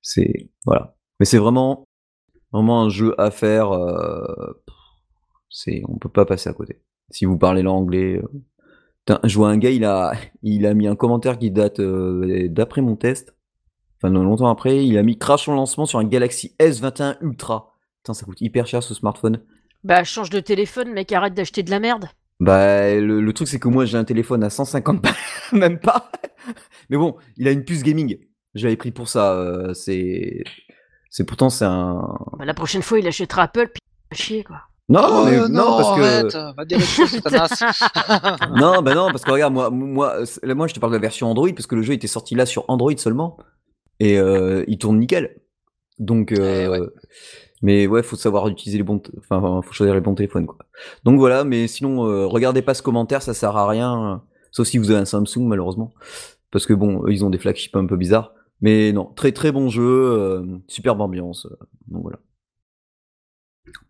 C'est 0.02 0.52
voilà. 0.66 0.96
Mais 1.20 1.26
c'est 1.26 1.38
vraiment, 1.38 1.88
vraiment 2.52 2.84
un 2.84 2.90
jeu 2.90 3.14
à 3.20 3.32
faire. 3.32 3.72
Euh, 3.72 4.54
c'est, 5.50 5.82
on 5.88 5.98
peut 5.98 6.10
pas 6.10 6.26
passer 6.26 6.50
à 6.50 6.54
côté. 6.54 6.82
Si 7.10 7.26
vous 7.26 7.38
parlez 7.38 7.62
l'anglais, 7.62 8.22
euh, 9.10 9.18
je 9.24 9.36
vois 9.36 9.50
un 9.50 9.58
gars, 9.58 9.72
il 9.72 9.86
a, 9.86 10.14
il 10.44 10.66
a 10.66 10.74
mis 10.74 10.88
un 10.88 10.96
commentaire 10.96 11.38
qui 11.38 11.52
date 11.52 11.80
euh, 11.80 12.48
d'après 12.50 12.82
mon 12.82 12.96
test. 12.96 13.36
Enfin, 13.98 14.12
non, 14.12 14.24
longtemps 14.24 14.50
après, 14.50 14.86
il 14.86 14.98
a 14.98 15.04
mis 15.04 15.18
crash 15.18 15.50
en 15.50 15.56
lancement 15.56 15.86
sur 15.86 16.00
un 16.00 16.06
Galaxy 16.06 16.56
S21 16.60 17.18
Ultra. 17.22 17.76
Putain, 17.98 18.14
ça 18.14 18.26
coûte 18.26 18.40
hyper 18.40 18.66
cher 18.66 18.82
ce 18.82 18.94
smartphone. 18.94 19.42
Bah, 19.84 20.06
change 20.06 20.30
de 20.30 20.40
téléphone, 20.40 20.94
mec, 20.94 21.12
arrête 21.12 21.34
d'acheter 21.34 21.64
de 21.64 21.70
la 21.70 21.82
merde. 21.82 22.06
Bah, 22.40 22.96
le, 22.96 23.34
truc, 23.34 23.50
c'est 23.50 23.60
que 23.60 23.68
moi, 23.68 23.84
j'ai 23.86 23.98
un 23.98 24.06
téléphone 24.06 24.42
à 24.46 24.50
150 24.50 25.06
même 25.52 25.80
pas. 25.80 26.10
Mais 26.90 26.96
bon, 26.96 27.18
il 27.36 27.46
a 27.50 27.52
une 27.52 27.66
puce 27.66 27.84
gaming. 27.84 28.18
J'avais 28.56 28.78
pris 28.78 28.92
pour 28.92 29.10
ça. 29.10 29.74
c'est 29.74 30.44
c'est 31.10 31.24
pourtant 31.24 31.50
c'est 31.50 31.66
un. 31.66 32.18
Bah, 32.38 32.46
la 32.46 32.54
prochaine 32.54 32.82
fois, 32.82 33.00
il 33.00 33.08
achètera 33.08 33.44
Apple 33.44 33.70
puis 33.74 33.82
il 33.84 34.16
va 34.16 34.24
chier 34.24 34.44
quoi. 34.44 34.62
Non, 34.90 35.02
oh, 35.08 35.26
mais, 35.26 35.38
non, 35.50 35.78
parce 35.78 35.96
que. 36.00 36.60
non, 38.60 38.82
bah 38.82 38.96
non, 38.96 39.12
parce 39.12 39.24
que 39.24 39.32
regarde, 39.32 39.54
moi, 39.54 39.70
moi, 39.70 40.16
moi, 40.44 40.68
je 40.68 40.74
te 40.74 40.80
parle 40.80 40.92
de 40.92 40.98
la 40.98 41.02
version 41.02 41.30
Android 41.30 41.52
parce 41.52 41.68
que 41.68 41.76
le 41.76 41.84
jeu 41.84 41.94
était 41.94 42.08
sorti 42.08 42.34
là 42.34 42.48
sur 42.48 42.66
Android 42.70 42.98
seulement 42.98 43.38
et 44.00 44.18
euh, 44.18 44.64
il 44.68 44.80
tourne 44.80 44.98
nickel. 44.98 45.42
Donc, 46.00 46.32
euh, 46.32 46.88
eh 46.88 47.02
mais 47.62 47.86
ouais, 47.88 48.02
faut 48.02 48.16
savoir 48.16 48.48
utiliser 48.48 48.78
les 48.78 48.84
bons, 48.84 49.02
enfin, 49.20 49.62
faut 49.62 49.74
choisir 49.74 49.94
les 49.94 50.02
bons 50.02 50.16
téléphones 50.16 50.48
quoi. 50.48 50.58
Donc 51.04 51.20
voilà, 51.20 51.44
mais 51.44 51.68
sinon, 51.68 52.08
euh, 52.08 52.26
regardez 52.26 52.62
pas 52.62 52.74
ce 52.74 52.82
commentaire, 52.82 53.22
ça 53.22 53.34
sert 53.34 53.56
à 53.58 53.68
rien, 53.68 54.24
sauf 54.52 54.66
si 54.66 54.78
vous 54.78 54.92
avez 54.92 55.02
un 55.02 55.06
Samsung 55.06 55.46
malheureusement, 55.46 55.94
parce 56.52 56.66
que 56.66 56.74
bon, 56.74 57.04
eux, 57.06 57.12
ils 57.12 57.26
ont 57.26 57.30
des 57.30 57.38
flagships 57.38 57.76
un 57.76 57.86
peu 57.86 57.98
bizarres. 57.98 58.34
Mais 58.62 58.92
non, 58.92 59.06
très 59.06 59.32
très 59.32 59.52
bon 59.52 59.70
jeu, 59.70 59.84
euh, 59.84 60.46
superbe 60.68 61.02
ambiance. 61.02 61.46
Euh, 61.46 61.58
donc 61.88 62.04
voilà. 62.04 62.20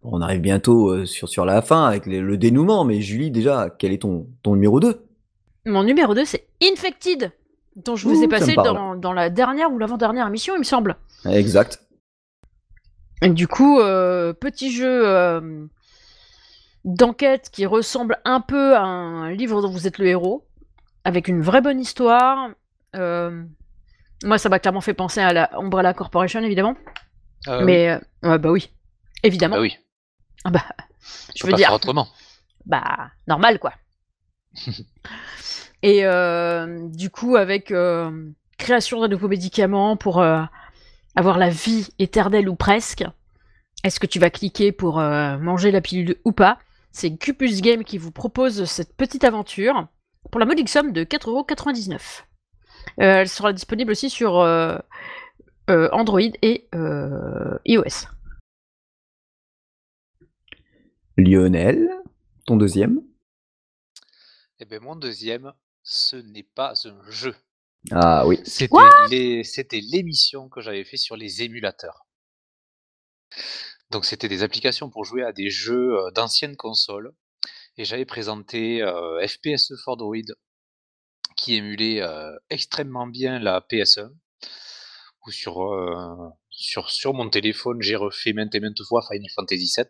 On 0.03 0.21
arrive 0.21 0.41
bientôt 0.41 0.89
euh, 0.89 1.05
sur, 1.05 1.29
sur 1.29 1.45
la 1.45 1.61
fin 1.61 1.85
avec 1.85 2.05
le 2.05 2.37
dénouement, 2.37 2.83
mais 2.83 3.01
Julie, 3.01 3.31
déjà, 3.31 3.69
quel 3.69 3.93
est 3.93 4.01
ton, 4.01 4.27
ton 4.43 4.53
numéro 4.53 4.79
2 4.79 5.05
Mon 5.65 5.83
numéro 5.83 6.13
2, 6.13 6.25
c'est 6.25 6.47
Infected, 6.61 7.31
dont 7.75 7.95
je 7.95 8.07
vous 8.07 8.21
ai 8.23 8.27
passé 8.27 8.55
dans, 8.55 8.95
dans, 8.95 9.13
la 9.13 9.29
dernière 9.29 9.71
ou 9.71 9.79
l'avant-dernière 9.79 10.27
émission, 10.27 10.53
il 10.55 10.59
me 10.59 10.63
semble. 10.63 10.97
Exact. 11.25 11.81
Et 13.21 13.29
du 13.29 13.47
coup, 13.47 13.77
petit 13.79 14.71
jeu 14.71 15.39
d'enquête 16.85 17.49
qui 17.51 17.65
ressemble 17.65 18.19
un 18.25 18.41
peu 18.41 18.75
à 18.75 18.83
un 18.83 19.31
livre 19.31 19.61
dont 19.61 19.71
vous 19.71 19.87
êtes 19.87 19.97
le 19.97 20.07
héros, 20.07 20.45
avec 21.05 21.27
une 21.27 21.41
vraie 21.41 21.61
bonne 21.61 21.79
histoire. 21.79 22.49
Moi, 24.23 24.37
ça 24.37 24.49
m'a 24.49 24.59
clairement 24.59 24.81
fait 24.81 24.93
penser 24.93 25.21
à 25.21 25.33
la 25.33 25.49
Umbrella 25.57 25.93
Corporation, 25.93 26.41
évidemment. 26.41 26.75
Euh, 27.47 27.63
mais 27.63 27.99
euh, 28.25 28.37
bah 28.37 28.51
oui, 28.51 28.69
évidemment. 29.23 29.55
Bah 29.55 29.61
oui. 29.61 29.77
Ah 30.45 30.51
bah, 30.51 30.63
je 31.35 31.45
veux 31.45 31.53
dire. 31.53 31.73
autrement. 31.73 32.07
Bah, 32.65 33.11
normal, 33.27 33.59
quoi. 33.59 33.73
Et 35.81 36.05
euh, 36.05 36.87
du 36.89 37.09
coup, 37.09 37.35
avec 37.35 37.73
création 38.57 39.01
de 39.01 39.07
nouveaux 39.07 39.27
médicaments 39.27 39.97
pour 39.97 40.21
avoir 40.21 41.37
la 41.37 41.49
vie 41.49 41.89
éternelle 41.99 42.47
ou 42.47 42.55
presque, 42.55 43.03
est-ce 43.83 43.99
que 43.99 44.05
tu 44.05 44.19
vas 44.19 44.29
cliquer 44.29 44.71
pour 44.71 44.97
manger 44.97 45.71
la 45.71 45.81
pilule 45.81 46.17
ou 46.25 46.31
pas? 46.31 46.59
C'est 46.91 47.15
Cupus 47.17 47.61
Game 47.61 47.83
qui 47.83 47.97
vous 47.97 48.11
propose 48.11 48.65
cette 48.65 48.95
petite 48.95 49.23
aventure 49.23 49.87
pour 50.31 50.39
la 50.39 50.45
modique 50.45 50.69
somme 50.69 50.91
de 50.91 51.03
4,99€. 51.03 52.23
Euh, 52.99 53.21
elle 53.21 53.29
sera 53.29 53.53
disponible 53.53 53.91
aussi 53.91 54.09
sur 54.09 54.39
euh, 54.39 54.77
euh, 55.69 55.89
Android 55.91 56.19
et 56.41 56.67
iOS. 57.65 58.07
Lionel, 61.17 61.89
ton 62.45 62.57
deuxième? 62.57 63.01
Eh 64.59 64.65
bien, 64.65 64.79
mon 64.79 64.95
deuxième, 64.95 65.53
ce 65.83 66.17
n'est 66.17 66.43
pas 66.43 66.73
un 66.85 67.11
jeu. 67.11 67.35
Ah 67.91 68.27
oui. 68.27 68.39
C'était 68.43 69.81
l'émission 69.81 70.49
que 70.49 70.59
j'avais 70.59 70.83
fait 70.83 70.97
sur 70.97 71.15
les 71.15 71.43
émulateurs. 71.43 72.05
Donc 73.89 74.05
c'était 74.05 74.27
des 74.27 74.43
applications 74.43 74.89
pour 74.89 75.05
jouer 75.05 75.23
à 75.23 75.31
des 75.31 75.49
jeux 75.49 75.95
d'anciennes 76.13 76.57
consoles. 76.57 77.13
Et 77.77 77.85
j'avais 77.85 78.05
présenté 78.05 78.81
FPS 79.25 79.73
for 79.83 79.93
Android 79.93 80.15
qui 81.39 81.55
émulait 81.55 82.01
extrêmement 82.49 83.07
bien 83.07 83.39
la 83.39 83.61
PS1. 83.61 84.11
Ou 85.25 85.31
sur, 85.31 86.35
sur, 86.49 86.89
sur 86.89 87.13
mon 87.13 87.29
téléphone, 87.29 87.81
j'ai 87.81 87.95
refait 87.95 88.33
maintes 88.33 88.55
et 88.55 88.59
maintes 88.59 88.83
fois 88.87 89.01
Final 89.07 89.29
Fantasy 89.35 89.71
VII. 89.75 89.85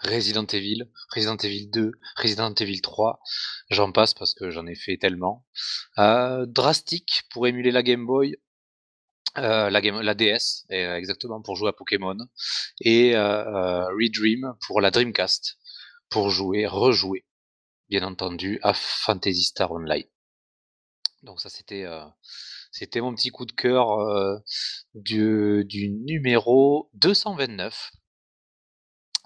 Resident 0.00 0.46
Evil, 0.46 0.90
Resident 1.14 1.36
Evil 1.38 1.70
2, 1.70 1.92
Resident 2.16 2.54
Evil 2.54 2.82
3, 2.82 3.18
j'en 3.70 3.92
passe 3.92 4.12
parce 4.12 4.34
que 4.34 4.50
j'en 4.50 4.66
ai 4.66 4.74
fait 4.74 4.98
tellement. 4.98 5.46
Drastic 5.96 7.22
pour 7.30 7.46
émuler 7.46 7.70
la 7.70 7.82
Game 7.82 8.04
Boy, 8.04 8.36
la, 9.36 9.80
game, 9.80 10.00
la 10.00 10.14
DS, 10.14 10.66
exactement 10.68 11.40
pour 11.40 11.56
jouer 11.56 11.70
à 11.70 11.72
Pokémon, 11.72 12.16
et 12.80 13.16
Redream 13.16 14.54
pour 14.66 14.82
la 14.82 14.90
Dreamcast, 14.90 15.56
pour 16.10 16.28
jouer, 16.28 16.66
rejouer 16.66 17.24
bien 17.88 18.02
entendu, 18.02 18.58
à 18.62 18.74
Fantasy 18.74 19.44
Star 19.44 19.72
Online. 19.72 20.06
Donc 21.22 21.40
ça, 21.40 21.48
c'était 21.48 21.84
euh, 21.84 22.04
mon 22.96 23.14
petit 23.14 23.30
coup 23.30 23.46
de 23.46 23.52
cœur 23.52 23.92
euh, 23.92 24.36
du, 24.94 25.64
numéro 26.04 26.90
229. 26.94 27.92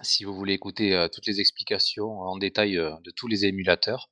si 0.01 0.23
vous 0.23 0.33
voulez 0.33 0.53
écouter 0.53 1.07
toutes 1.13 1.25
les 1.27 1.41
explications 1.41 2.21
en 2.21 2.37
détail 2.37 2.75
de 2.75 3.11
tous 3.15 3.27
les 3.27 3.45
émulateurs. 3.45 4.09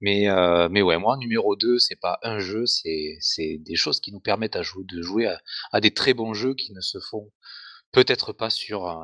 Mais, 0.00 0.26
mais 0.70 0.82
ouais, 0.82 0.98
moi, 0.98 1.16
numéro 1.16 1.54
2, 1.54 1.78
c'est 1.78 2.00
pas 2.00 2.18
un 2.22 2.40
jeu, 2.40 2.66
c'est 2.66 3.18
des 3.60 3.76
choses 3.76 4.00
qui 4.00 4.12
nous 4.12 4.20
permettent 4.20 4.56
à 4.56 4.62
jouer, 4.62 4.84
de 4.84 5.00
jouer 5.00 5.32
à, 5.72 5.80
des 5.80 5.94
très 5.94 6.12
bons 6.14 6.34
jeux 6.34 6.54
qui 6.54 6.72
ne 6.72 6.80
se 6.80 6.98
font 6.98 7.30
peut-être 7.92 8.32
pas 8.32 8.48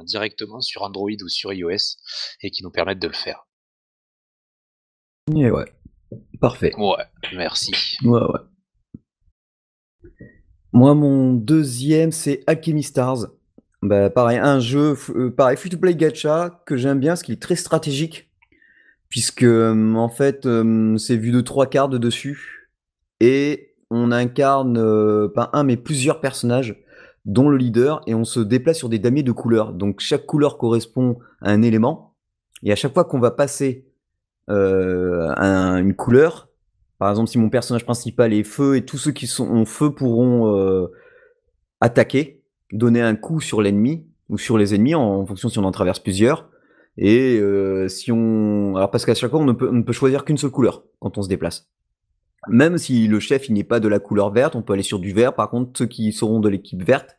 directement 0.05 0.61
sur 0.61 0.83
Android 0.83 1.11
ou 1.23 1.29
sur 1.29 1.53
iOS 1.53 1.97
et 2.43 2.51
qui 2.51 2.63
nous 2.65 2.71
permettent 2.71 2.99
de 2.99 3.09
le 3.09 3.15
faire. 3.15 3.47
Et 5.33 5.51
ouais, 5.51 5.65
parfait. 6.39 6.73
Ouais, 6.77 7.05
merci. 7.35 7.73
Ouais, 8.05 8.21
ouais. 8.21 10.11
Moi, 10.73 10.95
mon 10.95 11.33
deuxième, 11.33 12.13
c'est 12.13 12.43
Alchemy 12.47 12.83
Stars. 12.83 13.29
Bah, 13.81 14.11
pareil, 14.11 14.39
un 14.39 14.61
jeu, 14.61 14.97
euh, 15.11 15.31
pareil, 15.31 15.57
free-to-play 15.57 15.95
gacha 15.95 16.63
que 16.67 16.77
j'aime 16.77 17.01
bien, 17.01 17.13
parce 17.13 17.23
qu'il 17.23 17.35
est 17.35 17.41
très 17.43 17.57
stratégique, 17.57 18.31
puisque 19.09 19.45
euh, 19.45 19.95
en 19.95 20.09
fait, 20.09 20.47
euh, 20.47 20.97
c'est 20.99 21.17
vu 21.17 21.31
de 21.31 21.41
trois 21.41 21.67
quarts 21.67 21.89
de 21.89 21.99
dessus, 21.99 22.71
et 23.21 23.75
on 23.91 24.11
incarne 24.11 24.75
pas 25.33 25.51
un 25.53 25.65
mais 25.65 25.77
plusieurs 25.77 26.21
personnages, 26.21 26.83
dont 27.25 27.49
le 27.49 27.57
leader, 27.57 28.03
et 28.07 28.15
on 28.15 28.25
se 28.25 28.41
déplace 28.41 28.79
sur 28.79 28.91
des 28.91 28.99
damiers 28.99 29.23
de 29.23 29.33
couleurs. 29.33 29.73
Donc 29.73 30.01
chaque 30.01 30.27
couleur 30.27 30.59
correspond 30.59 31.19
à 31.41 31.51
un 31.51 31.63
élément, 31.63 32.15
et 32.63 32.73
à 32.73 32.77
chaque 32.77 32.93
fois 32.93 33.05
qu'on 33.05 33.21
va 33.21 33.31
passer 33.31 33.87
une 34.49 35.95
couleur, 35.95 36.49
par 36.99 37.11
exemple, 37.11 37.29
si 37.29 37.39
mon 37.39 37.51
personnage 37.51 37.85
principal 37.85 38.33
est 38.33 38.45
feu 38.45 38.77
et 38.77 38.85
tous 38.85 38.99
ceux 38.99 39.13
qui 39.13 39.27
sont 39.27 39.49
en 39.49 39.65
feu 39.65 39.91
pourront 39.91 40.89
attaquer 41.81 42.45
donner 42.75 43.01
un 43.01 43.15
coup 43.15 43.41
sur 43.41 43.63
l'ennemi 43.63 44.07
ou 44.29 44.37
sur 44.37 44.59
les 44.59 44.75
ennemis 44.75 44.95
en 44.95 45.25
fonction 45.25 45.49
si 45.49 45.59
on 45.59 45.65
en 45.65 45.71
traverse 45.71 46.01
plusieurs. 46.01 46.51
Et 46.97 47.39
euh, 47.39 47.89
si 47.89 48.13
on, 48.13 48.77
alors 48.77 48.91
parce 48.91 49.05
qu'à 49.05 49.15
chaque 49.15 49.31
fois 49.31 49.41
on 49.41 49.45
ne 49.47 49.53
peut, 49.53 49.93
choisir 49.93 50.25
qu'une 50.25 50.37
seule 50.37 50.51
couleur 50.51 50.85
quand 51.01 51.19
on 51.19 51.23
se 51.23 51.29
déplace. 51.29 51.69
Même 52.49 52.77
si 52.77 53.09
le 53.09 53.21
chef 53.21 53.49
n'est 53.49 53.65
pas 53.65 53.81
de 53.81 53.89
la 53.89 53.99
couleur 53.99 54.31
verte, 54.31 54.55
on 54.55 54.63
peut 54.63 54.75
aller 54.75 54.83
sur 54.83 54.99
du 54.99 55.13
vert. 55.13 55.35
Par 55.35 55.49
contre, 55.49 55.79
ceux 55.79 55.87
qui 55.87 56.13
seront 56.13 56.41
de 56.41 56.49
l'équipe 56.49 56.83
verte 56.83 57.19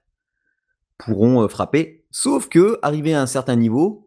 pourront 1.00 1.42
euh, 1.42 1.48
frapper. 1.48 2.06
Sauf 2.12 2.48
que 2.48 2.78
arrivé 2.84 3.14
à 3.14 3.22
un 3.22 3.26
certain 3.26 3.56
niveau, 3.56 4.05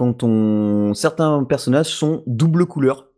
quand 0.00 0.22
on 0.22 0.94
certains 0.94 1.44
personnages 1.44 1.94
sont 1.94 2.22
double 2.26 2.64
couleur. 2.64 3.10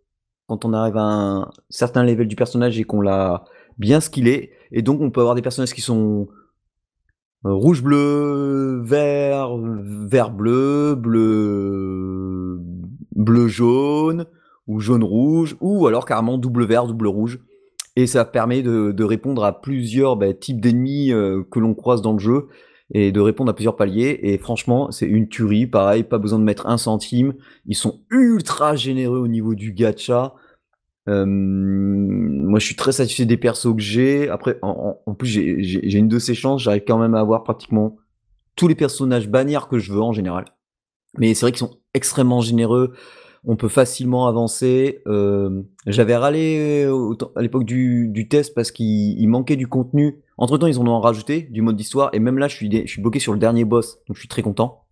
Quand 0.48 0.64
on 0.64 0.72
arrive 0.72 0.96
à 0.96 1.04
un 1.04 1.50
certain 1.70 2.02
level 2.02 2.26
du 2.26 2.34
personnage 2.34 2.76
et 2.76 2.82
qu'on 2.82 3.00
l'a 3.00 3.44
bien 3.78 4.00
skillé, 4.00 4.50
et 4.72 4.82
donc 4.82 5.00
on 5.00 5.12
peut 5.12 5.20
avoir 5.20 5.36
des 5.36 5.42
personnages 5.42 5.74
qui 5.74 5.80
sont 5.80 6.26
euh, 7.46 7.52
rouge 7.52 7.84
bleu, 7.84 8.82
vert, 8.84 9.56
vert 9.56 10.32
bleu, 10.32 10.96
bleu 10.96 12.60
bleu 13.14 13.46
jaune 13.46 14.26
ou 14.66 14.80
jaune 14.80 15.04
rouge 15.04 15.56
ou 15.60 15.86
alors 15.86 16.04
carrément 16.04 16.36
double 16.36 16.64
vert, 16.64 16.88
double 16.88 17.06
rouge. 17.06 17.38
Et 17.94 18.08
ça 18.08 18.24
permet 18.24 18.62
de, 18.62 19.04
répondre 19.04 19.44
à 19.44 19.60
plusieurs 19.60 20.16
bah, 20.16 20.34
types 20.34 20.60
d'ennemis 20.60 21.12
euh, 21.12 21.44
que 21.48 21.60
l'on 21.60 21.74
croise 21.74 22.02
dans 22.02 22.14
le 22.14 22.18
jeu 22.18 22.48
et 22.92 23.10
de 23.10 23.20
répondre 23.20 23.50
à 23.50 23.54
plusieurs 23.54 23.76
paliers. 23.76 24.18
Et 24.22 24.38
franchement, 24.38 24.90
c'est 24.90 25.06
une 25.06 25.28
tuerie. 25.28 25.66
Pareil, 25.66 26.04
pas 26.04 26.18
besoin 26.18 26.38
de 26.38 26.44
mettre 26.44 26.66
un 26.66 26.78
centime. 26.78 27.34
Ils 27.66 27.76
sont 27.76 28.00
ultra 28.10 28.76
généreux 28.76 29.18
au 29.18 29.28
niveau 29.28 29.54
du 29.54 29.72
gacha. 29.72 30.34
Euh, 31.08 31.24
moi, 31.26 32.58
je 32.58 32.66
suis 32.66 32.76
très 32.76 32.92
satisfait 32.92 33.24
des 33.24 33.38
persos 33.38 33.74
que 33.74 33.82
j'ai. 33.82 34.28
Après, 34.28 34.58
en, 34.62 35.14
plus, 35.14 35.28
j'ai 35.28 35.98
une 35.98 36.08
de 36.08 36.18
ces 36.18 36.34
chances. 36.34 36.62
J'arrive 36.62 36.84
quand 36.86 36.98
même 36.98 37.14
à 37.14 37.20
avoir 37.20 37.42
pratiquement 37.42 37.96
tous 38.56 38.68
les 38.68 38.74
personnages 38.74 39.28
bannières 39.28 39.68
que 39.68 39.78
je 39.78 39.92
veux 39.92 40.02
en 40.02 40.12
général. 40.12 40.44
Mais 41.18 41.34
c'est 41.34 41.46
vrai 41.46 41.52
qu'ils 41.52 41.66
sont 41.66 41.78
extrêmement 41.94 42.40
généreux. 42.40 42.92
On 43.44 43.56
peut 43.56 43.68
facilement 43.68 44.28
avancer. 44.28 45.02
Euh, 45.06 45.62
J'avais 45.86 46.16
râlé 46.16 46.88
à 47.34 47.42
l'époque 47.42 47.64
du, 47.64 48.08
du, 48.08 48.28
test 48.28 48.54
parce 48.54 48.70
qu'il 48.70 49.28
manquait 49.28 49.56
du 49.56 49.66
contenu. 49.66 50.20
Entre 50.38 50.58
temps, 50.58 50.68
ils 50.68 50.78
en 50.78 50.86
ont 50.86 51.00
rajouté 51.00 51.42
du 51.50 51.60
mode 51.60 51.76
d'histoire. 51.76 52.10
Et 52.12 52.20
même 52.20 52.38
là, 52.38 52.48
je 52.48 52.54
suis, 52.54 52.70
je 52.70 52.90
suis 52.90 53.02
bloqué 53.02 53.18
sur 53.18 53.32
le 53.32 53.38
dernier 53.38 53.64
boss. 53.64 53.98
Donc, 54.06 54.16
je 54.16 54.20
suis 54.20 54.28
très 54.28 54.42
content. 54.42 54.84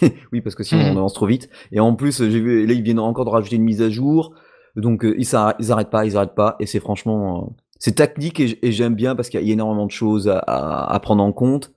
oui, 0.32 0.40
parce 0.40 0.54
que 0.54 0.62
sinon, 0.62 0.82
mmh. 0.82 0.96
on 0.96 0.98
avance 0.98 1.14
trop 1.14 1.26
vite. 1.26 1.50
Et 1.72 1.80
en 1.80 1.94
plus, 1.94 2.22
j'ai 2.22 2.40
vu, 2.40 2.66
là, 2.66 2.72
ils 2.72 2.82
viennent 2.82 3.00
encore 3.00 3.24
de 3.24 3.30
rajouter 3.30 3.56
une 3.56 3.64
mise 3.64 3.82
à 3.82 3.90
jour. 3.90 4.34
Donc 4.76 5.04
euh, 5.04 5.14
ils, 5.18 5.28
ils 5.58 5.72
arrêtent 5.72 5.90
pas, 5.90 6.04
ils 6.06 6.16
arrêtent 6.16 6.34
pas, 6.34 6.56
et 6.60 6.66
c'est 6.66 6.80
franchement, 6.80 7.44
euh, 7.44 7.62
c'est 7.78 7.96
tactique 7.96 8.40
et, 8.40 8.72
j'aime 8.72 8.94
bien 8.94 9.16
parce 9.16 9.28
qu'il 9.28 9.40
y 9.40 9.50
a 9.50 9.52
énormément 9.52 9.86
de 9.86 9.90
choses 9.90 10.28
à, 10.28 11.00
prendre 11.02 11.22
en 11.22 11.32
compte. 11.32 11.72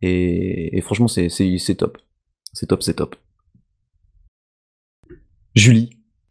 Et, 0.00 0.80
franchement, 0.82 1.08
c'est 1.08 1.74
top. 1.76 1.98
C'est 2.52 2.66
top, 2.66 2.82
c'est 2.82 2.94
top. 2.94 3.16
Julie, 5.54 5.90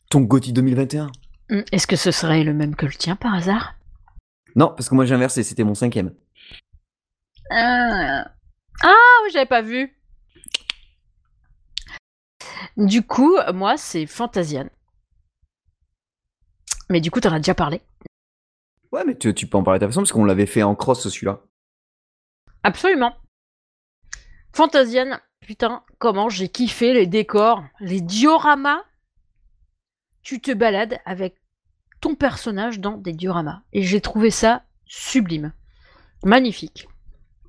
ton 0.09 0.21
2021 0.21 1.11
hum, 1.51 1.63
Est-ce 1.71 1.85
que 1.85 1.95
ce 1.95 2.09
serait 2.11 2.43
le 2.43 2.53
même 2.53 2.75
que 2.75 2.87
le 2.87 2.93
tien 2.93 3.15
par 3.15 3.35
hasard? 3.35 3.75
Non, 4.55 4.69
parce 4.69 4.89
que 4.89 4.95
moi 4.95 5.05
j'ai 5.05 5.13
inversé, 5.13 5.43
c'était 5.43 5.63
mon 5.63 5.75
cinquième. 5.75 6.13
Ah, 7.51 8.31
ah 8.83 9.17
j'avais 9.31 9.45
pas 9.45 9.61
vu. 9.61 9.95
Du 12.77 13.03
coup, 13.03 13.37
moi 13.53 13.77
c'est 13.77 14.07
Fantasian. 14.07 14.69
Mais 16.89 16.99
du 16.99 17.11
coup, 17.11 17.21
t'en 17.21 17.31
as 17.31 17.39
déjà 17.39 17.53
parlé. 17.53 17.81
Ouais, 18.91 19.05
mais 19.05 19.15
tu, 19.17 19.33
peux 19.47 19.57
en 19.57 19.63
parler 19.63 19.79
de 19.79 19.85
ta 19.85 19.87
façon, 19.87 20.01
parce 20.01 20.11
qu'on 20.11 20.25
l'avait 20.25 20.45
fait 20.45 20.63
en 20.63 20.75
cross, 20.75 21.07
celui-là. 21.07 21.39
Absolument. 22.63 23.15
Fantasienne, 24.53 25.21
putain, 25.39 25.83
comment 25.99 26.27
j'ai 26.27 26.49
kiffé 26.49 26.93
les 26.93 27.07
décors, 27.07 27.63
les 27.79 28.01
dioramas. 28.01 28.83
Tu 30.23 30.39
te 30.39 30.51
balades 30.51 30.99
avec 31.05 31.35
ton 31.99 32.15
personnage 32.15 32.79
dans 32.79 32.97
des 32.97 33.13
dioramas. 33.13 33.61
Et 33.73 33.83
j'ai 33.83 34.01
trouvé 34.01 34.31
ça 34.31 34.63
sublime. 34.85 35.53
Magnifique. 36.23 36.87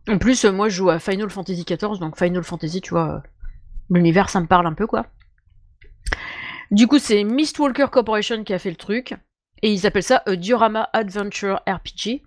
En 0.08 0.18
plus, 0.18 0.44
moi, 0.44 0.68
je 0.68 0.76
joue 0.76 0.90
à 0.90 0.98
Final 0.98 1.30
Fantasy 1.30 1.64
XIV, 1.64 1.98
donc 2.00 2.18
Final 2.18 2.42
Fantasy, 2.42 2.80
tu 2.80 2.90
vois, 2.90 3.22
l'univers, 3.90 4.30
ça 4.30 4.40
me 4.40 4.46
parle 4.46 4.66
un 4.66 4.74
peu, 4.74 4.86
quoi. 4.86 5.06
Du 6.70 6.86
coup, 6.86 6.98
c'est 6.98 7.22
Mistwalker 7.22 7.86
Corporation 7.92 8.44
qui 8.44 8.54
a 8.54 8.58
fait 8.58 8.70
le 8.70 8.76
truc. 8.76 9.14
Et 9.62 9.72
ils 9.72 9.86
appellent 9.86 10.02
ça 10.02 10.22
a 10.26 10.34
Diorama 10.34 10.88
Adventure 10.92 11.60
RPG. 11.68 12.22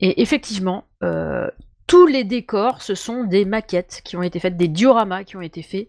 Et 0.00 0.22
effectivement, 0.22 0.86
euh, 1.02 1.48
tous 1.86 2.06
les 2.06 2.24
décors, 2.24 2.82
ce 2.82 2.94
sont 2.94 3.24
des 3.24 3.44
maquettes 3.44 4.00
qui 4.04 4.16
ont 4.16 4.22
été 4.22 4.40
faites, 4.40 4.56
des 4.56 4.68
dioramas 4.68 5.24
qui 5.24 5.36
ont 5.36 5.42
été 5.42 5.62
faits. 5.62 5.88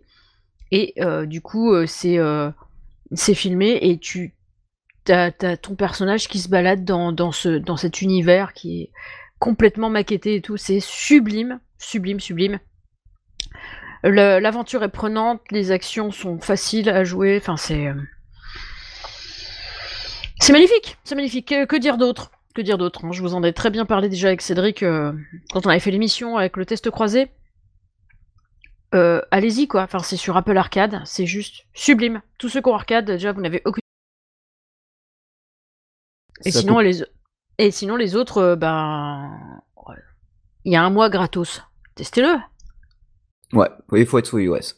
Et 0.71 0.93
euh, 0.99 1.25
du 1.25 1.41
coup, 1.41 1.73
euh, 1.73 2.51
c'est 3.13 3.35
filmé 3.35 3.77
et 3.81 3.97
tu 3.97 4.33
as, 5.09 5.31
ton 5.57 5.75
personnage 5.75 6.27
qui 6.27 6.39
se 6.39 6.49
balade 6.49 6.85
dans, 6.85 7.31
ce, 7.31 7.49
dans 7.49 7.77
cet 7.77 8.01
univers 8.01 8.53
qui 8.53 8.81
est 8.81 8.91
complètement 9.39 9.89
maquetté 9.89 10.35
et 10.35 10.41
tout. 10.41 10.57
C'est 10.57 10.79
sublime, 10.79 11.59
sublime, 11.77 12.19
sublime. 12.19 12.59
L'aventure 14.03 14.83
est 14.83 14.89
prenante, 14.89 15.41
les 15.51 15.71
actions 15.71 16.11
sont 16.11 16.39
faciles 16.39 16.89
à 16.89 17.03
jouer. 17.03 17.37
Enfin, 17.37 17.57
c'est 17.57 17.87
c'est 20.41 20.53
magnifique, 20.53 20.97
c'est 21.03 21.13
magnifique. 21.13 21.53
Que, 21.67 21.75
dire 21.77 21.97
d'autre? 21.97 22.31
Que 22.55 22.61
dire 22.63 22.79
d'autre 22.79 23.05
hein? 23.05 23.11
Je 23.11 23.21
vous 23.21 23.35
en 23.35 23.43
ai 23.43 23.53
très 23.53 23.69
bien 23.69 23.85
parlé 23.85 24.09
déjà 24.09 24.29
avec 24.29 24.41
Cédric 24.41 24.81
euh, 24.81 25.13
quand 25.53 25.67
on 25.67 25.69
avait 25.69 25.79
fait 25.79 25.91
l'émission 25.91 26.35
avec 26.35 26.57
le 26.57 26.65
test 26.65 26.89
croisé. 26.89 27.29
Euh, 28.93 29.21
allez-y 29.31 29.67
quoi, 29.67 29.83
enfin 29.83 29.99
c'est 29.99 30.17
sur 30.17 30.35
Apple 30.35 30.57
Arcade, 30.57 31.01
c'est 31.05 31.25
juste 31.25 31.65
sublime. 31.73 32.21
Tous 32.37 32.49
ceux 32.49 32.61
qui 32.61 32.69
ont 32.69 32.75
Arcade, 32.75 33.05
déjà 33.05 33.31
vous 33.31 33.41
n'avez 33.41 33.61
aucune. 33.65 33.81
Et 36.43 36.51
sinon, 36.51 36.79
les... 36.79 37.03
Et 37.57 37.71
sinon 37.71 37.95
les 37.95 38.15
autres, 38.15 38.37
euh, 38.39 38.55
ben. 38.55 39.61
Il 40.63 40.71
y 40.71 40.75
a 40.75 40.83
un 40.83 40.89
mois 40.91 41.09
gratos. 41.09 41.63
Testez-le. 41.95 42.37
Ouais, 43.53 43.69
il 43.93 44.05
faut 44.05 44.19
être 44.19 44.27
sous 44.27 44.39
iOS. 44.39 44.75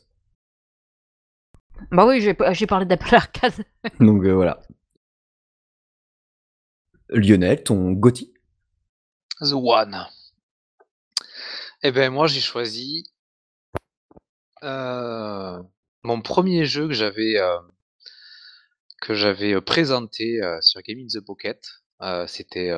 Bah 1.91 2.05
oui, 2.05 2.21
j'ai 2.21 2.67
parlé 2.67 2.85
d'Apple 2.85 3.13
Arcade. 3.13 3.65
Donc 3.99 4.25
voilà. 4.25 4.61
Lionel, 7.09 7.63
ton 7.63 7.91
Gotti 7.91 8.33
The 9.41 9.53
One. 9.53 10.07
Eh 11.83 11.91
ben 11.91 12.11
moi 12.13 12.27
j'ai 12.27 12.39
choisi 12.39 13.03
euh, 14.63 15.61
mon 16.03 16.21
premier 16.21 16.65
jeu 16.65 16.87
que 16.87 16.93
j'avais 16.93 17.37
euh, 17.37 17.59
euh, 19.09 19.61
présenté 19.61 20.39
sur 20.61 20.81
Gaming 20.81 21.09
the 21.09 21.19
Pocket. 21.19 21.61
c'était 22.27 22.71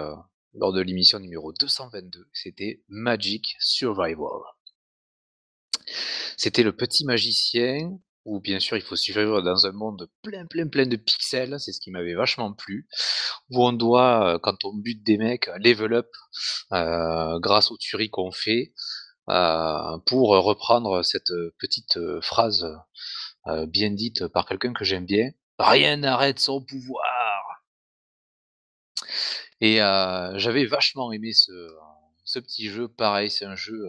lors 0.54 0.74
de 0.74 0.82
l'émission 0.82 1.20
numéro 1.20 1.54
222. 1.54 2.28
C'était 2.34 2.82
Magic 2.88 3.56
Survival. 3.60 4.42
C'était 6.38 6.64
le 6.64 6.76
petit 6.76 7.06
magicien 7.06 7.92
où 8.26 8.40
bien 8.40 8.60
sûr 8.60 8.76
il 8.76 8.82
faut 8.82 8.96
survivre 8.96 9.44
dans 9.44 9.68
un 9.68 9.72
monde 9.72 10.10
plein 10.24 10.48
plein 10.48 10.68
plein 10.68 10.88
de 10.88 10.96
pixels, 10.96 11.60
c'est 11.60 11.72
ce 11.72 11.80
qui 11.80 11.92
m'avait 11.92 12.16
vachement 12.16 12.54
plu, 12.54 12.88
où 13.52 13.64
on 13.64 13.74
doit, 13.74 14.40
quand 14.42 14.66
on 14.66 14.74
bute 14.74 15.04
des 15.04 15.18
mecs, 15.18 15.48
level 15.60 15.94
up 15.94 16.10
grâce 16.72 17.70
aux 17.70 17.78
tueries 17.78 18.10
qu'on 18.10 18.32
fait. 18.32 18.74
Euh, 19.30 19.98
pour 20.06 20.30
reprendre 20.30 21.04
cette 21.04 21.32
petite 21.60 22.00
phrase 22.22 22.68
bien 23.68 23.92
dite 23.92 24.28
par 24.28 24.46
quelqu'un 24.46 24.74
que 24.74 24.86
j'aime 24.86 25.06
bien. 25.06 25.32
Rien 25.60 25.98
n'arrête 25.98 26.40
son 26.40 26.62
pouvoir. 26.62 27.64
Et 29.62 29.78
j'avais 29.78 30.66
vachement 30.66 31.12
aimé 31.12 31.32
ce, 31.34 32.40
petit 32.40 32.70
jeu. 32.70 32.88
Pareil, 32.88 33.30
c'est 33.30 33.46
un 33.46 33.56
jeu 33.56 33.88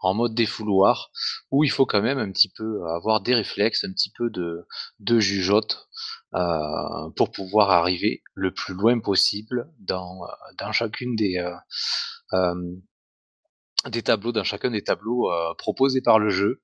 en 0.00 0.14
mode 0.14 0.34
défouloir, 0.34 1.10
où 1.50 1.64
il 1.64 1.70
faut 1.70 1.86
quand 1.86 2.02
même 2.02 2.18
un 2.18 2.30
petit 2.30 2.48
peu 2.48 2.88
avoir 2.88 3.20
des 3.20 3.34
réflexes, 3.34 3.84
un 3.84 3.92
petit 3.92 4.12
peu 4.16 4.30
de, 4.30 4.66
de 5.00 5.18
jugeote 5.18 5.88
euh, 6.34 7.10
pour 7.16 7.30
pouvoir 7.30 7.70
arriver 7.70 8.22
le 8.34 8.52
plus 8.52 8.74
loin 8.74 9.00
possible 9.00 9.72
dans, 9.78 10.20
chacune 10.72 11.16
des, 11.16 11.38
euh, 11.38 11.54
euh, 12.34 12.76
des 13.86 14.02
tableaux, 14.02 14.32
dans 14.32 14.44
chacun 14.44 14.70
des 14.70 14.82
tableaux 14.82 15.30
proposés 15.56 16.00
par 16.02 16.18
le 16.18 16.30
jeu, 16.30 16.60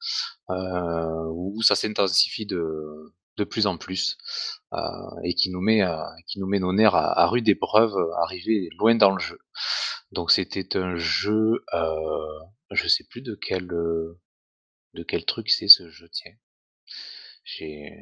où 0.48 1.62
ça 1.62 1.74
s'intensifie 1.74 2.46
de, 2.46 3.14
de 3.36 3.44
plus 3.44 3.66
en 3.66 3.76
plus 3.78 4.18
et 5.24 5.34
qui 5.34 5.50
nous 5.50 5.60
met, 5.60 5.82
qui 6.26 6.38
nous 6.40 6.46
met 6.46 6.58
nos 6.58 6.72
nerfs 6.72 6.94
à, 6.94 7.20
à 7.20 7.26
rude 7.26 7.48
épreuve, 7.48 7.94
arriver 8.22 8.68
loin 8.78 8.94
dans 8.94 9.12
le 9.12 9.20
jeu. 9.20 9.38
Donc 10.12 10.30
c'était 10.30 10.76
un 10.76 10.96
jeu, 10.96 11.64
je 12.70 12.88
sais 12.88 13.04
plus 13.08 13.22
de 13.22 13.38
quel, 13.40 13.66
de 13.66 15.02
quel 15.02 15.24
truc 15.24 15.50
c'est 15.50 15.68
ce 15.68 15.88
jeu, 15.88 16.08
tiens. 16.12 16.34
J'ai 17.44 17.92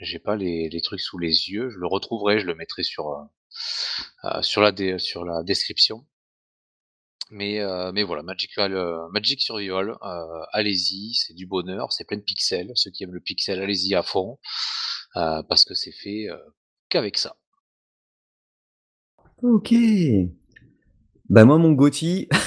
j'ai 0.00 0.18
pas 0.20 0.36
les 0.36 0.68
les 0.68 0.80
trucs 0.80 1.00
sous 1.00 1.18
les 1.18 1.50
yeux, 1.50 1.70
je 1.70 1.78
le 1.78 1.86
retrouverai, 1.86 2.38
je 2.38 2.46
le 2.46 2.54
mettrai 2.54 2.82
sur, 2.84 3.28
sur 4.42 4.62
la 4.62 4.98
sur 4.98 5.24
la 5.24 5.42
description. 5.42 6.06
Mais 7.30 7.60
heu, 7.60 7.92
mais 7.92 8.02
voilà, 8.02 8.22
Magical, 8.22 8.74
Magic 9.12 9.40
Survival, 9.40 9.90
heu, 9.90 10.40
allez-y, 10.52 11.14
c'est 11.14 11.34
du 11.34 11.46
bonheur, 11.46 11.92
c'est 11.92 12.04
plein 12.06 12.16
de 12.16 12.22
pixels. 12.22 12.72
Ceux 12.74 12.90
qui 12.90 13.04
aiment 13.04 13.14
le 13.14 13.20
pixel, 13.20 13.60
allez-y 13.60 13.94
à 13.94 14.02
fond, 14.02 14.38
heu, 15.16 15.42
parce 15.48 15.64
que 15.64 15.74
c'est 15.74 15.92
fait, 15.92 16.28
qu'avec 16.88 17.18
ça. 17.18 17.36
OK. 19.42 19.74
Bah, 21.28 21.44
moi 21.44 21.58
mon 21.58 21.72
GOTY 21.72 22.28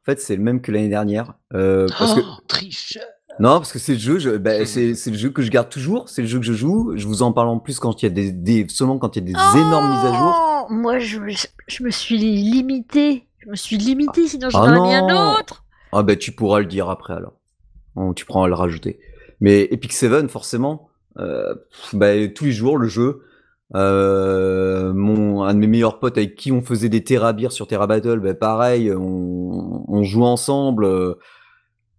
En 0.00 0.04
fait, 0.04 0.20
c'est 0.20 0.34
le 0.34 0.42
même 0.42 0.62
que 0.62 0.72
l'année 0.72 0.88
dernière. 0.88 1.34
Euh, 1.52 1.86
parce 1.98 2.14
que... 2.14 2.20
Oh, 2.20 2.40
tricheur 2.48 3.04
Non, 3.38 3.58
parce 3.58 3.70
que 3.70 3.78
c'est 3.78 3.92
le 3.92 3.98
jeu, 3.98 4.18
je... 4.18 4.30
bah, 4.30 4.64
c'est 4.64 4.94
le 5.06 5.16
jeu 5.16 5.30
que 5.30 5.42
je 5.42 5.50
garde 5.50 5.68
toujours, 5.68 6.08
c'est 6.08 6.22
le 6.22 6.28
jeu 6.28 6.38
que 6.38 6.44
je 6.46 6.54
joue. 6.54 6.96
Je 6.96 7.06
vous 7.06 7.22
en 7.22 7.32
parle 7.32 7.48
en 7.48 7.58
plus 7.58 7.78
quand 7.78 8.02
il 8.02 8.06
y 8.06 8.08
a 8.08 8.10
des, 8.10 8.32
des... 8.32 8.66
seulement 8.68 8.98
quand 8.98 9.16
il 9.16 9.18
y 9.18 9.22
a 9.22 9.26
des 9.26 9.58
énormes 9.58 9.90
mises 9.90 10.04
à 10.06 10.18
jour. 10.18 10.34
Oh, 10.34 10.66
Moi, 10.72 10.98
je, 10.98 11.18
je 11.68 11.82
me 11.84 11.90
suis 11.90 12.16
limité. 12.16 13.26
Je 13.50 13.52
me 13.52 13.56
suis 13.56 13.78
limité, 13.78 14.28
sinon 14.28 14.48
j'en 14.48 14.62
Ah 14.62 14.78
aurais 14.78 14.88
mis 14.88 14.94
un 14.94 15.34
autre. 15.40 15.64
Ah 15.90 16.04
bah 16.04 16.14
tu 16.14 16.30
pourras 16.30 16.60
le 16.60 16.66
dire 16.66 16.88
après 16.88 17.14
alors. 17.14 17.32
Bon, 17.96 18.12
tu 18.14 18.24
pourras 18.24 18.46
le 18.46 18.54
rajouter. 18.54 19.00
Mais 19.40 19.62
Epic 19.72 19.92
Seven, 19.92 20.28
forcément, 20.28 20.88
euh, 21.18 21.56
bah, 21.92 22.28
tous 22.28 22.44
les 22.44 22.52
jours 22.52 22.78
le 22.78 22.86
jeu. 22.86 23.22
Euh, 23.74 24.92
mon 24.92 25.42
un 25.42 25.52
de 25.54 25.58
mes 25.58 25.66
meilleurs 25.66 25.98
potes 25.98 26.16
avec 26.16 26.36
qui 26.36 26.52
on 26.52 26.62
faisait 26.62 26.88
des 26.88 27.02
Terrabir 27.02 27.50
sur 27.50 27.66
Terra 27.66 27.88
Battle, 27.88 28.20
bah, 28.20 28.34
pareil, 28.34 28.92
on, 28.92 29.84
on 29.88 30.02
joue 30.04 30.22
ensemble, 30.22 30.84
euh, 30.84 31.14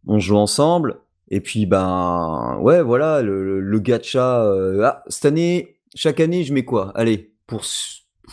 on 0.08 0.20
joue 0.20 0.38
ensemble. 0.38 1.02
Et 1.32 1.42
puis 1.42 1.66
ben 1.66 2.60
ouais 2.62 2.82
voilà 2.82 3.22
le, 3.22 3.80
gacha. 3.80 4.46
euh, 4.46 4.84
ah, 4.86 5.04
cette 5.08 5.26
année, 5.26 5.80
chaque 5.96 6.22
année 6.22 6.46
je 6.46 6.54
mets 6.54 6.64
quoi? 6.64 6.94
Allez 6.96 7.34
pour 7.46 7.66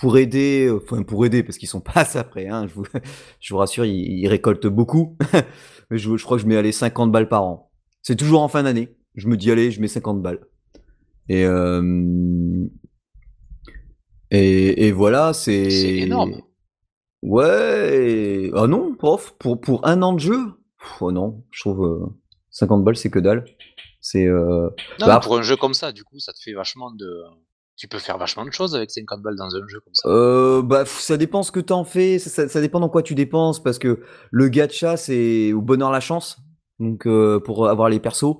pour 0.00 0.18
aider, 0.18 0.66
euh, 0.66 0.80
enfin 0.82 1.02
pour 1.02 1.24
aider 1.26 1.42
parce 1.42 1.58
qu'ils 1.58 1.68
sont 1.68 1.80
pas 1.80 2.06
après. 2.18 2.48
Hein, 2.48 2.66
je 2.66 2.74
vous 2.74 2.84
je 3.40 3.54
vous 3.54 3.58
rassure, 3.58 3.84
ils, 3.84 4.20
ils 4.20 4.28
récoltent 4.28 4.66
beaucoup. 4.66 5.16
Mais 5.90 5.98
je, 5.98 6.16
je 6.16 6.24
crois 6.24 6.36
que 6.36 6.42
je 6.42 6.48
mets 6.48 6.56
allez 6.56 6.72
50 6.72 7.10
balles 7.10 7.28
par 7.28 7.44
an. 7.44 7.70
C'est 8.02 8.16
toujours 8.16 8.42
en 8.42 8.48
fin 8.48 8.62
d'année. 8.62 8.96
Je 9.14 9.28
me 9.28 9.36
dis 9.36 9.50
allez, 9.50 9.70
je 9.70 9.80
mets 9.80 9.88
50 9.88 10.22
balles. 10.22 10.40
Et 11.28 11.44
euh, 11.44 12.66
et, 14.30 14.86
et 14.86 14.92
voilà, 14.92 15.32
c'est 15.32 15.70
C'est 15.70 15.96
énorme. 15.96 16.42
Ouais. 17.22 18.50
Ah 18.54 18.66
non, 18.66 18.94
prof, 18.94 19.34
pour 19.38 19.60
pour 19.60 19.86
un 19.86 20.02
an 20.02 20.12
de 20.12 20.20
jeu? 20.20 20.38
Pff, 20.78 21.02
Oh 21.02 21.12
non, 21.12 21.44
je 21.50 21.60
trouve 21.60 21.84
euh, 21.84 22.06
50 22.50 22.84
balles 22.84 22.96
c'est 22.96 23.10
que 23.10 23.18
dalle. 23.18 23.44
C'est 24.00 24.26
euh, 24.26 24.70
Non, 25.00 25.06
bah, 25.06 25.20
pour 25.22 25.36
un 25.36 25.42
jeu 25.42 25.56
comme 25.56 25.74
ça, 25.74 25.92
du 25.92 26.04
coup, 26.04 26.18
ça 26.18 26.32
te 26.32 26.38
fait 26.40 26.52
vachement 26.52 26.90
de 26.92 27.22
tu 27.78 27.88
peux 27.88 27.98
faire 27.98 28.18
vachement 28.18 28.44
de 28.44 28.50
choses 28.52 28.74
avec 28.74 28.90
50 28.90 29.22
balles 29.22 29.36
dans 29.36 29.54
un 29.54 29.66
jeu 29.68 29.80
comme 29.80 29.94
ça. 29.94 30.08
Euh, 30.08 30.60
bah, 30.62 30.84
ça 30.84 31.16
dépend 31.16 31.42
ce 31.42 31.52
que 31.52 31.60
t'en 31.60 31.84
fais, 31.84 32.18
ça, 32.18 32.28
ça- 32.28 32.48
ça 32.48 32.60
dépend 32.60 32.80
dans 32.80 32.88
quoi 32.88 33.02
tu 33.02 33.14
dépenses, 33.14 33.62
parce 33.62 33.78
que 33.78 34.00
le 34.30 34.48
gacha, 34.48 34.96
c'est 34.96 35.52
au 35.52 35.62
bonheur 35.62 35.90
la 35.92 36.00
chance, 36.00 36.38
donc 36.80 37.06
euh, 37.06 37.40
pour 37.40 37.68
avoir 37.68 37.88
les 37.88 38.00
persos. 38.00 38.36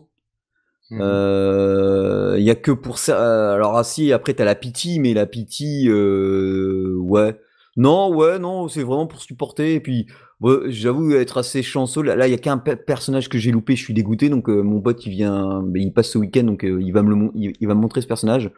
Mhm. 0.90 1.00
Euh, 1.02 2.36
y 2.38 2.50
a 2.50 2.54
que 2.54 2.72
pour 2.72 2.98
ça. 2.98 3.20
euh, 3.22 3.54
Alors 3.54 3.76
ah, 3.76 3.84
si, 3.84 4.12
après 4.12 4.34
t'as 4.34 4.44
la 4.44 4.54
pity, 4.54 5.00
mais 5.00 5.14
la 5.14 5.26
pity, 5.26 5.86
euh, 5.88 6.94
ouais, 6.98 7.38
non, 7.76 8.14
ouais, 8.14 8.38
non, 8.38 8.68
c'est 8.68 8.82
vraiment 8.82 9.06
pour 9.06 9.20
supporter. 9.20 9.74
Et 9.74 9.80
puis, 9.80 10.06
ouais, 10.40 10.56
j'avoue 10.68 11.12
être 11.12 11.36
assez 11.38 11.62
chanceux. 11.62 12.02
Là, 12.02 12.16
là, 12.16 12.26
y 12.26 12.34
a 12.34 12.38
qu'un 12.38 12.58
pe- 12.58 12.74
personnage 12.76 13.28
que 13.28 13.38
j'ai 13.38 13.50
loupé, 13.52 13.76
je 13.76 13.84
suis 13.84 13.94
dégoûté. 13.94 14.30
Donc 14.30 14.48
euh, 14.48 14.62
mon 14.62 14.80
pote, 14.80 15.04
il 15.06 15.10
vient, 15.10 15.62
bah, 15.62 15.78
il 15.78 15.92
passe 15.92 16.10
ce 16.10 16.18
week-end, 16.18 16.44
donc 16.44 16.64
euh, 16.64 16.80
il 16.80 16.92
va 16.92 17.02
me 17.02 17.14
le, 17.14 17.30
il, 17.34 17.52
il 17.60 17.68
va 17.68 17.74
me 17.74 17.80
montrer 17.80 18.00
ce 18.00 18.06
personnage. 18.06 18.50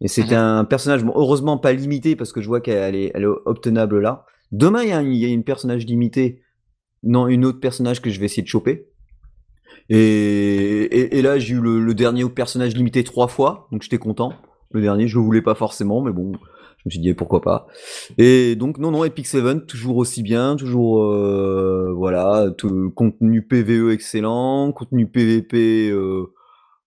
Et 0.00 0.08
c'était 0.08 0.36
Mhm. 0.36 0.40
un 0.42 0.64
personnage, 0.64 1.04
bon, 1.04 1.12
heureusement 1.16 1.58
pas 1.58 1.72
limité 1.72 2.14
parce 2.16 2.32
que 2.32 2.40
je 2.40 2.46
vois 2.46 2.60
qu'elle 2.60 2.94
est, 2.94 3.10
elle 3.14 3.22
est 3.24 3.26
obtenable 3.46 4.00
là. 4.00 4.24
Demain, 4.52 4.82
il 4.82 4.88
y 4.90 4.92
a, 4.92 4.98
un- 4.98 5.02
il 5.02 5.16
y 5.16 5.24
a 5.24 5.28
une 5.28 5.44
personnage 5.44 5.84
limitée, 5.86 6.40
non, 7.02 7.26
une 7.28 7.44
autre 7.44 7.60
personnage 7.60 8.00
que 8.00 8.08
je 8.10 8.18
vais 8.20 8.26
essayer 8.26 8.42
de 8.42 8.48
choper. 8.48 8.86
Et, 9.90 9.96
et, 9.96 11.18
et 11.18 11.22
là, 11.22 11.38
j'ai 11.38 11.54
eu 11.54 11.60
le, 11.60 11.80
le 11.80 11.94
dernier 11.94 12.28
personnage 12.28 12.76
limité 12.76 13.04
trois 13.04 13.28
fois, 13.28 13.68
donc 13.72 13.82
j'étais 13.82 13.98
content. 13.98 14.32
Le 14.70 14.80
dernier, 14.80 15.08
je 15.08 15.16
le 15.18 15.24
voulais 15.24 15.42
pas 15.42 15.54
forcément, 15.54 16.02
mais 16.02 16.12
bon, 16.12 16.32
je 16.32 16.82
me 16.86 16.90
suis 16.90 17.00
dit 17.00 17.14
pourquoi 17.14 17.40
pas. 17.40 17.66
Et 18.18 18.54
donc 18.54 18.78
non, 18.78 18.90
non, 18.90 19.04
Epic 19.04 19.26
Seven, 19.26 19.64
toujours 19.64 19.96
aussi 19.96 20.22
bien, 20.22 20.56
toujours 20.56 21.02
euh, 21.04 21.92
voilà, 21.96 22.50
tout- 22.56 22.90
contenu 22.94 23.42
PVE 23.42 23.90
excellent, 23.92 24.72
contenu 24.72 25.06
PVP 25.08 25.90
euh, 25.90 26.26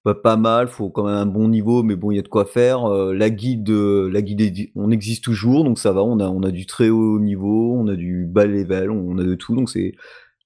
pas, 0.04 0.16
pas 0.16 0.38
mal, 0.38 0.68
faut 0.68 0.90
quand 0.90 1.04
même 1.06 1.16
un 1.16 1.26
bon 1.26 1.48
niveau, 1.48 1.84
mais 1.84 1.96
bon, 1.96 2.12
il 2.12 2.16
y 2.16 2.20
a 2.20 2.24
de 2.24 2.28
quoi 2.28 2.46
faire. 2.46 2.86
Euh, 2.86 3.14
la 3.14 3.30
guide, 3.30 3.70
euh, 3.70 4.10
la 4.12 4.22
guide, 4.22 4.70
on 4.76 4.92
existe 4.92 5.24
toujours, 5.24 5.64
donc 5.64 5.78
ça 5.80 5.92
va. 5.92 6.04
On 6.04 6.20
a, 6.20 6.28
on 6.30 6.42
a 6.44 6.52
du 6.52 6.66
très 6.66 6.90
haut 6.90 7.20
niveau, 7.20 7.76
on 7.78 7.88
a 7.88 7.96
du 7.96 8.26
bas 8.26 8.46
level, 8.46 8.90
on 8.92 9.18
a 9.18 9.24
de 9.24 9.36
tout, 9.36 9.56
donc 9.56 9.70
c'est. 9.70 9.94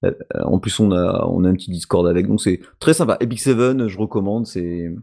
euh, 0.03 0.11
En 0.43 0.59
plus, 0.59 0.79
on 0.79 0.91
a, 0.91 1.25
on 1.29 1.43
a 1.45 1.49
un 1.49 1.53
petit 1.53 1.71
Discord 1.71 2.07
avec, 2.07 2.27
donc 2.27 2.41
c'est 2.41 2.59
très 2.79 2.93
sympa. 2.93 3.17
Epic 3.21 3.39
Seven, 3.39 3.87
je 3.87 3.97
recommande. 3.97 4.45
C'est 4.47 4.93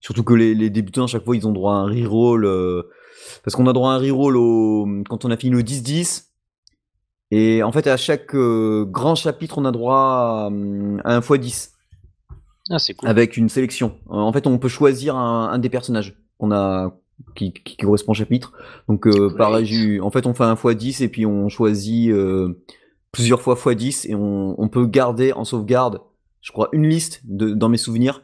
surtout 0.00 0.24
que 0.24 0.34
les, 0.34 0.54
les 0.54 0.70
débutants 0.70 1.04
à 1.04 1.06
chaque 1.06 1.24
fois, 1.24 1.36
ils 1.36 1.46
ont 1.48 1.52
droit 1.52 1.74
à 1.74 1.78
un 1.78 1.86
reroll, 1.86 2.44
euh, 2.44 2.82
parce 3.44 3.54
qu'on 3.56 3.66
a 3.66 3.72
droit 3.72 3.92
à 3.92 3.94
un 3.94 3.98
reroll 3.98 4.36
au, 4.36 4.86
quand 5.08 5.24
on 5.24 5.30
a 5.30 5.36
fini 5.36 5.52
le 5.52 5.62
10-10. 5.62 6.24
Et 7.30 7.62
en 7.62 7.72
fait, 7.72 7.86
à 7.86 7.96
chaque 7.96 8.34
euh, 8.34 8.84
grand 8.84 9.14
chapitre, 9.14 9.56
on 9.58 9.64
a 9.64 9.72
droit 9.72 9.96
à, 9.96 10.50
à 11.04 11.16
un 11.16 11.20
x10 11.20 11.70
Ah, 12.72 12.78
c'est 12.78 12.94
cool. 12.94 13.08
avec 13.08 13.36
une 13.36 13.48
sélection. 13.48 13.96
Euh, 14.10 14.14
En 14.14 14.32
fait, 14.32 14.46
on 14.46 14.58
peut 14.58 14.68
choisir 14.68 15.14
un, 15.16 15.50
un 15.50 15.58
des 15.58 15.68
personnages 15.68 16.16
qu'on 16.38 16.50
a 16.50 16.96
qui, 17.36 17.52
qui 17.52 17.76
correspond 17.76 18.12
au 18.12 18.14
chapitre. 18.14 18.52
Donc 18.88 19.06
euh, 19.06 19.28
Great. 19.28 19.36
pareil, 19.36 20.00
en 20.00 20.10
fait, 20.10 20.26
on 20.26 20.34
fait 20.34 20.44
un 20.44 20.54
x10 20.54 21.02
et 21.04 21.08
puis 21.08 21.26
on 21.26 21.48
choisit 21.48 22.10
euh, 22.10 22.60
plusieurs 23.12 23.40
fois 23.42 23.54
x10 23.54 24.08
et 24.10 24.14
on, 24.14 24.60
on 24.60 24.68
peut 24.68 24.86
garder 24.86 25.32
en 25.32 25.44
sauvegarde, 25.44 26.00
je 26.40 26.50
crois, 26.50 26.68
une 26.72 26.88
liste 26.88 27.20
de, 27.24 27.50
dans 27.50 27.68
mes 27.68 27.76
souvenirs. 27.76 28.22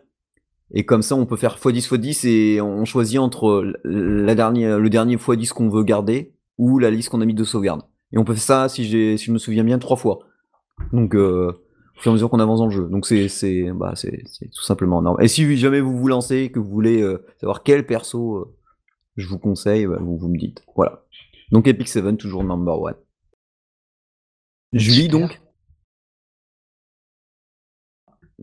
Et 0.75 0.85
comme 0.85 1.03
ça, 1.03 1.15
on 1.15 1.27
peut 1.27 1.37
faire 1.37 1.57
x10 1.59 1.89
x10 1.95 2.27
et 2.29 2.61
on 2.61 2.85
choisit 2.85 3.19
entre 3.19 3.73
la 3.85 4.35
dernière, 4.35 4.79
le 4.79 4.91
dernier 4.91 5.17
x10 5.17 5.51
qu'on 5.53 5.69
veut 5.69 5.85
garder 5.85 6.35
ou 6.57 6.79
la 6.79 6.91
liste 6.91 7.11
qu'on 7.11 7.21
a 7.21 7.27
mis 7.27 7.35
de 7.35 7.45
sauvegarde. 7.45 7.83
Et 8.13 8.19
on 8.19 8.25
peut 8.25 8.35
faire 8.35 8.43
ça, 8.43 8.69
si, 8.69 8.85
j'ai, 8.85 9.17
si 9.19 9.27
je 9.27 9.33
me 9.33 9.39
souviens 9.39 9.65
bien, 9.65 9.79
trois 9.79 9.97
fois. 9.97 10.21
Donc, 10.93 11.15
euh, 11.15 11.53
au 11.99 12.01
fur 12.01 12.11
et 12.11 12.13
à 12.13 12.15
mesure 12.15 12.31
qu'on 12.31 12.39
avance 12.39 12.61
dans 12.61 12.67
le 12.67 12.73
jeu. 12.73 12.89
Donc 12.89 13.07
c'est 13.07 13.29
c'est 13.29 13.73
bah 13.73 13.93
c'est 13.97 14.23
c'est 14.27 14.49
tout 14.51 14.63
simplement 14.63 15.01
énorme. 15.01 15.21
Et 15.21 15.29
si 15.29 15.57
jamais 15.57 15.81
vous 15.81 15.97
vous 15.97 16.09
lancez, 16.09 16.51
que 16.51 16.61
vous 16.61 16.71
voulez 16.71 17.03
euh, 17.03 17.25
savoir 17.41 17.63
quel 17.65 17.87
perso 17.87 18.37
euh, 18.37 18.55
je 19.17 19.27
vous 19.27 19.39
conseille, 19.39 19.87
bah, 19.87 19.99
vous 20.01 20.17
vous 20.17 20.29
me 20.29 20.39
dites. 20.39 20.65
Voilà. 20.77 21.05
Donc 21.51 21.67
Epic 21.67 21.89
Seven 21.89 22.17
toujours 22.17 22.45
number 22.45 22.81
one. 22.81 22.95
Julie 24.73 25.09
donc? 25.09 25.41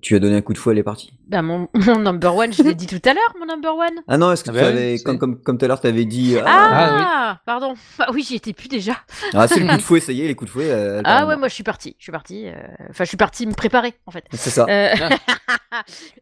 Tu 0.02 0.14
as 0.16 0.20
donné 0.20 0.36
un 0.36 0.42
coup 0.42 0.52
de 0.52 0.58
fouet, 0.58 0.74
elle 0.74 0.80
est 0.80 0.84
partie. 0.84 1.14
Bah, 1.28 1.42
mon, 1.42 1.70
mon 1.74 1.98
number 2.00 2.36
one, 2.36 2.52
je 2.52 2.62
l'ai 2.64 2.76
dit 2.76 2.86
tout 2.86 3.00
à 3.10 3.14
l'heure, 3.14 3.34
mon 3.40 3.46
number 3.46 3.76
one. 3.78 4.02
Ah 4.10 4.18
non, 4.18 4.32
est-ce 4.34 4.44
que 4.44 4.50
Ah 4.50 4.54
tu 4.54 4.60
bah 4.60 4.68
avais, 4.68 4.98
comme, 5.00 5.18
comme, 5.18 5.42
comme 5.42 5.58
tout 5.58 5.64
à 5.66 5.68
l'heure, 5.70 5.80
tu 5.80 5.88
avais 5.88 6.04
dit. 6.04 6.36
Ah, 6.38 6.44
Ah, 6.46 7.42
pardon. 7.46 7.76
Bah 7.98 8.08
oui, 8.14 8.24
j'y 8.28 8.36
étais 8.36 8.52
plus 8.52 8.68
déjà. 8.68 8.98
ah, 9.34 9.48
c'est 9.48 9.62
le 9.62 9.68
coup 9.68 9.78
de 9.78 9.82
fouet, 9.82 10.02
ça 10.02 10.12
y 10.12 10.22
est, 10.22 10.28
les 10.28 10.36
coups 10.36 10.50
de 10.52 10.54
fouet. 10.54 10.70
euh, 10.70 11.02
Ah 11.06 11.26
ouais, 11.26 11.38
moi 11.38 11.48
je 11.48 11.54
suis 11.54 11.64
partie. 11.64 11.96
Je 11.98 12.04
suis 12.04 12.12
partie. 12.12 12.48
euh, 12.48 12.54
Enfin, 12.90 13.06
je 13.06 13.08
suis 13.10 13.18
partie 13.18 13.48
me 13.48 13.54
préparer 13.54 13.94
en 14.06 14.12
fait. 14.12 14.26
C'est 14.34 14.50
ça. 14.50 14.66
Euh, 14.70 14.94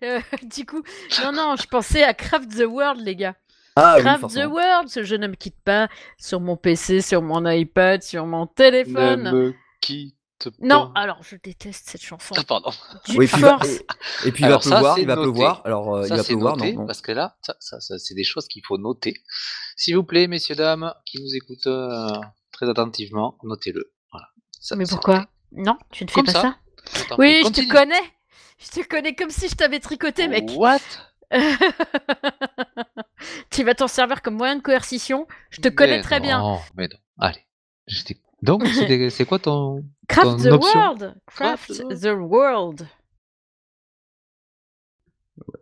euh, 0.03 0.19
du 0.55 0.65
coup, 0.65 0.83
non, 1.23 1.31
non, 1.31 1.55
je 1.59 1.67
pensais 1.67 2.03
à 2.03 2.13
Craft 2.13 2.55
the 2.55 2.65
World, 2.67 3.01
les 3.03 3.15
gars. 3.15 3.35
Ah 3.75 3.95
oui, 3.97 4.03
Craft 4.03 4.35
the. 4.35 4.45
World, 4.45 4.87
ce 4.89 5.01
jeu 5.03 5.17
ne 5.17 5.27
me 5.27 5.33
quitte 5.35 5.57
pas 5.65 5.87
sur 6.19 6.39
mon 6.39 6.55
PC, 6.57 7.01
sur 7.01 7.23
mon 7.23 7.43
iPad, 7.49 8.03
sur 8.03 8.27
mon 8.27 8.45
téléphone. 8.45 9.23
Ne 9.23 9.31
me 9.31 9.53
quitte 9.81 10.15
Non, 10.59 10.91
alors 10.95 11.21
je 11.23 11.35
déteste 11.35 11.89
cette 11.89 12.01
chanson. 12.03 12.33
Ah, 12.37 12.43
pardon. 12.43 12.71
Oui, 13.15 13.27
puis 13.27 13.41
va- 13.41 13.59
et, 13.65 14.27
et 14.27 14.31
puis 14.31 14.43
il 14.43 14.49
va 14.49 14.59
pleuvoir, 14.59 14.97
il 14.99 15.07
va 15.07 15.15
noté. 15.15 15.23
pleuvoir. 15.31 15.61
Alors 15.65 15.95
euh, 15.95 16.03
il 16.03 16.09
Ça, 16.09 16.15
va 16.17 16.23
pleuvoir, 16.23 16.57
noté, 16.57 16.73
non. 16.73 16.85
parce 16.85 17.01
que 17.01 17.11
là, 17.11 17.37
ça, 17.41 17.55
ça, 17.59 17.79
ça, 17.79 17.97
c'est 17.99 18.13
des 18.15 18.23
choses 18.23 18.47
qu'il 18.47 18.63
faut 18.65 18.77
noter. 18.77 19.13
S'il 19.75 19.95
vous 19.95 20.03
plaît, 20.03 20.27
messieurs, 20.27 20.55
dames, 20.55 20.93
qui 21.05 21.21
nous 21.21 21.35
écoutent 21.35 21.67
euh, 21.67 22.07
très 22.51 22.69
attentivement, 22.69 23.37
notez-le. 23.43 23.93
Voilà. 24.11 24.27
Ça, 24.59 24.75
Mais 24.75 24.85
pourquoi 24.87 25.15
noté. 25.19 25.27
Non, 25.53 25.77
tu 25.91 26.03
ne 26.05 26.09
fais 26.09 26.15
Comme 26.21 26.25
pas 26.33 26.41
ça. 26.41 26.57
Oui, 27.17 27.41
je 27.45 27.49
te 27.51 27.67
connais. 27.71 28.01
Je 28.59 28.81
te 28.81 28.87
connais 28.87 29.13
comme 29.15 29.29
si 29.29 29.49
je 29.49 29.55
t'avais 29.55 29.79
tricoté, 29.79 30.27
mec. 30.27 30.49
What? 30.55 30.79
Tu 33.49 33.63
vas 33.63 33.73
t'en 33.73 33.87
servir 33.87 34.21
comme 34.21 34.35
moyen 34.35 34.57
de 34.57 34.61
coercition. 34.61 35.27
Je 35.49 35.61
te 35.61 35.67
connais 35.69 35.97
Mais 35.97 36.01
très 36.03 36.19
bien. 36.19 36.39
non, 36.39 36.59
Mais 36.75 36.87
non. 36.87 36.97
Allez. 37.19 37.45
je 37.87 38.03
t'écoute. 38.03 38.23
Donc, 38.43 38.65
c'est 39.09 39.25
quoi 39.25 39.39
ton. 39.39 39.83
Craft 40.07 40.27
ton 40.27 40.37
the 40.37 40.53
option? 40.53 40.79
world. 40.79 41.15
Craft 41.25 41.67
Craft 41.67 42.01
the 42.01 42.13
world. 42.15 42.87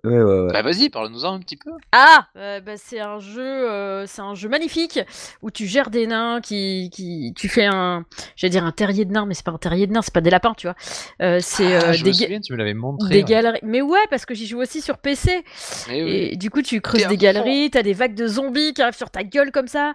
Ouais, 0.04 0.18
ouais, 0.18 0.40
ouais. 0.46 0.52
Bah, 0.52 0.64
vas-y, 0.64 0.90
parle-nous-en 0.90 1.34
un 1.36 1.40
petit 1.40 1.58
peu. 1.58 1.70
Ah, 1.92 2.28
euh, 2.36 2.60
bah, 2.60 2.76
c'est 2.76 3.00
un 3.00 3.20
jeu, 3.20 3.40
euh, 3.70 4.08
c'est 4.08 4.24
un 4.24 4.34
jeu 4.34 4.50
magnifique 4.50 5.00
où 5.44 5.52
tu 5.52 5.68
gères 5.68 5.92
des 5.92 6.08
nains, 6.08 6.42
qui, 6.42 6.90
qui, 6.92 7.34
tu 7.38 7.48
fais 7.48 7.66
un, 7.66 8.04
j'allais 8.36 8.50
dire 8.50 8.66
un 8.66 8.72
terrier 8.72 9.06
de 9.06 9.12
nains, 9.12 9.28
mais 9.28 9.36
c'est 9.36 9.46
pas 9.46 9.52
un 9.52 9.60
terrier 9.60 9.86
de 9.86 9.92
nains, 9.94 10.02
c'est 10.02 10.14
pas 10.14 10.22
des 10.22 10.32
lapins, 10.32 10.56
tu 10.56 10.66
vois. 10.66 10.76
Euh, 11.22 11.38
c'est 11.40 11.76
Ah, 11.76 11.90
euh, 11.90 11.94
je 11.94 12.04
des, 12.04 12.10
me 12.10 12.16
ga- 12.16 12.24
souviens, 12.24 12.40
tu 12.42 12.54
me 12.54 12.58
l'avais 12.58 12.74
montré. 12.74 13.10
des 13.10 13.18
ouais. 13.18 13.24
galeries. 13.24 13.60
Mais 13.62 13.82
ouais, 13.84 14.00
parce 14.10 14.26
que 14.26 14.34
j'y 14.34 14.48
joue 14.48 14.60
aussi 14.60 14.82
sur 14.82 14.98
PC. 14.98 15.44
Oui. 15.90 15.96
Et 15.98 16.36
du 16.36 16.50
coup, 16.50 16.64
tu 16.64 16.82
creuses 16.82 17.06
des 17.08 17.18
galeries, 17.18 17.70
t'as 17.70 17.84
des 17.84 17.94
vagues 17.94 18.16
de 18.16 18.26
zombies 18.26 18.74
qui 18.74 18.82
arrivent 18.82 18.98
sur 18.98 19.12
ta 19.12 19.24
gueule 19.24 19.52
comme 19.52 19.68
ça. 19.68 19.94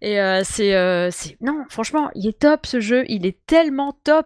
Et 0.00 0.20
euh, 0.20 0.42
c'est, 0.44 0.76
euh, 0.76 1.10
c'est, 1.10 1.36
non, 1.40 1.64
franchement, 1.68 2.10
il 2.14 2.28
est 2.28 2.38
top 2.38 2.64
ce 2.64 2.78
jeu. 2.78 3.04
Il 3.08 3.26
est 3.26 3.44
tellement 3.46 3.98
top. 4.04 4.24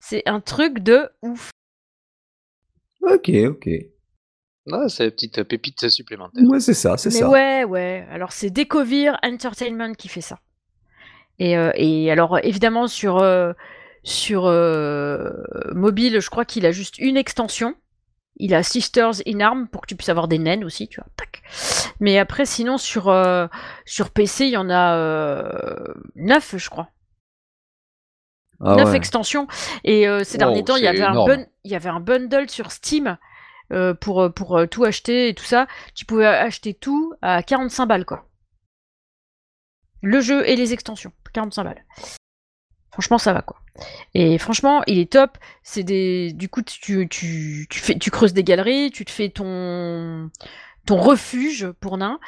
C'est 0.00 0.24
un 0.26 0.40
truc 0.40 0.80
de 0.80 1.08
ouf. 1.22 1.50
Ok, 3.02 3.30
ok. 3.48 3.68
Ah, 4.72 4.88
c'est 4.88 5.04
une 5.06 5.10
petite 5.10 5.42
pépite 5.42 5.88
supplémentaire. 5.88 6.48
Ouais, 6.48 6.60
c'est 6.60 6.74
ça, 6.74 6.96
c'est 6.96 7.10
Mais 7.10 7.10
ça. 7.10 7.26
ouais, 7.26 7.64
ouais. 7.64 8.06
Alors 8.10 8.32
c'est 8.32 8.50
Decovir 8.50 9.18
Entertainment 9.24 9.94
qui 9.94 10.08
fait 10.08 10.20
ça. 10.20 10.40
Et, 11.38 11.56
euh, 11.56 11.70
et 11.74 12.10
alors 12.10 12.38
évidemment 12.42 12.88
sur 12.88 13.18
euh, 13.18 13.52
sur 14.02 14.46
euh, 14.46 15.30
mobile, 15.74 16.20
je 16.20 16.30
crois 16.30 16.44
qu'il 16.44 16.66
a 16.66 16.72
juste 16.72 16.98
une 16.98 17.16
extension. 17.16 17.74
Il 18.38 18.54
a 18.54 18.62
Sisters 18.64 19.22
in 19.26 19.40
Arm 19.40 19.68
pour 19.68 19.82
que 19.82 19.86
tu 19.88 19.96
puisses 19.96 20.08
avoir 20.10 20.28
des 20.28 20.38
naines 20.38 20.64
aussi, 20.64 20.88
tu 20.88 21.00
vois. 21.00 21.08
Tac. 21.16 21.42
Mais 22.00 22.18
après, 22.18 22.46
sinon 22.46 22.78
sur 22.78 23.08
euh, 23.08 23.48
sur 23.86 24.10
PC, 24.10 24.46
il 24.46 24.52
y 24.52 24.56
en 24.58 24.70
a 24.70 24.96
euh, 24.96 25.94
neuf, 26.16 26.56
je 26.58 26.70
crois. 26.70 26.90
Ah 28.60 28.76
neuf 28.76 28.92
ouais. 28.92 28.94
extensions. 28.94 29.46
Et 29.84 30.08
euh, 30.08 30.24
ces 30.24 30.38
Wow, 30.38 30.38
derniers 30.38 30.64
temps, 30.64 30.76
il 30.76 30.84
y 30.84 30.86
c'est 30.86 30.88
avait 30.88 31.04
un 31.04 31.16
énorme. 31.16 31.16
bun- 31.16 31.46
il 31.64 31.70
y 31.70 31.76
avait 31.76 31.88
un 31.88 32.00
bundle 32.00 32.48
sur 32.50 32.70
Steam 32.72 33.16
euh, 33.72 33.94
pour 33.94 34.22
euh, 34.22 34.28
pour 34.30 34.56
euh, 34.58 34.66
tout 34.66 34.84
acheter 34.84 35.28
et 35.28 35.34
tout 35.34 35.44
ça. 35.44 35.66
Tu 35.94 36.04
pouvais 36.04 36.26
acheter 36.26 36.74
tout 36.74 37.12
à 37.22 37.42
45 37.42 37.86
balles 37.86 38.04
quoi. 38.04 38.26
Le 40.02 40.20
jeu 40.20 40.48
et 40.48 40.56
les 40.56 40.72
extensions, 40.72 41.12
45 41.32 41.64
balles. 41.64 41.84
Franchement, 42.92 43.18
ça 43.18 43.32
va 43.32 43.42
quoi. 43.42 43.58
Et 44.14 44.38
franchement, 44.38 44.82
il 44.86 44.98
est 44.98 45.12
top. 45.12 45.38
C'est 45.62 45.82
des, 45.84 46.32
du 46.32 46.48
coup, 46.48 46.62
tu, 46.62 47.06
tu, 47.08 47.66
tu 47.70 47.78
fais, 47.80 47.98
tu 47.98 48.10
creuses 48.10 48.32
des 48.32 48.42
galeries, 48.44 48.90
tu 48.90 49.04
te 49.04 49.10
fais 49.10 49.28
ton 49.28 50.30
ton 50.86 50.96
refuge 50.96 51.70
pour 51.80 51.98
nains 51.98 52.18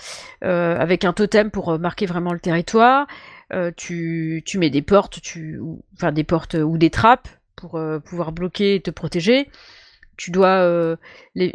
avec 0.43 1.05
un 1.05 1.13
totem 1.15 1.51
pour 1.51 1.79
marquer 1.79 2.07
vraiment 2.07 2.33
le 2.33 2.41
territoire. 2.41 3.07
Tu, 3.77 4.43
tu 4.47 4.59
mets 4.59 4.71
des 4.71 4.83
portes, 4.83 5.21
tu, 5.23 5.59
ou- 5.59 5.83
enfin 5.95 6.13
des 6.13 6.25
portes 6.25 6.55
ou 6.55 6.77
des 6.79 6.91
trappes 6.91 7.29
pour 7.57 7.81
pouvoir 8.05 8.33
bloquer 8.33 8.77
et 8.77 8.81
te 8.83 8.91
protéger. 8.91 9.49
Tu 10.21 10.31
dois, 10.31 10.65
euh, 10.65 10.97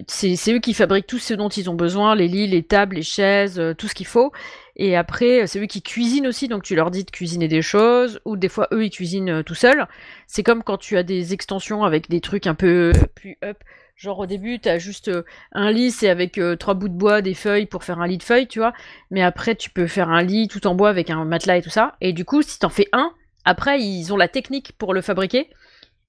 c'est 0.07 0.51
eux 0.51 0.57
qui 0.57 0.73
fabriquent 0.73 1.05
tout 1.05 1.19
ce 1.19 1.35
dont 1.35 1.49
ils 1.49 1.69
ont 1.69 1.75
besoin, 1.75 2.15
les 2.15 2.27
lits, 2.27 2.47
les 2.47 2.63
tables, 2.63 2.95
les 2.95 3.03
chaises, 3.03 3.59
euh, 3.59 3.75
tout 3.75 3.87
ce 3.87 3.93
qu'il 3.93 4.07
faut. 4.07 4.31
Et 4.75 4.97
après, 4.97 5.45
c'est 5.45 5.59
eux 5.59 5.67
qui 5.67 5.83
cuisinent 5.83 6.25
aussi, 6.25 6.47
donc 6.47 6.63
tu 6.63 6.73
leur 6.75 6.89
dis 6.89 7.03
de 7.03 7.11
cuisiner 7.11 7.47
des 7.47 7.61
choses, 7.61 8.19
ou 8.25 8.37
des 8.37 8.49
fois 8.49 8.67
eux 8.71 8.83
ils 8.83 8.89
cuisinent 8.89 9.29
euh, 9.29 9.43
tout 9.43 9.53
seuls. 9.53 9.85
C'est 10.25 10.41
comme 10.41 10.63
quand 10.63 10.79
tu 10.79 10.97
as 10.97 11.03
des 11.03 11.31
extensions 11.31 11.83
avec 11.83 12.09
des 12.09 12.21
trucs 12.21 12.47
un 12.47 12.55
peu 12.55 12.91
plus 13.13 13.37
up. 13.43 13.57
Genre 13.97 14.17
au 14.17 14.25
début, 14.25 14.59
t'as 14.59 14.79
juste 14.79 15.09
euh, 15.09 15.21
un 15.51 15.71
lit, 15.71 15.91
c'est 15.91 16.09
avec 16.09 16.39
euh, 16.39 16.55
trois 16.55 16.73
bouts 16.73 16.89
de 16.89 16.97
bois, 16.97 17.21
des 17.21 17.35
feuilles 17.35 17.67
pour 17.67 17.83
faire 17.83 18.01
un 18.01 18.07
lit 18.07 18.17
de 18.17 18.23
feuilles, 18.23 18.47
tu 18.47 18.57
vois. 18.57 18.73
Mais 19.11 19.21
après, 19.21 19.53
tu 19.53 19.69
peux 19.69 19.85
faire 19.85 20.09
un 20.09 20.23
lit 20.23 20.47
tout 20.47 20.65
en 20.65 20.73
bois 20.73 20.89
avec 20.89 21.11
un 21.11 21.23
matelas 21.23 21.57
et 21.57 21.61
tout 21.61 21.69
ça. 21.69 21.95
Et 22.01 22.13
du 22.13 22.25
coup, 22.25 22.41
si 22.41 22.57
t'en 22.57 22.69
fais 22.69 22.89
un, 22.93 23.13
après, 23.45 23.79
ils 23.79 24.11
ont 24.11 24.17
la 24.17 24.27
technique 24.27 24.73
pour 24.79 24.95
le 24.95 25.01
fabriquer. 25.01 25.49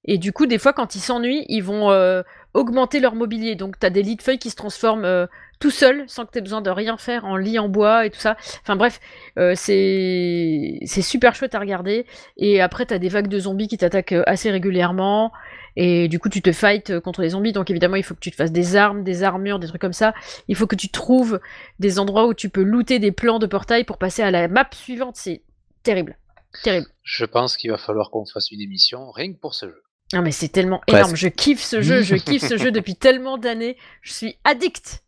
Et 0.07 0.19
du 0.19 0.33
coup, 0.33 0.47
des 0.47 0.59
fois, 0.59 0.73
quand 0.73 0.95
ils 0.95 1.01
s'ennuient, 1.01 1.45
ils 1.49 1.63
vont 1.63 1.91
euh, 1.91 2.23
augmenter 2.55 3.01
leur 3.01 3.15
mobilier. 3.15 3.55
Donc, 3.55 3.79
t'as 3.79 3.91
des 3.91 4.03
lits 4.03 4.17
de 4.17 4.23
feuilles 4.23 4.39
qui 4.39 4.51
se 4.51 4.57
transforment 4.57 5.05
euh, 5.05 5.27
tout 5.59 5.71
seuls, 5.71 6.05
sans 6.07 6.25
que 6.27 6.31
t'aies 6.33 6.41
besoin 6.41 6.61
de 6.61 6.71
rien 6.71 6.97
faire, 6.97 7.25
en 7.25 7.37
lit 7.37 7.59
en 7.59 7.69
bois 7.69 8.07
et 8.07 8.11
tout 8.11 8.19
ça. 8.19 8.37
Enfin 8.63 8.77
bref, 8.77 9.01
euh, 9.39 9.55
c'est 9.57 10.79
super 11.03 11.35
chouette 11.35 11.55
à 11.55 11.61
regarder. 11.61 12.07
Et 12.37 12.61
après, 12.61 12.87
t'as 12.87 12.99
des 12.99 13.09
vagues 13.09 13.29
de 13.29 13.39
zombies 13.39 13.69
qui 13.69 13.79
t'attaquent 13.79 14.13
euh, 14.13 14.23
assez 14.27 14.51
régulièrement. 14.51 15.33
Et 15.77 16.09
du 16.09 16.19
coup, 16.19 16.29
tu 16.29 16.41
te 16.41 16.53
fights 16.53 17.01
contre 17.01 17.21
les 17.21 17.31
zombies. 17.31 17.53
Donc 17.53 17.71
évidemment, 17.71 17.97
il 17.97 18.03
faut 18.03 18.15
que 18.15 18.21
tu 18.21 18.31
te 18.31 18.37
fasses 18.37 18.53
des 18.53 18.77
armes, 18.77 19.05
des 19.05 19.23
armures, 19.23 19.59
des 19.59 19.67
trucs 19.67 19.81
comme 19.81 19.93
ça. 19.93 20.15
Il 20.49 20.57
faut 20.57 20.67
que 20.67 20.77
tu 20.77 20.89
trouves 20.89 21.41
des 21.79 21.99
endroits 21.99 22.27
où 22.27 22.35
tu 22.35 22.49
peux 22.49 22.63
looter 22.63 22.99
des 22.99 23.13
plans 23.13 23.39
de 23.39 23.47
portail 23.47 23.85
pour 23.85 23.99
passer 23.99 24.23
à 24.23 24.31
la 24.31 24.49
map 24.49 24.69
suivante. 24.73 25.17
C'est 25.17 25.43
terrible. 25.83 26.17
Terrible. 26.63 26.87
Je 27.03 27.27
pense 27.27 27.59
qu'il 27.59 27.71
va 27.71 27.77
falloir 27.77 28.11
qu'on 28.11 28.25
fasse 28.25 28.51
une 28.51 28.63
émission 28.63 29.11
rien 29.11 29.33
que 29.33 29.39
pour 29.39 29.55
ce 29.55 29.67
jeu. 29.67 29.83
Non 30.13 30.23
mais 30.23 30.31
c'est 30.33 30.49
tellement 30.49 30.81
Presque. 30.87 30.99
énorme. 31.01 31.17
Je 31.17 31.29
kiffe 31.29 31.63
ce 31.63 31.83
jeu. 31.83 32.03
Je 32.03 32.15
kiffe 32.17 32.47
ce 32.47 32.57
jeu 32.57 32.71
depuis 32.73 32.95
tellement 32.97 33.39
d'années. 33.39 33.77
Je 34.03 34.13
suis 34.13 34.37
addict. 34.45 35.03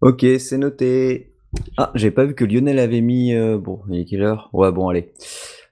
Ok, 0.00 0.24
c'est 0.38 0.58
noté. 0.58 1.34
Ah, 1.76 1.92
j'ai 1.94 2.10
pas 2.10 2.24
vu 2.24 2.34
que 2.34 2.44
Lionel 2.44 2.78
avait 2.78 3.00
mis. 3.00 3.34
euh, 3.34 3.58
Bon, 3.58 3.82
il 3.90 4.00
est 4.00 4.04
quelle 4.04 4.22
heure? 4.22 4.48
Ouais, 4.52 4.72
bon, 4.72 4.88
allez. 4.88 5.12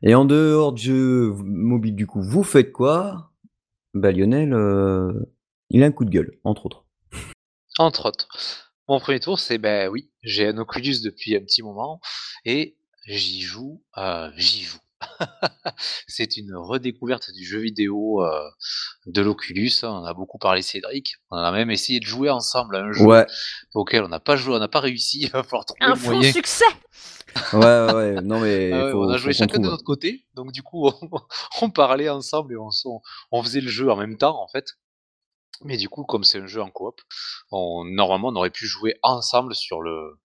Et 0.03 0.15
en 0.15 0.25
dehors 0.25 0.73
de 0.73 0.79
jeu 0.79 1.33
mobile, 1.45 1.95
du 1.97 2.07
coup, 2.07 2.23
vous 2.23 2.43
faites 2.43 2.73
quoi? 2.73 3.33
Bah, 3.95 4.13
Lionel, 4.13 4.53
euh, 4.55 5.13
il 5.71 5.83
a 5.83 5.87
un 5.87 5.93
coup 5.93 6.05
de 6.05 6.11
gueule, 6.11 6.39
entre 6.45 6.67
autres. 6.67 6.85
Entre 7.79 8.07
autres. 8.07 8.29
Mon 8.89 8.99
premier 9.01 9.21
tour, 9.21 9.39
c'est 9.39 9.59
ben 9.59 9.89
oui, 9.89 10.11
j'ai 10.23 10.49
un 10.49 10.59
Oculus 10.59 10.97
depuis 11.05 11.37
un 11.37 11.41
petit 11.41 11.63
moment 11.63 12.01
et 12.45 12.77
j'y 13.07 13.41
joue, 13.41 13.83
euh, 13.97 14.31
j'y 14.37 14.63
joue. 14.63 14.79
c'est 16.07 16.37
une 16.37 16.55
redécouverte 16.55 17.31
du 17.33 17.45
jeu 17.45 17.59
vidéo 17.59 18.23
euh, 18.25 18.49
de 19.07 19.23
l'Oculus. 19.23 19.73
On 19.83 19.89
en 19.89 20.05
a 20.05 20.15
beaucoup 20.15 20.39
parlé, 20.39 20.63
Cédric. 20.63 21.15
On 21.31 21.37
a 21.37 21.51
même 21.53 21.71
essayé 21.71 22.01
de 22.01 22.07
jouer 22.07 22.31
ensemble 22.31 22.77
à 22.77 22.81
un 22.81 22.93
jeu 22.93 23.05
Ouais, 23.05 23.27
auquel 23.75 24.05
on 24.05 24.09
n'a 24.09 24.21
pas 24.21 24.37
joué, 24.37 24.55
on 24.55 24.59
n'a 24.59 24.69
pas 24.69 24.81
réussi. 24.81 25.21
Il 25.23 25.31
va 25.31 25.43
falloir 25.43 25.65
trouver 25.65 25.81
Un 25.83 25.95
le 25.95 26.01
moyen. 26.01 26.33
succès. 26.33 26.65
ouais, 27.53 27.59
ouais, 27.59 27.93
ouais. 27.93 28.21
Non, 28.23 28.41
mais. 28.41 28.73
Ah 28.73 28.87
ouais, 28.87 28.93
faut, 28.93 29.05
on 29.05 29.09
a 29.09 29.17
joué 29.17 29.33
chacun 29.33 29.59
de 29.59 29.67
notre 29.69 29.85
côté, 29.85 30.27
donc 30.35 30.53
du 30.53 30.63
coup 30.63 30.89
on, 30.89 31.11
on 31.63 31.71
parlait 31.71 32.09
ensemble 32.09 32.55
et 32.55 32.57
on, 32.57 32.71
on 33.31 33.43
faisait 33.43 33.61
le 33.61 33.69
jeu 33.69 33.91
en 33.91 33.97
même 33.97 34.17
temps 34.17 34.41
en 34.43 34.49
fait. 34.49 34.67
Mais 35.63 35.77
du 35.77 35.91
coup, 35.91 36.05
comme 36.05 36.25
c'est 36.25 36.39
un 36.39 36.47
jeu 36.47 36.63
en 36.63 36.71
coop, 36.71 37.01
on, 37.51 37.85
normalement 37.85 38.29
on 38.29 38.37
aurait 38.37 38.51
pu 38.51 38.67
jouer 38.67 38.95
ensemble 39.03 39.55
sur 39.55 39.83
le, 39.83 40.19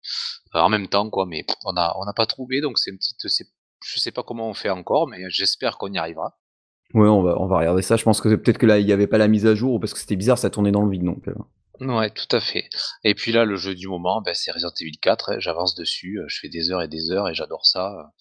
en 0.54 0.70
même 0.70 0.88
temps 0.88 1.10
quoi, 1.10 1.26
mais 1.26 1.46
on 1.66 1.76
a, 1.76 1.94
on 2.00 2.06
n'a 2.06 2.14
pas 2.14 2.26
trouvé, 2.26 2.62
donc 2.62 2.80
c'est 2.80 2.92
une 2.92 2.98
petite, 2.98 3.28
c'est, 3.28 3.46
je 3.84 4.00
sais 4.00 4.12
pas 4.12 4.24
comment 4.24 4.50
on 4.50 4.54
fait 4.54 4.70
encore, 4.70 5.08
mais 5.08 5.30
j'espère 5.30 5.78
qu'on 5.78 5.92
y 5.94 5.98
arrivera. 5.98 6.38
Ouais, 6.96 7.08
on 7.08 7.22
va, 7.22 7.40
on 7.40 7.46
va 7.48 7.60
regarder 7.60 7.82
ça. 7.84 7.96
Je 7.96 8.04
pense 8.04 8.22
que 8.22 8.34
peut-être 8.36 8.58
que 8.58 8.66
là, 8.66 8.80
il 8.80 8.86
n'y 8.86 8.92
avait 8.94 9.08
pas 9.08 9.18
la 9.20 9.28
mise 9.28 9.46
à 9.46 9.54
jour, 9.56 9.80
parce 9.80 9.94
que 9.94 10.00
c'était 10.00 10.16
bizarre, 10.16 10.38
ça 10.40 10.50
tournait 10.50 10.72
dans 10.72 10.82
le 10.84 10.90
vide, 10.92 11.04
donc. 11.04 11.28
euh. 11.28 11.34
Ouais, 11.82 12.10
tout 12.10 12.34
à 12.36 12.40
fait. 12.40 12.70
Et 13.04 13.16
puis 13.16 13.32
là, 13.34 13.44
le 13.46 13.56
jeu 13.58 13.76
du 13.76 13.88
moment, 13.90 14.22
ben, 14.22 14.34
c'est 14.34 14.52
Resident 14.52 14.72
Evil 14.80 14.98
4. 14.98 15.32
hein, 15.34 15.40
J'avance 15.40 15.76
dessus, 15.76 16.20
je 16.28 16.40
fais 16.40 16.48
des 16.50 16.72
heures 16.72 16.82
et 16.82 16.88
des 16.88 17.12
heures 17.12 17.28
et 17.30 17.34
j'adore 17.34 17.66
ça. 17.66 18.14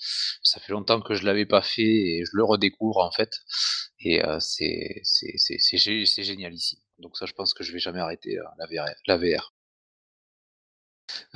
Ça 0.42 0.58
fait 0.60 0.72
longtemps 0.72 1.00
que 1.00 1.14
je 1.14 1.24
l'avais 1.24 1.46
pas 1.46 1.62
fait 1.62 1.82
et 1.82 2.24
je 2.24 2.30
le 2.36 2.42
redécouvre 2.44 2.98
en 2.98 3.12
fait. 3.12 3.30
Et 4.00 4.24
euh, 4.24 4.38
c'est 4.40 5.00
c'est 5.04 5.34
c'est 5.36 5.58
c'est 5.60 5.76
gé- 5.76 6.04
c'est 6.06 6.24
génial 6.24 6.52
ici. 6.52 6.82
Donc 6.98 7.16
ça, 7.16 7.26
je 7.26 7.32
pense 7.32 7.54
que 7.54 7.62
je 7.64 7.72
vais 7.72 7.78
jamais 7.78 8.00
arrêter 8.00 8.38
euh, 8.38 8.42
la 8.58 8.66
VR. 8.66 8.88
La 9.06 9.16
VR. 9.18 9.54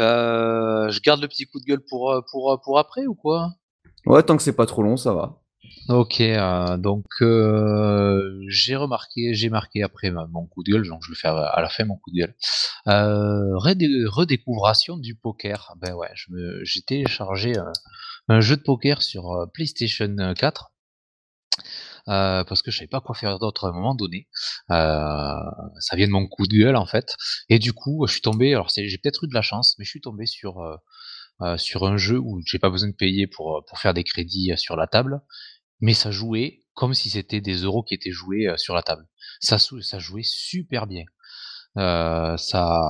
Euh, 0.00 0.90
je 0.90 1.00
garde 1.00 1.20
le 1.20 1.28
petit 1.28 1.46
coup 1.46 1.60
de 1.60 1.64
gueule 1.64 1.84
pour 1.88 2.24
pour 2.30 2.60
pour 2.64 2.78
après 2.78 3.06
ou 3.06 3.14
quoi? 3.14 3.50
Ouais, 4.06 4.22
tant 4.22 4.36
que 4.36 4.42
c'est 4.42 4.56
pas 4.56 4.66
trop 4.66 4.82
long, 4.82 4.96
ça 4.96 5.12
va. 5.12 5.40
Ok, 5.88 6.20
euh, 6.20 6.76
donc 6.76 7.06
euh, 7.20 8.40
j'ai 8.48 8.76
remarqué, 8.76 9.34
j'ai 9.34 9.48
marqué 9.50 9.82
après 9.82 10.10
mon 10.10 10.46
coup 10.46 10.62
de 10.62 10.70
gueule, 10.72 10.86
donc 10.86 11.02
je 11.04 11.10
vais 11.10 11.16
faire 11.18 11.34
à 11.36 11.60
la 11.60 11.68
fin 11.68 11.84
mon 11.84 11.96
coup 11.96 12.10
de 12.10 12.18
gueule. 12.20 12.34
Euh, 12.88 13.56
redé- 13.56 14.06
redécouvration 14.06 14.96
du 14.98 15.14
poker. 15.14 15.74
Ben 15.80 15.94
ouais, 15.94 16.10
j'ai 16.62 16.82
téléchargé 16.82 17.54
un, 18.28 18.40
jeu 18.40 18.56
de 18.56 18.62
poker 18.62 19.02
sur 19.02 19.32
euh, 19.32 19.46
PlayStation 19.52 20.14
4 20.36 20.72
euh, 22.08 22.44
parce 22.44 22.62
que 22.62 22.70
je 22.70 22.78
savais 22.78 22.88
pas 22.88 23.00
quoi 23.00 23.14
faire 23.14 23.38
d'autre 23.38 23.66
à 23.66 23.68
un 23.70 23.72
moment 23.72 23.94
donné. 23.94 24.28
Euh, 24.70 25.34
ça 25.80 25.96
vient 25.96 26.06
de 26.06 26.12
mon 26.12 26.26
coup 26.26 26.46
de 26.46 26.56
gueule 26.56 26.76
en 26.76 26.86
fait, 26.86 27.16
et 27.48 27.58
du 27.58 27.72
coup 27.72 28.06
je 28.06 28.12
suis 28.12 28.22
tombé. 28.22 28.52
Alors 28.54 28.68
j'ai 28.74 28.98
peut-être 28.98 29.24
eu 29.24 29.28
de 29.28 29.34
la 29.34 29.42
chance, 29.42 29.74
mais 29.78 29.84
je 29.84 29.90
suis 29.90 30.00
tombé 30.00 30.26
sur 30.26 30.60
euh, 30.60 30.76
euh, 31.42 31.56
sur 31.56 31.84
un 31.86 31.96
jeu 31.96 32.18
où 32.18 32.40
j'ai 32.44 32.58
pas 32.58 32.70
besoin 32.70 32.88
de 32.88 32.94
payer 32.94 33.26
pour 33.26 33.56
euh, 33.56 33.60
pour 33.68 33.78
faire 33.78 33.94
des 33.94 34.04
crédits 34.04 34.52
euh, 34.52 34.56
sur 34.56 34.76
la 34.76 34.86
table 34.86 35.20
mais 35.80 35.94
ça 35.94 36.10
jouait 36.10 36.64
comme 36.74 36.94
si 36.94 37.10
c'était 37.10 37.40
des 37.40 37.56
euros 37.62 37.82
qui 37.82 37.94
étaient 37.94 38.12
joués 38.12 38.52
sur 38.56 38.74
la 38.74 38.82
table. 38.82 39.06
Ça, 39.40 39.58
ça 39.58 39.98
jouait 39.98 40.22
super 40.22 40.86
bien. 40.86 41.04
Euh, 41.76 42.36
ça, 42.36 42.80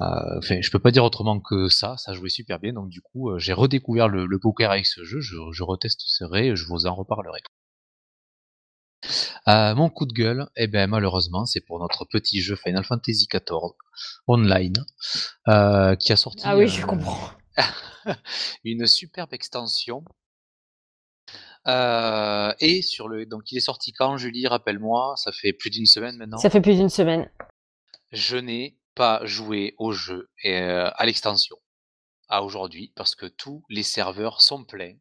euh, 0.00 0.38
enfin, 0.38 0.60
je 0.60 0.70
peux 0.70 0.78
pas 0.78 0.90
dire 0.90 1.04
autrement 1.04 1.40
que 1.40 1.68
ça. 1.68 1.96
Ça 1.98 2.12
jouait 2.14 2.28
super 2.28 2.58
bien. 2.58 2.72
Donc 2.72 2.88
du 2.88 3.00
coup, 3.00 3.38
j'ai 3.38 3.52
redécouvert 3.52 4.08
le, 4.08 4.38
poker 4.38 4.70
avec 4.70 4.86
ce 4.86 5.04
jeu. 5.04 5.20
Je, 5.20 5.36
je 5.52 5.62
retesterai. 5.62 6.56
Je 6.56 6.66
vous 6.66 6.86
en 6.86 6.94
reparlerai. 6.94 7.40
Euh, 9.48 9.74
mon 9.74 9.88
coup 9.88 10.06
de 10.06 10.12
gueule, 10.12 10.48
eh 10.56 10.66
ben 10.66 10.88
malheureusement, 10.88 11.46
c'est 11.46 11.60
pour 11.60 11.80
notre 11.80 12.04
petit 12.04 12.40
jeu 12.40 12.56
Final 12.56 12.84
Fantasy 12.84 13.26
XIV 13.26 13.72
online, 14.28 14.84
euh, 15.48 15.96
qui 15.96 16.12
a 16.12 16.16
sorti. 16.16 16.42
Ah 16.44 16.56
oui, 16.56 16.68
je 16.68 16.84
comprends. 16.84 17.18
une 18.64 18.86
superbe 18.86 19.32
extension. 19.32 20.04
Euh, 21.66 22.52
et 22.60 22.80
sur 22.82 23.08
le, 23.08 23.26
donc 23.26 23.52
il 23.52 23.58
est 23.58 23.60
sorti 23.60 23.92
quand, 23.92 24.16
Julie? 24.16 24.46
Rappelle-moi, 24.46 25.14
ça 25.16 25.30
fait 25.32 25.52
plus 25.52 25.70
d'une 25.70 25.86
semaine 25.86 26.16
maintenant? 26.16 26.38
Ça 26.38 26.50
fait 26.50 26.60
plus 26.60 26.76
d'une 26.76 26.88
semaine. 26.88 27.30
Je 28.12 28.36
n'ai 28.36 28.78
pas 28.94 29.24
joué 29.24 29.74
au 29.78 29.92
jeu 29.92 30.30
et 30.42 30.56
à 30.56 31.04
l'extension 31.04 31.56
à 32.28 32.42
aujourd'hui 32.42 32.92
parce 32.96 33.14
que 33.14 33.26
tous 33.26 33.62
les 33.68 33.82
serveurs 33.82 34.40
sont 34.40 34.64
pleins 34.64 34.94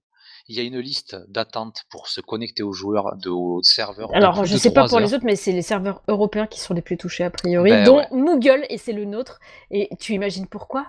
il 0.49 0.55
y 0.55 0.59
a 0.59 0.63
une 0.63 0.79
liste 0.79 1.15
d'attente 1.27 1.83
pour 1.91 2.07
se 2.07 2.21
connecter 2.21 2.63
aux 2.63 2.73
joueurs, 2.73 3.15
de, 3.17 3.29
aux 3.29 3.61
serveurs. 3.61 4.09
Alors, 4.15 4.45
je 4.45 4.53
ne 4.53 4.57
sais 4.57 4.73
pas 4.73 4.87
pour 4.87 4.99
les 4.99 5.13
autres, 5.13 5.23
mais 5.23 5.35
c'est 5.35 5.51
les 5.51 5.61
serveurs 5.61 6.01
européens 6.07 6.47
qui 6.47 6.59
sont 6.59 6.73
les 6.73 6.81
plus 6.81 6.97
touchés 6.97 7.23
a 7.23 7.29
priori, 7.29 7.69
ben 7.69 7.83
dont 7.83 8.01
Moogle, 8.11 8.65
et 8.69 8.79
c'est 8.79 8.91
le 8.91 9.05
nôtre. 9.05 9.39
Et 9.69 9.89
tu 9.99 10.13
imagines 10.13 10.47
pourquoi? 10.47 10.87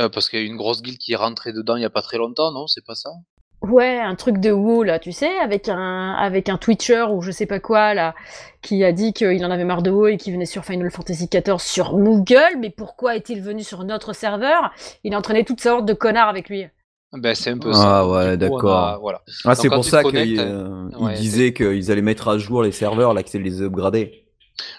Euh, 0.00 0.08
Parce 0.08 0.28
qu'il 0.28 0.40
y 0.40 0.42
a 0.42 0.46
une 0.46 0.56
grosse 0.56 0.82
guilde 0.82 0.98
qui 0.98 1.12
est 1.12 1.16
rentrée 1.16 1.52
dedans 1.52 1.76
il 1.76 1.80
n'y 1.80 1.86
a 1.86 1.90
pas 1.90 2.02
très 2.02 2.18
longtemps, 2.18 2.52
non? 2.52 2.66
C'est 2.66 2.84
pas 2.84 2.94
ça? 2.94 3.10
Ouais, 3.62 3.98
un 3.98 4.14
truc 4.14 4.38
de 4.38 4.50
WoW 4.50 4.82
là, 4.82 4.98
tu 4.98 5.12
sais, 5.12 5.38
avec 5.38 5.68
un 5.68 6.12
avec 6.12 6.48
un 6.48 6.58
Twitcher 6.58 7.06
ou 7.10 7.22
je 7.22 7.30
sais 7.30 7.46
pas 7.46 7.58
quoi 7.58 7.94
là, 7.94 8.14
qui 8.62 8.84
a 8.84 8.92
dit 8.92 9.12
qu'il 9.12 9.44
en 9.44 9.50
avait 9.50 9.64
marre 9.64 9.82
de 9.82 9.90
WoW 9.90 10.08
et 10.08 10.16
qui 10.18 10.30
venait 10.30 10.46
sur 10.46 10.64
Final 10.64 10.90
Fantasy 10.90 11.28
XIV 11.28 11.58
sur 11.58 11.96
Moogle. 11.96 12.58
Mais 12.60 12.70
pourquoi 12.70 13.16
est-il 13.16 13.40
venu 13.40 13.62
sur 13.62 13.84
notre 13.84 14.12
serveur? 14.12 14.72
Il 15.04 15.14
a 15.14 15.18
entraîné 15.18 15.44
toute 15.44 15.60
sorte 15.60 15.86
de 15.86 15.94
connards 15.94 16.28
avec 16.28 16.48
lui. 16.48 16.66
Ben, 17.12 17.34
c'est 17.34 17.50
un 17.50 17.58
peu 17.58 17.72
ça. 17.72 18.00
Ah 18.00 18.08
ouais, 18.08 18.36
d'accord. 18.36 18.98
Voilà. 19.00 19.22
Ah, 19.44 19.54
c'est 19.54 19.70
pour 19.70 19.84
ça 19.84 20.02
qu'ils 20.02 20.38
euh, 20.38 20.88
disaient 21.16 21.52
qu'ils 21.52 21.90
allaient 21.90 22.02
mettre 22.02 22.28
à 22.28 22.38
jour 22.38 22.62
les 22.62 22.72
serveurs, 22.72 23.14
là, 23.14 23.22
qu'ils 23.22 23.42
les 23.42 23.62
upgrader. 23.62 24.25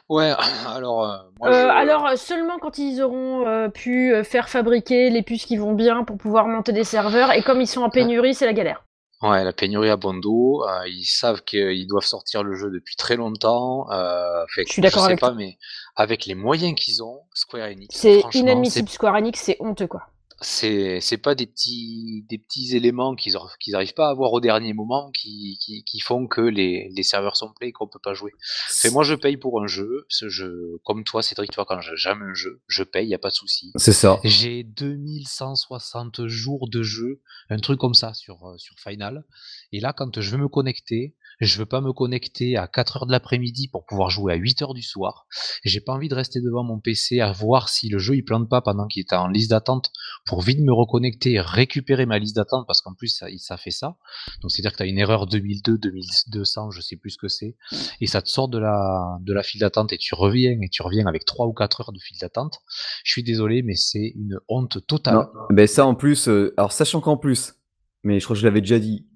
Ouais, 0.09 0.33
alors. 0.67 1.03
Euh, 1.03 1.17
euh, 1.43 1.69
alors, 1.69 2.17
seulement 2.17 2.57
quand 2.59 2.77
ils 2.77 3.01
auront 3.01 3.69
pu 3.71 4.13
faire 4.23 4.49
fabriquer 4.49 5.09
les 5.09 5.21
puces 5.21 5.45
qui 5.45 5.57
vont 5.57 5.73
bien 5.73 6.03
pour 6.03 6.17
pouvoir 6.17 6.47
monter 6.47 6.71
des 6.71 6.83
serveurs, 6.83 7.31
et 7.31 7.41
comme 7.41 7.61
ils 7.61 7.67
sont 7.67 7.81
en 7.81 7.89
pénurie, 7.89 8.33
c'est 8.33 8.45
la 8.45 8.53
galère. 8.53 8.83
Ouais, 9.23 9.43
la 9.43 9.51
pénurie 9.51 9.89
à 9.89 9.97
Bondo, 9.97 10.63
ils 10.85 11.05
savent 11.05 11.43
qu'ils 11.43 11.87
doivent 11.87 12.05
sortir 12.05 12.43
le 12.43 12.53
jeu 12.53 12.69
depuis 12.69 12.95
très 12.95 13.15
longtemps. 13.15 13.87
je 13.89 14.63
suis 14.63 14.81
d'accord 14.81 15.05
avec 15.05 15.19
pas, 15.19 15.31
mais 15.31 15.57
avec 15.95 16.25
les 16.25 16.35
moyens 16.35 16.75
qu'ils 16.75 17.03
ont, 17.03 17.21
Square 17.33 17.69
Enix. 17.69 17.95
C'est 17.95 18.21
inadmissible, 18.33 18.89
Square 18.89 19.15
Enix, 19.15 19.39
c'est 19.39 19.57
honteux 19.59 19.87
quoi 19.87 20.03
c'est 20.41 20.99
c'est 21.01 21.17
pas 21.17 21.33
des 21.33 21.47
petits 21.47 22.25
des 22.29 22.37
petits 22.37 22.75
éléments 22.75 23.15
qu'ils 23.15 23.35
qu'ils 23.59 23.75
arrivent 23.75 23.95
pas 23.95 24.07
à 24.07 24.11
avoir 24.11 24.31
au 24.33 24.39
dernier 24.39 24.73
moment 24.73 25.09
qui, 25.11 25.57
qui, 25.59 25.83
qui 25.83 25.99
font 25.99 26.27
que 26.27 26.41
les, 26.41 26.89
les 26.95 27.03
serveurs 27.03 27.35
sont 27.35 27.51
pleins 27.53 27.69
et 27.69 27.71
qu'on 27.71 27.87
peut 27.87 27.99
pas 28.01 28.13
jouer. 28.13 28.31
C'est 28.69 28.91
moi 28.91 29.03
je 29.03 29.15
paye 29.15 29.37
pour 29.37 29.61
un 29.61 29.67
jeu, 29.67 30.05
ce 30.09 30.29
jeu 30.29 30.79
comme 30.83 31.03
toi 31.03 31.23
Cédric 31.23 31.51
toi 31.51 31.65
quand 31.67 31.79
j'aime 31.95 32.21
un 32.21 32.33
jeu, 32.35 32.61
je 32.67 32.83
paye, 32.83 33.07
y 33.07 33.15
a 33.15 33.19
pas 33.19 33.29
de 33.29 33.33
souci. 33.33 33.71
C'est 33.75 33.93
ça. 33.93 34.19
J'ai 34.23 34.63
2160 34.63 36.27
jours 36.27 36.69
de 36.69 36.83
jeu, 36.83 37.21
un 37.49 37.57
truc 37.57 37.79
comme 37.79 37.95
ça 37.95 38.13
sur 38.13 38.53
sur 38.57 38.75
Final 38.79 39.25
et 39.71 39.79
là 39.79 39.91
quand 39.91 40.21
je 40.21 40.31
veux 40.31 40.37
me 40.37 40.47
connecter, 40.47 41.15
je 41.39 41.57
veux 41.57 41.65
pas 41.65 41.81
me 41.81 41.93
connecter 41.93 42.57
à 42.57 42.67
4 42.67 42.97
heures 42.97 43.05
de 43.07 43.11
l'après-midi 43.11 43.69
pour 43.69 43.85
pouvoir 43.85 44.09
jouer 44.09 44.33
à 44.33 44.35
8 44.35 44.61
heures 44.61 44.73
du 44.73 44.81
soir. 44.81 45.27
J'ai 45.63 45.81
pas 45.81 45.93
envie 45.93 46.09
de 46.09 46.15
rester 46.15 46.41
devant 46.41 46.63
mon 46.63 46.79
PC 46.79 47.19
à 47.19 47.31
voir 47.31 47.69
si 47.69 47.89
le 47.89 47.97
jeu 47.97 48.15
il 48.15 48.23
plante 48.23 48.49
pas 48.49 48.61
pendant 48.61 48.87
qu'il 48.87 49.01
est 49.01 49.13
en 49.13 49.27
liste 49.27 49.51
d'attente 49.51 49.91
pour 50.27 50.41
vite 50.41 50.59
me 50.59 50.73
reconnecter 50.73 51.39
récupérer 51.39 52.05
ma 52.05 52.19
liste 52.19 52.35
d'attente 52.35 52.65
parce 52.67 52.81
qu'en 52.81 52.93
plus 52.93 53.23
ça, 53.39 53.57
fait 53.57 53.71
ça. 53.71 53.97
Donc 54.41 54.51
c'est-à-dire 54.51 54.73
que 54.73 54.77
tu 54.77 54.83
as 54.83 54.87
une 54.87 54.99
erreur 54.99 55.25
2002, 55.25 55.77
2200, 55.77 56.71
je 56.71 56.81
sais 56.81 56.95
plus 56.95 57.11
ce 57.11 57.17
que 57.17 57.27
c'est 57.27 57.55
et 58.01 58.07
ça 58.07 58.21
te 58.21 58.29
sort 58.29 58.49
de 58.49 58.59
la 58.59 59.43
file 59.43 59.61
d'attente 59.61 59.93
et 59.93 59.97
tu 59.97 60.13
reviens 60.15 60.57
et 60.61 60.69
tu 60.69 60.81
reviens 60.81 61.07
avec 61.07 61.25
3 61.25 61.47
ou 61.47 61.53
4 61.53 61.81
heures 61.81 61.91
de 61.91 61.99
file 61.99 62.17
d'attente. 62.19 62.59
Je 63.03 63.11
suis 63.11 63.23
désolé 63.23 63.63
mais 63.63 63.75
c'est 63.75 64.13
une 64.15 64.37
honte 64.47 64.85
totale. 64.85 65.27
ben 65.49 65.67
ça 65.67 65.85
en 65.85 65.95
plus 65.95 66.27
euh, 66.27 66.53
alors 66.57 66.71
sachant 66.71 67.01
qu'en 67.01 67.17
plus 67.17 67.55
mais 68.03 68.19
je 68.19 68.25
crois 68.25 68.35
que 68.35 68.41
je 68.41 68.45
l'avais 68.45 68.61
déjà 68.61 68.79
dit 68.79 69.07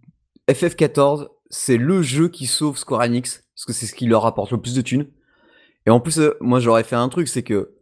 FF14 0.49 1.27
c'est 1.51 1.77
le 1.77 2.01
jeu 2.01 2.29
qui 2.29 2.47
sauve 2.47 2.77
Square 2.77 3.01
Enix, 3.01 3.43
parce 3.55 3.65
que 3.65 3.73
c'est 3.73 3.85
ce 3.85 3.93
qui 3.93 4.07
leur 4.07 4.25
apporte 4.25 4.51
le 4.51 4.59
plus 4.59 4.73
de 4.73 4.81
thunes. 4.81 5.07
Et 5.85 5.89
en 5.89 5.99
plus, 5.99 6.19
euh, 6.19 6.37
moi 6.39 6.59
j'aurais 6.59 6.83
fait 6.83 6.95
un 6.95 7.09
truc, 7.09 7.27
c'est 7.27 7.43
que 7.43 7.75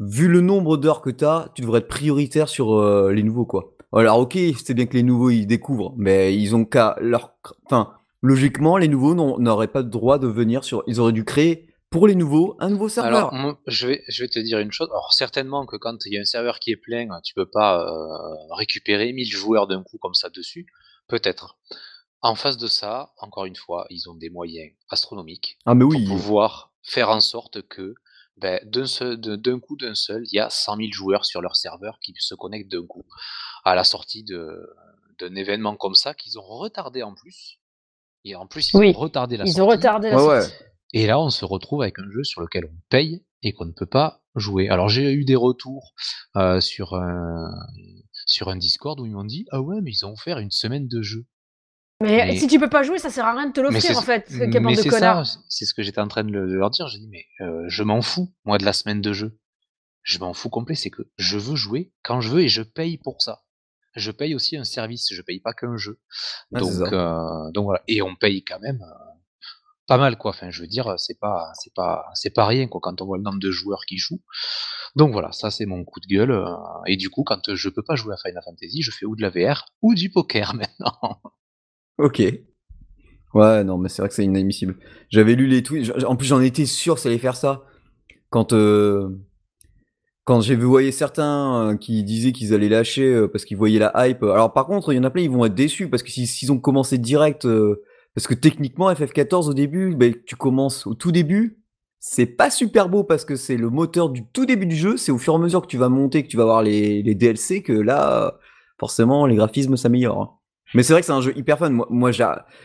vu 0.00 0.28
le 0.28 0.40
nombre 0.40 0.76
d'heures 0.76 1.02
que 1.02 1.10
t'as, 1.10 1.48
tu 1.54 1.62
devrais 1.62 1.80
être 1.80 1.88
prioritaire 1.88 2.48
sur 2.48 2.74
euh, 2.74 3.12
les 3.12 3.22
nouveaux, 3.22 3.46
quoi. 3.46 3.74
Alors 3.92 4.18
ok, 4.18 4.38
c'est 4.64 4.74
bien 4.74 4.86
que 4.86 4.94
les 4.94 5.02
nouveaux 5.02 5.30
ils 5.30 5.46
découvrent, 5.46 5.94
mais 5.96 6.36
ils 6.36 6.54
ont 6.54 6.64
qu'à 6.64 6.96
leur... 7.00 7.34
Enfin, 7.66 7.92
logiquement, 8.22 8.76
les 8.76 8.88
nouveaux 8.88 9.14
n'auraient 9.38 9.68
pas 9.68 9.82
le 9.82 9.88
droit 9.88 10.18
de 10.18 10.28
venir 10.28 10.64
sur... 10.64 10.82
Ils 10.86 11.00
auraient 11.00 11.12
dû 11.12 11.24
créer 11.24 11.66
pour 11.90 12.06
les 12.06 12.14
nouveaux 12.14 12.56
un 12.60 12.70
nouveau 12.70 12.88
serveur. 12.88 13.34
Alors, 13.34 13.56
je 13.66 13.88
vais, 13.88 14.04
je 14.08 14.22
vais 14.22 14.28
te 14.28 14.38
dire 14.38 14.60
une 14.60 14.70
chose. 14.70 14.88
Alors, 14.90 15.12
certainement 15.12 15.66
que 15.66 15.76
quand 15.76 16.06
il 16.06 16.14
y 16.14 16.18
a 16.18 16.20
un 16.20 16.24
serveur 16.24 16.60
qui 16.60 16.70
est 16.70 16.76
plein, 16.76 17.08
tu 17.24 17.34
peux 17.34 17.50
pas 17.50 17.84
euh, 17.84 18.54
récupérer 18.54 19.12
1000 19.12 19.28
joueurs 19.28 19.66
d'un 19.66 19.82
coup 19.82 19.98
comme 19.98 20.14
ça 20.14 20.30
dessus. 20.30 20.66
Peut-être. 21.08 21.58
En 22.22 22.36
face 22.36 22.58
de 22.58 22.68
ça, 22.68 23.12
encore 23.18 23.46
une 23.46 23.56
fois, 23.56 23.86
ils 23.90 24.08
ont 24.08 24.14
des 24.14 24.30
moyens 24.30 24.72
astronomiques 24.88 25.58
ah, 25.66 25.74
mais 25.74 25.84
pour 25.84 26.04
pouvoir 26.04 26.72
faire 26.82 27.10
en 27.10 27.20
sorte 27.20 27.62
que 27.62 27.94
ben, 28.40 28.60
d'un 28.64 29.60
coup 29.60 29.76
d'un 29.76 29.94
seul, 29.94 30.22
il 30.26 30.34
y 30.34 30.40
a 30.40 30.50
100 30.50 30.76
000 30.76 30.88
joueurs 30.92 31.24
sur 31.24 31.40
leur 31.40 31.56
serveur 31.56 31.98
qui 32.00 32.14
se 32.18 32.34
connectent 32.34 32.70
d'un 32.70 32.86
coup 32.86 33.04
à 33.64 33.74
la 33.74 33.84
sortie 33.84 34.24
d'un 34.24 35.34
événement 35.34 35.76
comme 35.76 35.94
ça 35.94 36.14
qu'ils 36.14 36.38
ont 36.38 36.42
retardé 36.42 37.02
en 37.02 37.14
plus. 37.14 37.58
Et 38.24 38.34
en 38.34 38.46
plus, 38.46 38.70
ils 38.72 38.76
ont 38.76 38.92
retardé 38.92 39.36
la 39.36 39.44
ils 39.44 39.62
Ont 39.62 39.66
retardé 39.66 40.10
la 40.10 40.18
sortie. 40.18 40.52
Et 40.92 41.06
là, 41.06 41.20
on 41.20 41.30
se 41.30 41.44
retrouve 41.44 41.82
avec 41.82 41.98
un 41.98 42.10
jeu 42.10 42.24
sur 42.24 42.40
lequel 42.40 42.64
on 42.66 42.76
paye 42.88 43.24
et 43.42 43.52
qu'on 43.52 43.64
ne 43.64 43.72
peut 43.72 43.86
pas 43.86 44.22
jouer. 44.34 44.68
Alors, 44.68 44.88
j'ai 44.88 45.12
eu 45.12 45.24
des 45.24 45.36
retours 45.36 45.94
euh, 46.36 46.60
sur, 46.60 46.94
un, 46.94 47.50
sur 48.26 48.48
un 48.48 48.56
Discord 48.56 48.98
où 49.00 49.06
ils 49.06 49.12
m'ont 49.12 49.24
dit 49.24 49.46
Ah 49.50 49.62
ouais, 49.62 49.80
mais 49.82 49.92
ils 49.92 50.04
ont 50.04 50.12
offert 50.12 50.38
une 50.38 50.50
semaine 50.50 50.88
de 50.88 51.02
jeu. 51.02 51.26
Mais, 52.00 52.34
si 52.36 52.46
tu 52.46 52.58
peux 52.58 52.70
pas 52.70 52.82
jouer, 52.82 52.98
ça 52.98 53.10
sert 53.10 53.26
à 53.26 53.34
rien 53.34 53.48
de 53.48 53.52
te 53.52 53.60
l'offrir 53.60 53.98
en 53.98 54.02
fait. 54.02 54.30
Mais 54.30 54.74
c'est 54.74 54.90
ça, 54.90 55.22
c'est 55.48 55.66
ce 55.66 55.74
que 55.74 55.82
j'étais 55.82 56.00
en 56.00 56.08
train 56.08 56.24
de, 56.24 56.32
leur 56.32 56.70
dire. 56.70 56.88
J'ai 56.88 56.98
dit 56.98 57.08
mais 57.08 57.26
euh, 57.40 57.64
je 57.68 57.82
m'en 57.82 58.00
fous 58.00 58.32
moi 58.44 58.56
de 58.56 58.64
la 58.64 58.72
semaine 58.72 59.02
de 59.02 59.12
jeu. 59.12 59.38
Je 60.02 60.18
m'en 60.18 60.32
fous 60.32 60.48
complet. 60.48 60.74
C'est 60.74 60.90
que 60.90 61.02
je 61.18 61.36
veux 61.36 61.56
jouer 61.56 61.92
quand 62.02 62.22
je 62.22 62.30
veux 62.30 62.40
et 62.40 62.48
je 62.48 62.62
paye 62.62 62.96
pour 62.96 63.20
ça. 63.20 63.42
Je 63.96 64.10
paye 64.10 64.34
aussi 64.34 64.56
un 64.56 64.64
service. 64.64 65.08
Je 65.12 65.20
paye 65.20 65.40
pas 65.40 65.52
qu'un 65.52 65.76
jeu. 65.76 66.00
donc 66.52 66.70
euh, 66.70 67.50
donc 67.52 67.64
voilà. 67.64 67.82
Et 67.86 68.00
on 68.00 68.16
paye 68.16 68.42
quand 68.44 68.60
même 68.60 68.80
euh, 68.80 69.04
pas 69.86 69.98
mal 69.98 70.16
quoi. 70.16 70.30
Enfin 70.30 70.50
je 70.50 70.62
veux 70.62 70.68
dire 70.68 70.94
c'est 70.96 71.18
pas 71.20 71.52
c'est 71.54 71.74
pas 71.74 72.06
c'est 72.14 72.34
pas 72.34 72.46
rien 72.46 72.66
quoi 72.66 72.80
quand 72.82 73.02
on 73.02 73.04
voit 73.04 73.18
le 73.18 73.24
nombre 73.24 73.40
de 73.40 73.50
joueurs 73.50 73.84
qui 73.86 73.98
jouent. 73.98 74.22
Donc 74.96 75.12
voilà, 75.12 75.32
ça 75.32 75.50
c'est 75.50 75.66
mon 75.66 75.84
coup 75.84 76.00
de 76.00 76.06
gueule. 76.06 76.46
et 76.86 76.96
du 76.96 77.10
coup, 77.10 77.24
quand 77.24 77.54
je 77.54 77.68
peux 77.68 77.82
pas 77.82 77.94
jouer 77.94 78.14
à 78.14 78.16
Final 78.16 78.42
Fantasy, 78.42 78.80
je 78.80 78.90
fais 78.90 79.04
ou 79.04 79.16
de 79.16 79.20
la 79.20 79.28
VR 79.28 79.66
ou 79.82 79.94
du 79.94 80.10
poker 80.10 80.54
maintenant. 80.80 81.20
Ok. 82.00 82.22
Ouais, 83.34 83.62
non, 83.62 83.76
mais 83.76 83.88
c'est 83.90 84.00
vrai 84.00 84.08
que 84.08 84.14
c'est 84.14 84.24
inadmissible. 84.24 84.76
J'avais 85.10 85.34
lu 85.34 85.46
les 85.46 85.62
tweets. 85.62 86.04
En 86.04 86.16
plus, 86.16 86.26
j'en 86.26 86.40
étais 86.40 86.64
sûr 86.64 86.94
que 86.94 87.00
ça 87.00 87.10
allait 87.10 87.18
faire 87.18 87.36
ça. 87.36 87.64
Quand, 88.30 88.52
euh, 88.54 89.10
j'ai 90.40 90.56
vu 90.56 90.92
certains 90.92 91.72
euh, 91.72 91.76
qui 91.76 92.02
disaient 92.02 92.32
qu'ils 92.32 92.54
allaient 92.54 92.68
lâcher 92.68 93.04
euh, 93.04 93.28
parce 93.28 93.44
qu'ils 93.44 93.58
voyaient 93.58 93.78
la 93.78 93.92
hype. 94.08 94.22
Alors, 94.22 94.52
par 94.52 94.66
contre, 94.66 94.92
il 94.92 94.96
y 94.96 94.98
en 94.98 95.04
a 95.04 95.10
plein, 95.10 95.22
ils 95.22 95.30
vont 95.30 95.44
être 95.44 95.54
déçus 95.54 95.90
parce 95.90 96.02
que 96.02 96.10
s'ils 96.10 96.50
ont 96.50 96.58
commencé 96.58 96.96
direct. 96.96 97.46
parce 98.14 98.26
que 98.26 98.34
techniquement, 98.34 98.90
FF14 98.92 99.50
au 99.50 99.54
début, 99.54 99.94
ben, 99.94 100.14
tu 100.26 100.36
commences 100.36 100.86
au 100.86 100.94
tout 100.94 101.12
début. 101.12 101.58
C'est 101.98 102.26
pas 102.26 102.50
super 102.50 102.88
beau 102.88 103.04
parce 103.04 103.26
que 103.26 103.36
c'est 103.36 103.58
le 103.58 103.68
moteur 103.68 104.08
du 104.08 104.24
tout 104.26 104.46
début 104.46 104.66
du 104.66 104.76
jeu. 104.76 104.96
C'est 104.96 105.12
au 105.12 105.18
fur 105.18 105.34
et 105.34 105.36
à 105.36 105.38
mesure 105.38 105.60
que 105.60 105.66
tu 105.66 105.76
vas 105.76 105.90
monter, 105.90 106.22
que 106.22 106.28
tu 106.28 106.38
vas 106.38 106.44
voir 106.44 106.62
les, 106.62 107.02
les 107.02 107.14
DLC, 107.14 107.62
que 107.62 107.74
là, 107.74 108.38
forcément, 108.78 109.26
les 109.26 109.36
graphismes 109.36 109.76
s'améliorent. 109.76 110.39
Mais 110.74 110.82
c'est 110.82 110.92
vrai 110.92 111.02
que 111.02 111.06
c'est 111.06 111.12
un 111.12 111.20
jeu 111.20 111.36
hyper 111.36 111.58
fun. 111.58 111.70
Moi, 111.70 111.86
moi 111.90 112.10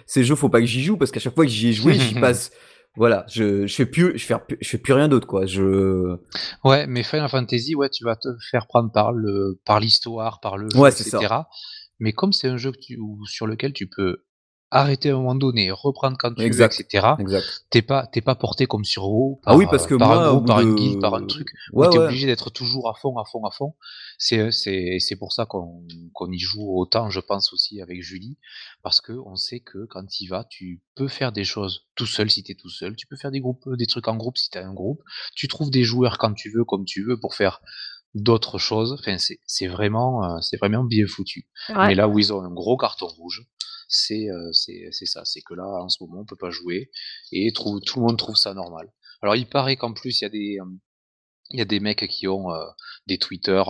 ces 0.05 0.23
jeux, 0.23 0.35
faut 0.35 0.49
pas 0.49 0.59
que 0.59 0.65
j'y 0.65 0.83
joue 0.83 0.97
parce 0.97 1.11
qu'à 1.11 1.19
chaque 1.19 1.35
fois 1.35 1.45
que 1.45 1.51
j'y 1.51 1.69
ai 1.69 1.73
joué, 1.73 1.93
j'y 1.93 2.15
passe. 2.19 2.51
Voilà, 2.97 3.25
je, 3.29 3.67
je 3.67 3.75
fais 3.75 3.85
plus, 3.85 4.17
je 4.17 4.25
fais, 4.25 4.35
je 4.61 4.69
fais 4.69 4.77
plus 4.77 4.93
rien 4.93 5.09
d'autre, 5.09 5.27
quoi. 5.27 5.45
Je. 5.45 6.15
Ouais, 6.63 6.87
mais 6.87 7.03
Final 7.03 7.29
Fantasy, 7.29 7.75
ouais, 7.75 7.89
tu 7.89 8.05
vas 8.05 8.15
te 8.15 8.29
faire 8.51 8.67
prendre 8.67 8.91
par 8.91 9.11
le, 9.11 9.59
par 9.65 9.81
l'histoire, 9.81 10.39
par 10.39 10.57
le 10.57 10.69
jeu, 10.69 10.87
etc. 10.87 11.17
Mais 11.99 12.13
comme 12.13 12.31
c'est 12.31 12.47
un 12.47 12.57
jeu 12.57 12.71
que 12.71 12.79
tu, 12.79 12.97
sur 13.25 13.47
lequel 13.47 13.73
tu 13.73 13.87
peux 13.87 14.23
arrêter 14.71 15.09
à 15.09 15.13
un 15.13 15.17
moment 15.17 15.35
donné, 15.35 15.71
reprendre 15.71 16.17
quand 16.19 16.33
tu 16.33 16.41
Exact. 16.41 16.73
veux, 16.77 16.81
etc. 16.81 17.07
Exact. 17.19 17.65
T'es 17.69 17.81
pas, 17.81 18.07
t'es 18.07 18.21
pas 18.21 18.35
porté 18.35 18.65
comme 18.65 18.83
sur 18.83 19.07
WoW. 19.07 19.39
Ah 19.45 19.55
oui, 19.55 19.65
par, 19.65 19.71
parce 19.71 19.87
que 19.87 19.93
euh, 19.93 19.97
par 19.97 20.09
moi, 20.09 20.27
un 20.27 20.31
groupe, 20.31 20.47
par 20.47 20.57
de... 20.57 20.63
une 20.63 20.75
guilde, 20.75 21.01
par 21.01 21.13
un 21.15 21.25
truc. 21.25 21.49
Ouais, 21.71 21.89
t'es 21.89 21.97
ouais. 21.97 22.05
obligé 22.05 22.25
d'être 22.27 22.49
toujours 22.49 22.89
à 22.89 22.93
fond, 22.93 23.17
à 23.17 23.25
fond, 23.25 23.45
à 23.45 23.51
fond. 23.51 23.75
C'est, 24.17 24.51
c'est, 24.51 24.97
c'est 24.99 25.15
pour 25.15 25.33
ça 25.33 25.45
qu'on, 25.45 25.83
qu'on 26.13 26.31
y 26.31 26.39
joue 26.39 26.77
autant, 26.77 27.09
je 27.09 27.19
pense 27.19 27.53
aussi 27.53 27.81
avec 27.81 28.01
Julie, 28.01 28.37
parce 28.81 29.01
que 29.01 29.13
on 29.13 29.35
sait 29.35 29.59
que 29.59 29.85
quand 29.85 30.05
tu 30.05 30.27
vas, 30.27 30.45
tu 30.49 30.81
peux 30.95 31.07
faire 31.07 31.31
des 31.31 31.43
choses 31.43 31.85
tout 31.95 32.05
seul 32.05 32.29
si 32.29 32.43
t'es 32.43 32.55
tout 32.55 32.69
seul. 32.69 32.95
Tu 32.95 33.07
peux 33.07 33.15
faire 33.15 33.31
des 33.31 33.39
groupes, 33.39 33.69
des 33.77 33.87
trucs 33.87 34.07
en 34.07 34.17
groupe 34.17 34.37
si 34.37 34.49
t'as 34.49 34.63
un 34.63 34.73
groupe. 34.73 35.01
Tu 35.35 35.47
trouves 35.47 35.71
des 35.71 35.83
joueurs 35.83 36.17
quand 36.17 36.33
tu 36.33 36.49
veux, 36.51 36.65
comme 36.65 36.85
tu 36.85 37.03
veux, 37.03 37.19
pour 37.19 37.35
faire 37.35 37.61
d'autres 38.13 38.57
choses. 38.57 38.93
Enfin, 38.99 39.17
c'est, 39.17 39.39
c'est 39.45 39.67
vraiment, 39.67 40.23
euh, 40.23 40.41
c'est 40.41 40.57
vraiment 40.57 40.83
bien 40.83 41.05
foutu. 41.07 41.47
Ouais. 41.69 41.87
Mais 41.87 41.95
là 41.95 42.07
où 42.07 42.17
ils 42.17 42.33
ont 42.33 42.41
un 42.41 42.51
gros 42.51 42.77
carton 42.77 43.07
rouge, 43.07 43.45
c'est 43.95 45.05
ça, 45.05 45.25
c'est 45.25 45.41
que 45.41 45.53
là 45.53 45.65
en 45.65 45.89
ce 45.89 46.03
moment 46.03 46.21
on 46.21 46.25
peut 46.25 46.35
pas 46.35 46.51
jouer 46.51 46.91
et 47.31 47.51
trouve, 47.53 47.81
tout 47.81 47.99
le 47.99 48.05
monde 48.07 48.17
trouve 48.17 48.35
ça 48.35 48.53
normal. 48.53 48.91
Alors 49.21 49.35
il 49.35 49.47
paraît 49.47 49.77
qu'en 49.77 49.93
plus 49.93 50.21
il 50.21 50.23
y 50.23 50.27
a 50.27 50.29
des 50.29 50.57
y 51.51 51.61
a 51.61 51.65
des 51.65 51.79
mecs 51.79 52.07
qui 52.07 52.27
ont 52.27 52.47
des 53.07 53.17
Twitter, 53.17 53.63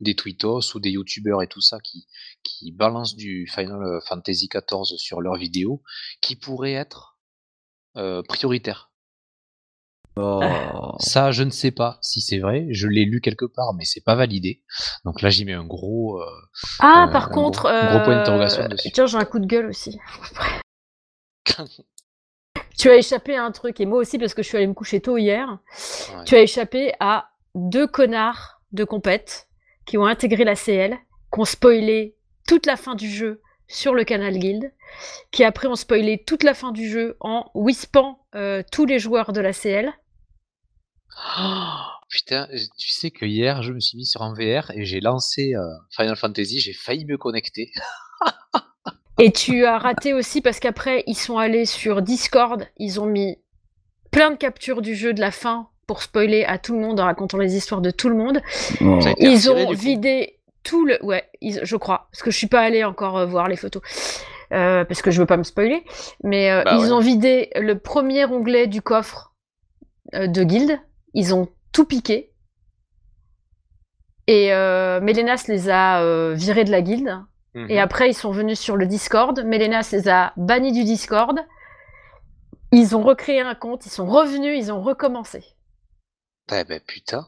des 0.00 0.14
tweetos 0.16 0.74
ou 0.74 0.80
des 0.80 0.90
youtubeurs 0.90 1.42
et 1.42 1.48
tout 1.48 1.60
ça 1.60 1.78
qui 1.80 2.06
qui 2.42 2.72
balancent 2.72 3.16
du 3.16 3.46
Final 3.46 4.00
Fantasy 4.08 4.48
XIV 4.48 4.98
sur 4.98 5.20
leurs 5.20 5.36
vidéos 5.36 5.82
qui 6.20 6.36
pourraient 6.36 6.72
être 6.72 7.14
euh, 7.96 8.22
prioritaires. 8.22 8.90
Oh. 10.16 10.40
Ça, 11.00 11.32
je 11.32 11.42
ne 11.42 11.50
sais 11.50 11.72
pas 11.72 11.98
si 12.00 12.20
c'est 12.20 12.38
vrai. 12.38 12.66
Je 12.70 12.86
l'ai 12.86 13.04
lu 13.04 13.20
quelque 13.20 13.46
part, 13.46 13.74
mais 13.74 13.84
c'est 13.84 14.00
pas 14.04 14.14
validé. 14.14 14.62
Donc 15.04 15.22
là, 15.22 15.30
j'y 15.30 15.44
mets 15.44 15.52
un 15.54 15.64
gros. 15.66 16.20
euh, 16.20 16.26
Ah, 16.80 17.06
Euh, 17.08 17.12
par 17.12 17.24
un 17.26 17.30
contre, 17.30 17.62
gros- 17.62 17.68
un 17.72 17.90
gros 17.96 18.04
point 18.04 18.14
euh, 18.14 18.18
d'interrogation 18.18 18.68
dessus. 18.68 18.90
Tiens, 18.92 19.06
j'ai 19.06 19.18
un 19.18 19.24
coup 19.24 19.40
de 19.40 19.46
gueule 19.46 19.66
aussi. 19.66 19.98
tu 22.78 22.90
as 22.90 22.96
échappé 22.96 23.36
à 23.36 23.44
un 23.44 23.50
truc, 23.52 23.80
et 23.80 23.86
moi 23.86 23.98
aussi, 23.98 24.18
parce 24.18 24.34
que 24.34 24.42
je 24.42 24.48
suis 24.48 24.56
allée 24.56 24.66
me 24.66 24.74
coucher 24.74 25.00
tôt 25.00 25.16
hier. 25.16 25.48
Ouais. 26.16 26.24
Tu 26.24 26.34
as 26.36 26.40
échappé 26.42 26.92
à 27.00 27.30
deux 27.54 27.86
connards 27.86 28.60
de 28.72 28.84
compète 28.84 29.48
qui 29.86 29.98
ont 29.98 30.06
intégré 30.06 30.44
la 30.44 30.54
CL, 30.56 30.96
qui 31.32 31.40
ont 31.40 31.44
spoilé 31.44 32.16
toute 32.48 32.66
la 32.66 32.76
fin 32.76 32.94
du 32.94 33.08
jeu 33.08 33.40
sur 33.68 33.94
le 33.94 34.04
canal 34.04 34.38
Guild, 34.38 34.72
qui 35.30 35.44
après 35.44 35.68
ont 35.68 35.74
spoilé 35.76 36.22
toute 36.24 36.42
la 36.42 36.54
fin 36.54 36.72
du 36.72 36.88
jeu 36.88 37.16
en 37.20 37.50
wispant 37.54 38.26
euh, 38.34 38.62
tous 38.72 38.84
les 38.86 38.98
joueurs 38.98 39.32
de 39.32 39.40
la 39.40 39.52
CL. 39.52 39.92
Oh, 41.38 41.80
putain, 42.08 42.48
tu 42.78 42.90
sais 42.90 43.10
que 43.10 43.24
hier, 43.24 43.62
je 43.62 43.72
me 43.72 43.80
suis 43.80 43.96
mis 43.96 44.06
sur 44.06 44.22
un 44.22 44.34
VR 44.34 44.70
et 44.72 44.84
j'ai 44.84 45.00
lancé 45.00 45.54
euh, 45.54 45.62
Final 45.90 46.16
Fantasy. 46.16 46.60
J'ai 46.60 46.72
failli 46.72 47.04
me 47.04 47.16
connecter. 47.16 47.70
Et 49.20 49.30
tu 49.30 49.64
as 49.64 49.78
raté 49.78 50.12
aussi 50.12 50.40
parce 50.40 50.58
qu'après, 50.58 51.04
ils 51.06 51.14
sont 51.16 51.38
allés 51.38 51.66
sur 51.66 52.02
Discord, 52.02 52.66
ils 52.78 53.00
ont 53.00 53.06
mis 53.06 53.38
plein 54.10 54.30
de 54.32 54.36
captures 54.36 54.82
du 54.82 54.94
jeu 54.96 55.14
de 55.14 55.20
la 55.20 55.30
fin 55.30 55.68
pour 55.86 56.02
spoiler 56.02 56.44
à 56.44 56.58
tout 56.58 56.72
le 56.74 56.80
monde 56.80 56.98
en 56.98 57.04
racontant 57.04 57.38
les 57.38 57.54
histoires 57.56 57.80
de 57.80 57.90
tout 57.90 58.08
le 58.08 58.16
monde. 58.16 58.40
Oh. 58.80 58.98
Ils 59.18 59.50
ont 59.50 59.70
vidé 59.72 60.40
tout 60.64 60.84
le. 60.84 60.98
Ouais, 61.04 61.28
ils- 61.40 61.60
je 61.62 61.76
crois. 61.76 62.08
Parce 62.10 62.22
que 62.22 62.30
je 62.32 62.36
suis 62.38 62.46
pas 62.48 62.60
allée 62.62 62.82
encore 62.84 63.18
euh, 63.18 63.26
voir 63.26 63.48
les 63.48 63.56
photos. 63.56 63.82
Euh, 64.52 64.84
parce 64.84 65.00
que 65.02 65.10
je 65.10 65.20
veux 65.20 65.26
pas 65.26 65.36
me 65.36 65.42
spoiler. 65.44 65.84
Mais 66.24 66.50
euh, 66.50 66.62
Bah 66.64 66.76
ils 66.78 66.86
ouais. 66.86 66.92
ont 66.92 67.00
vidé 67.00 67.50
le 67.54 67.78
premier 67.78 68.24
onglet 68.24 68.66
du 68.66 68.82
coffre 68.82 69.32
euh, 70.14 70.26
de 70.26 70.42
Guild. 70.42 70.80
Ils 71.14 71.34
ont 71.34 71.48
tout 71.72 71.86
piqué. 71.86 72.32
Et 74.26 74.52
euh, 74.52 75.00
Mélénas 75.00 75.44
les 75.48 75.68
a 75.68 76.02
euh, 76.02 76.34
virés 76.34 76.64
de 76.64 76.70
la 76.70 76.82
guilde. 76.82 77.18
Mhm. 77.54 77.70
Et 77.70 77.80
après, 77.80 78.10
ils 78.10 78.14
sont 78.14 78.30
venus 78.30 78.58
sur 78.58 78.76
le 78.76 78.86
Discord. 78.86 79.42
Mélénas 79.44 79.90
les 79.92 80.08
a 80.08 80.32
bannis 80.36 80.72
du 80.72 80.84
Discord. 80.84 81.38
Ils 82.72 82.96
ont 82.96 83.02
recréé 83.02 83.40
un 83.40 83.54
compte. 83.54 83.86
Ils 83.86 83.90
sont 83.90 84.06
revenus. 84.06 84.58
Ils 84.58 84.72
ont 84.72 84.82
recommencé. 84.82 85.44
Eh 86.52 86.64
ben 86.64 86.80
putain. 86.86 87.26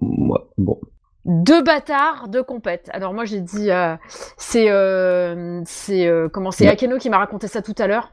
Ouais, 0.00 0.40
bon. 0.58 0.80
deux 1.24 1.62
bâtards 1.62 2.28
de 2.28 2.40
compète. 2.40 2.88
Alors 2.92 3.14
moi 3.14 3.24
j'ai 3.24 3.40
dit 3.40 3.70
euh, 3.70 3.96
c'est 4.36 4.70
euh, 4.70 5.62
c'est 5.64 6.06
euh, 6.06 6.28
comment 6.28 6.50
c'est. 6.50 6.66
Akeno 6.66 6.98
qui 6.98 7.10
m'a 7.10 7.18
raconté 7.18 7.46
ça 7.46 7.62
tout 7.62 7.74
à 7.78 7.86
l'heure. 7.86 8.12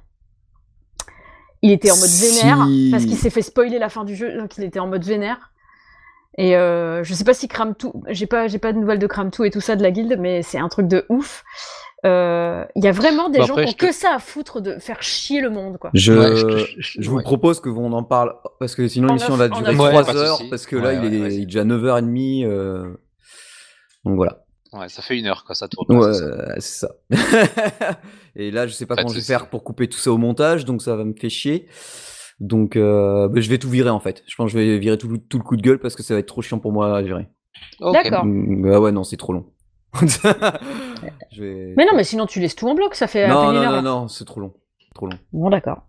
Il 1.62 1.72
était 1.72 1.92
en 1.92 1.98
mode 1.98 2.10
vénère 2.10 2.66
Si- 2.68 2.90
parce 2.92 3.06
qu'il 3.06 3.18
s'est 3.18 3.30
fait 3.30 3.42
spoiler 3.42 3.80
la 3.80 3.90
fin 3.90 4.04
du 4.06 4.16
jeu 4.16 4.38
donc 4.38 4.58
il 4.58 4.64
était 4.64 4.80
en 4.80 4.88
mode 4.88 5.04
vénère. 5.04 5.52
Et 6.38 6.56
euh, 6.56 7.04
je 7.04 7.14
sais 7.14 7.24
pas 7.26 7.34
si 7.34 7.48
crame 7.48 7.76
tout, 7.76 7.92
j'ai 8.08 8.28
pas 8.28 8.48
j'ai 8.48 8.60
pas 8.60 8.72
de 8.72 8.78
nouvelles 8.78 9.00
de 9.00 9.08
crame 9.08 9.30
tout 9.32 9.44
et 9.44 9.50
tout 9.52 9.60
ça 9.62 9.76
de 9.76 9.84
la 9.84 9.92
guilde 9.92 10.16
mais 10.20 10.42
c'est 10.42 10.58
un 10.60 10.70
truc 10.70 10.88
de 10.88 11.06
ouf. 11.10 11.44
Euh, 12.06 12.64
Il 12.78 12.84
y 12.86 12.88
a 12.88 12.94
vraiment 12.94 13.28
des 13.28 13.40
Bah 13.40 13.46
gens 13.46 13.56
qui 13.56 13.62
ont 13.62 13.74
te- 13.74 13.76
que 13.88 13.92
ça 13.92 14.14
à 14.16 14.20
foutre 14.20 14.62
de 14.62 14.80
faire 14.80 15.02
chier 15.04 15.42
le 15.42 15.50
monde 15.50 15.78
quoi. 15.80 15.90
Je, 15.94 16.14
Ouais, 16.14 16.36
je- 16.38 16.66
je- 16.78 17.02
je 17.02 17.10
vous 17.10 17.18
ouais. 17.18 17.24
propose 17.24 17.60
que 17.60 17.68
on 17.68 17.92
en 17.92 18.04
parle 18.04 18.36
parce 18.60 18.74
que 18.74 18.88
sinon 18.88 19.08
l'émission 19.10 19.36
va 19.36 19.50
durer 19.50 19.74
neuf. 19.74 19.80
Ouais, 19.82 19.90
3 19.90 20.04
pas 20.06 20.14
de 20.14 20.20
heures 20.20 20.40
parce 20.50 20.66
que 20.66 20.78
là 20.78 20.90
Ouais, 20.90 20.96
il, 20.96 21.02
ouais, 21.02 21.08
est, 21.18 21.20
vas-y. 21.20 21.34
il 21.36 21.42
est 21.42 21.46
déjà 21.46 21.66
9h30 21.66 22.46
euh, 22.46 22.84
donc 24.06 24.16
voilà. 24.16 24.44
Ouais, 24.74 24.88
ça 24.90 25.02
fait 25.02 25.18
une 25.18 25.26
heure 25.26 25.44
que 25.46 25.54
ça 25.54 25.68
tourne. 25.68 25.96
Ouais, 25.98 26.14
c'est 26.60 26.86
ça. 26.88 26.90
Et 28.36 28.52
là 28.52 28.68
je 28.68 28.74
sais 28.74 28.86
pas 28.86 28.96
comment 28.96 29.08
je 29.10 29.16
vais 29.16 29.26
faire 29.26 29.50
pour 29.50 29.64
couper 29.64 29.88
tout 29.88 29.98
ça 29.98 30.12
au 30.12 30.18
montage 30.18 30.64
donc 30.66 30.82
ça 30.82 30.96
va 30.96 31.04
me 31.06 31.14
faire 31.14 31.30
chier. 31.30 31.68
Donc 32.40 32.76
euh, 32.76 33.28
bah, 33.28 33.42
je 33.42 33.50
vais 33.50 33.58
tout 33.58 33.70
virer 33.70 33.90
en 33.90 34.00
fait. 34.00 34.24
Je 34.28 34.36
pense 34.36 34.52
que 34.54 34.60
je 34.60 34.64
vais 34.64 34.78
virer 34.78 34.98
tout, 34.98 35.08
le- 35.08 35.18
tout 35.18 35.38
le 35.40 35.44
coup 35.44 35.58
de 35.58 35.62
gueule 35.62 35.80
parce 35.80 35.96
que 35.96 36.04
ça 36.04 36.14
va 36.14 36.20
être 36.20 36.28
trop 36.28 36.42
chiant 36.42 36.60
pour 36.60 36.72
moi 36.72 36.96
à 36.98 37.04
gérer. 37.04 37.28
D'accord. 37.82 38.26
Mm, 38.26 38.72
Ah 38.74 38.80
ouais 38.80 38.92
non 38.92 39.04
c'est 39.04 39.18
trop 39.18 39.34
long. 39.34 39.46
Je 41.32 41.42
vais- 41.44 41.74
Mais 41.76 41.86
non 41.86 41.92
mais 41.96 42.04
sinon 42.04 42.26
tu 42.28 42.40
laisses 42.40 42.56
tout 42.56 42.68
en 42.70 42.76
bloc 42.76 42.94
ça 42.96 43.08
fait 43.08 43.28
non 43.28 43.52
non 43.52 43.64
non 43.72 43.82
non 43.82 44.08
c'est 44.08 44.26
trop 44.26 44.40
long. 44.40 44.54
Trop 44.94 45.08
long. 45.08 45.18
Bon 45.34 45.50
d'accord. 45.50 45.84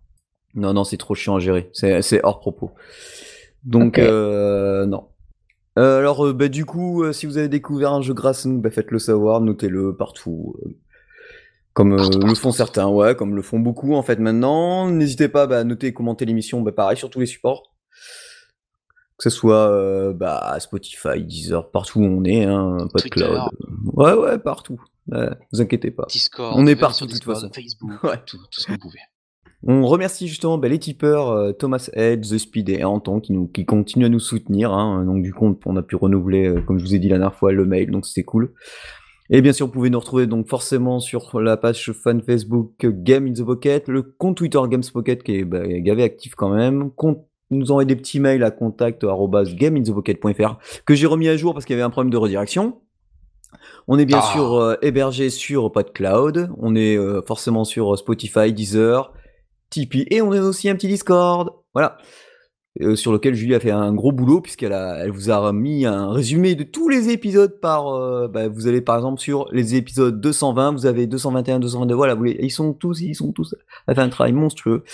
Non, 0.54 0.72
non, 0.74 0.82
c'est 0.82 0.96
trop 0.96 1.14
chiant 1.14 1.36
à 1.36 1.38
gérer. 1.38 1.70
C'est 1.72 2.02
c'est 2.02 2.20
hors 2.24 2.40
propos. 2.40 2.72
Donc, 3.62 3.98
euh, 3.98 4.84
non. 4.84 5.06
Euh, 5.80 5.98
alors, 5.98 6.26
euh, 6.26 6.32
bah, 6.34 6.48
du 6.48 6.64
coup, 6.66 7.02
euh, 7.02 7.12
si 7.12 7.24
vous 7.26 7.38
avez 7.38 7.48
découvert 7.48 7.92
un 7.92 8.02
jeu 8.02 8.12
grâce 8.12 8.44
à 8.44 8.48
nous, 8.50 8.60
bah, 8.60 8.70
faites-le 8.70 8.98
savoir, 8.98 9.40
notez-le 9.40 9.96
partout. 9.96 10.54
comme 11.72 11.96
le 11.96 12.34
font 12.34 12.52
certains, 12.52 12.86
ouais, 12.88 13.14
comme 13.16 13.34
le 13.34 13.42
font 13.42 13.58
beaucoup 13.58 13.94
en 13.94 14.02
fait 14.02 14.18
maintenant. 14.18 14.90
N'hésitez 14.90 15.28
pas 15.28 15.46
bah, 15.46 15.60
à 15.60 15.64
noter 15.64 15.86
et 15.88 15.92
commenter 15.94 16.26
l'émission, 16.26 16.60
bah, 16.60 16.72
pareil, 16.72 16.98
sur 16.98 17.08
tous 17.08 17.20
les 17.20 17.26
supports. 17.26 17.74
Que 19.16 19.28
ce 19.28 19.30
soit 19.30 20.12
bah, 20.14 20.56
Spotify, 20.60 21.22
Deezer, 21.22 21.70
partout 21.70 22.00
où 22.00 22.04
on 22.04 22.24
est, 22.24 22.44
hein. 22.44 22.78
Ouais, 23.94 24.12
ouais, 24.14 24.38
partout. 24.38 24.80
Ouais, 25.10 25.28
vous 25.52 25.60
inquiétez 25.60 25.90
pas. 25.90 26.06
Discord. 26.08 26.54
On 26.56 26.66
est 26.66 26.76
partout, 26.76 27.06
de 27.06 27.10
toute 27.12 27.18
Discord, 27.20 27.36
façon. 27.40 27.52
Facebook, 27.54 28.02
Ouais. 28.04 28.20
tout, 28.26 28.38
tout 28.38 28.60
ce 28.60 28.66
que 28.66 28.72
vous 28.72 28.78
pouvez. 28.78 28.98
On 29.66 29.86
remercie 29.86 30.26
justement 30.26 30.56
bah, 30.58 30.68
les 30.68 30.78
tipeurs 30.78 31.30
euh, 31.30 31.52
Thomas 31.52 31.90
Edge, 31.92 32.28
The 32.30 32.38
Speed 32.38 32.70
et 32.70 32.82
Anton 32.84 33.20
qui, 33.20 33.32
nous, 33.32 33.46
qui 33.46 33.66
continuent 33.66 34.06
à 34.06 34.08
nous 34.08 34.18
soutenir. 34.20 34.72
hein. 34.72 35.04
Donc 35.04 35.22
du 35.22 35.34
coup, 35.34 35.54
on 35.66 35.76
a 35.76 35.82
pu 35.82 35.96
renouveler, 35.96 36.48
euh, 36.48 36.60
comme 36.62 36.78
je 36.78 36.84
vous 36.84 36.94
ai 36.94 36.98
dit 36.98 37.08
la 37.08 37.18
dernière 37.18 37.36
fois, 37.36 37.52
le 37.52 37.66
mail, 37.66 37.90
donc 37.90 38.06
c'était 38.06 38.22
cool. 38.24 38.52
Et 39.28 39.42
bien 39.42 39.52
sûr, 39.52 39.66
vous 39.66 39.72
pouvez 39.72 39.90
nous 39.90 40.00
retrouver 40.00 40.26
donc 40.26 40.48
forcément 40.48 40.98
sur 40.98 41.40
la 41.40 41.56
page 41.56 41.92
fan 41.92 42.20
Facebook 42.22 42.72
Game 42.82 43.26
in 43.26 43.32
the 43.34 43.44
Pocket, 43.44 43.86
le 43.88 44.02
compte 44.02 44.38
Twitter 44.38 44.58
Games 44.68 44.82
Pocket 44.92 45.22
qui 45.22 45.36
est 45.36 45.44
bah, 45.44 45.60
gavé 45.66 46.02
actif 46.02 46.34
quand 46.34 46.50
même. 46.50 46.90
Compte, 46.90 47.24
nous 47.50 47.70
envoyer 47.70 47.86
des 47.86 47.96
petits 47.96 48.18
mails 48.18 48.42
à 48.42 48.50
contact@gameinthepocket.fr 48.50 50.58
que 50.84 50.94
j'ai 50.94 51.06
remis 51.06 51.28
à 51.28 51.36
jour 51.36 51.52
parce 51.52 51.64
qu'il 51.64 51.74
y 51.74 51.78
avait 51.78 51.84
un 51.84 51.90
problème 51.90 52.10
de 52.10 52.16
redirection. 52.16 52.78
On 53.88 53.98
est 53.98 54.04
bien 54.04 54.20
Ah. 54.22 54.32
sûr 54.32 54.54
euh, 54.54 54.74
hébergé 54.82 55.30
sur 55.30 55.72
PodCloud, 55.72 56.50
on 56.58 56.76
est 56.76 56.96
euh, 56.96 57.20
forcément 57.22 57.64
sur 57.64 57.98
Spotify, 57.98 58.52
Deezer, 58.52 59.12
Tipeee 59.70 60.06
et 60.10 60.20
on 60.22 60.32
a 60.32 60.40
aussi 60.40 60.68
un 60.68 60.74
petit 60.74 60.88
Discord. 60.88 61.50
Voilà. 61.74 61.96
Euh, 62.80 62.94
sur 62.94 63.12
lequel 63.12 63.34
Julie 63.34 63.56
a 63.56 63.60
fait 63.60 63.72
un 63.72 63.92
gros 63.92 64.12
boulot 64.12 64.40
puisqu'elle 64.40 64.72
a, 64.72 64.98
elle 65.04 65.10
vous 65.10 65.28
a 65.28 65.52
mis 65.52 65.86
un 65.86 66.10
résumé 66.12 66.54
de 66.54 66.62
tous 66.62 66.88
les 66.88 67.08
épisodes 67.10 67.58
par, 67.60 67.88
euh, 67.88 68.28
bah, 68.28 68.46
vous 68.48 68.68
allez 68.68 68.80
par 68.80 68.94
exemple 68.96 69.20
sur 69.20 69.48
les 69.50 69.74
épisodes 69.74 70.20
220, 70.20 70.70
vous 70.72 70.86
avez 70.86 71.08
221, 71.08 71.58
222, 71.58 71.94
voilà, 71.96 72.14
vous 72.14 72.22
les- 72.24 72.38
ils 72.40 72.50
sont 72.50 72.72
tous, 72.72 73.00
ils 73.00 73.16
sont 73.16 73.32
tous, 73.32 73.56
elle 73.88 73.92
a 73.92 73.94
fait 73.96 74.00
un 74.02 74.08
travail 74.08 74.32
monstrueux. 74.34 74.84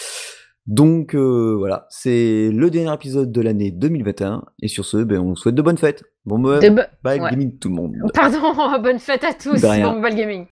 Donc 0.67 1.15
euh, 1.15 1.55
voilà, 1.59 1.87
c'est 1.91 2.49
le 2.51 2.71
dernier 2.71 2.95
épisode 2.95 3.31
de 3.31 3.41
l'année 3.43 3.71
2021 3.71 4.43
et 4.63 4.69
sur 4.69 4.87
ce, 4.87 4.97
ben, 4.97 5.21
on 5.21 5.29
vous 5.31 5.37
souhaite 5.37 5.55
de 5.55 5.63
bonnes 5.63 5.77
fêtes. 5.79 6.03
Bon, 6.25 6.39
bo- 6.39 6.59
bye 7.05 7.21
ouais. 7.21 7.31
gaming 7.31 7.59
tout 7.59 7.69
le 7.69 7.75
monde. 7.75 7.93
Pardon, 8.15 8.39
bonne 8.83 8.99
fête 8.99 9.23
à 9.23 9.35
tous. 9.35 9.61
Bon, 9.61 10.01
Mobile 10.01 10.17
Gaming. 10.17 10.47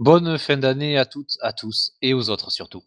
Bonne 0.00 0.38
fin 0.38 0.56
d'année 0.56 0.98
à 0.98 1.04
toutes, 1.04 1.36
à 1.40 1.52
tous 1.52 1.92
et 2.02 2.14
aux 2.14 2.28
autres 2.28 2.50
surtout. 2.50 2.82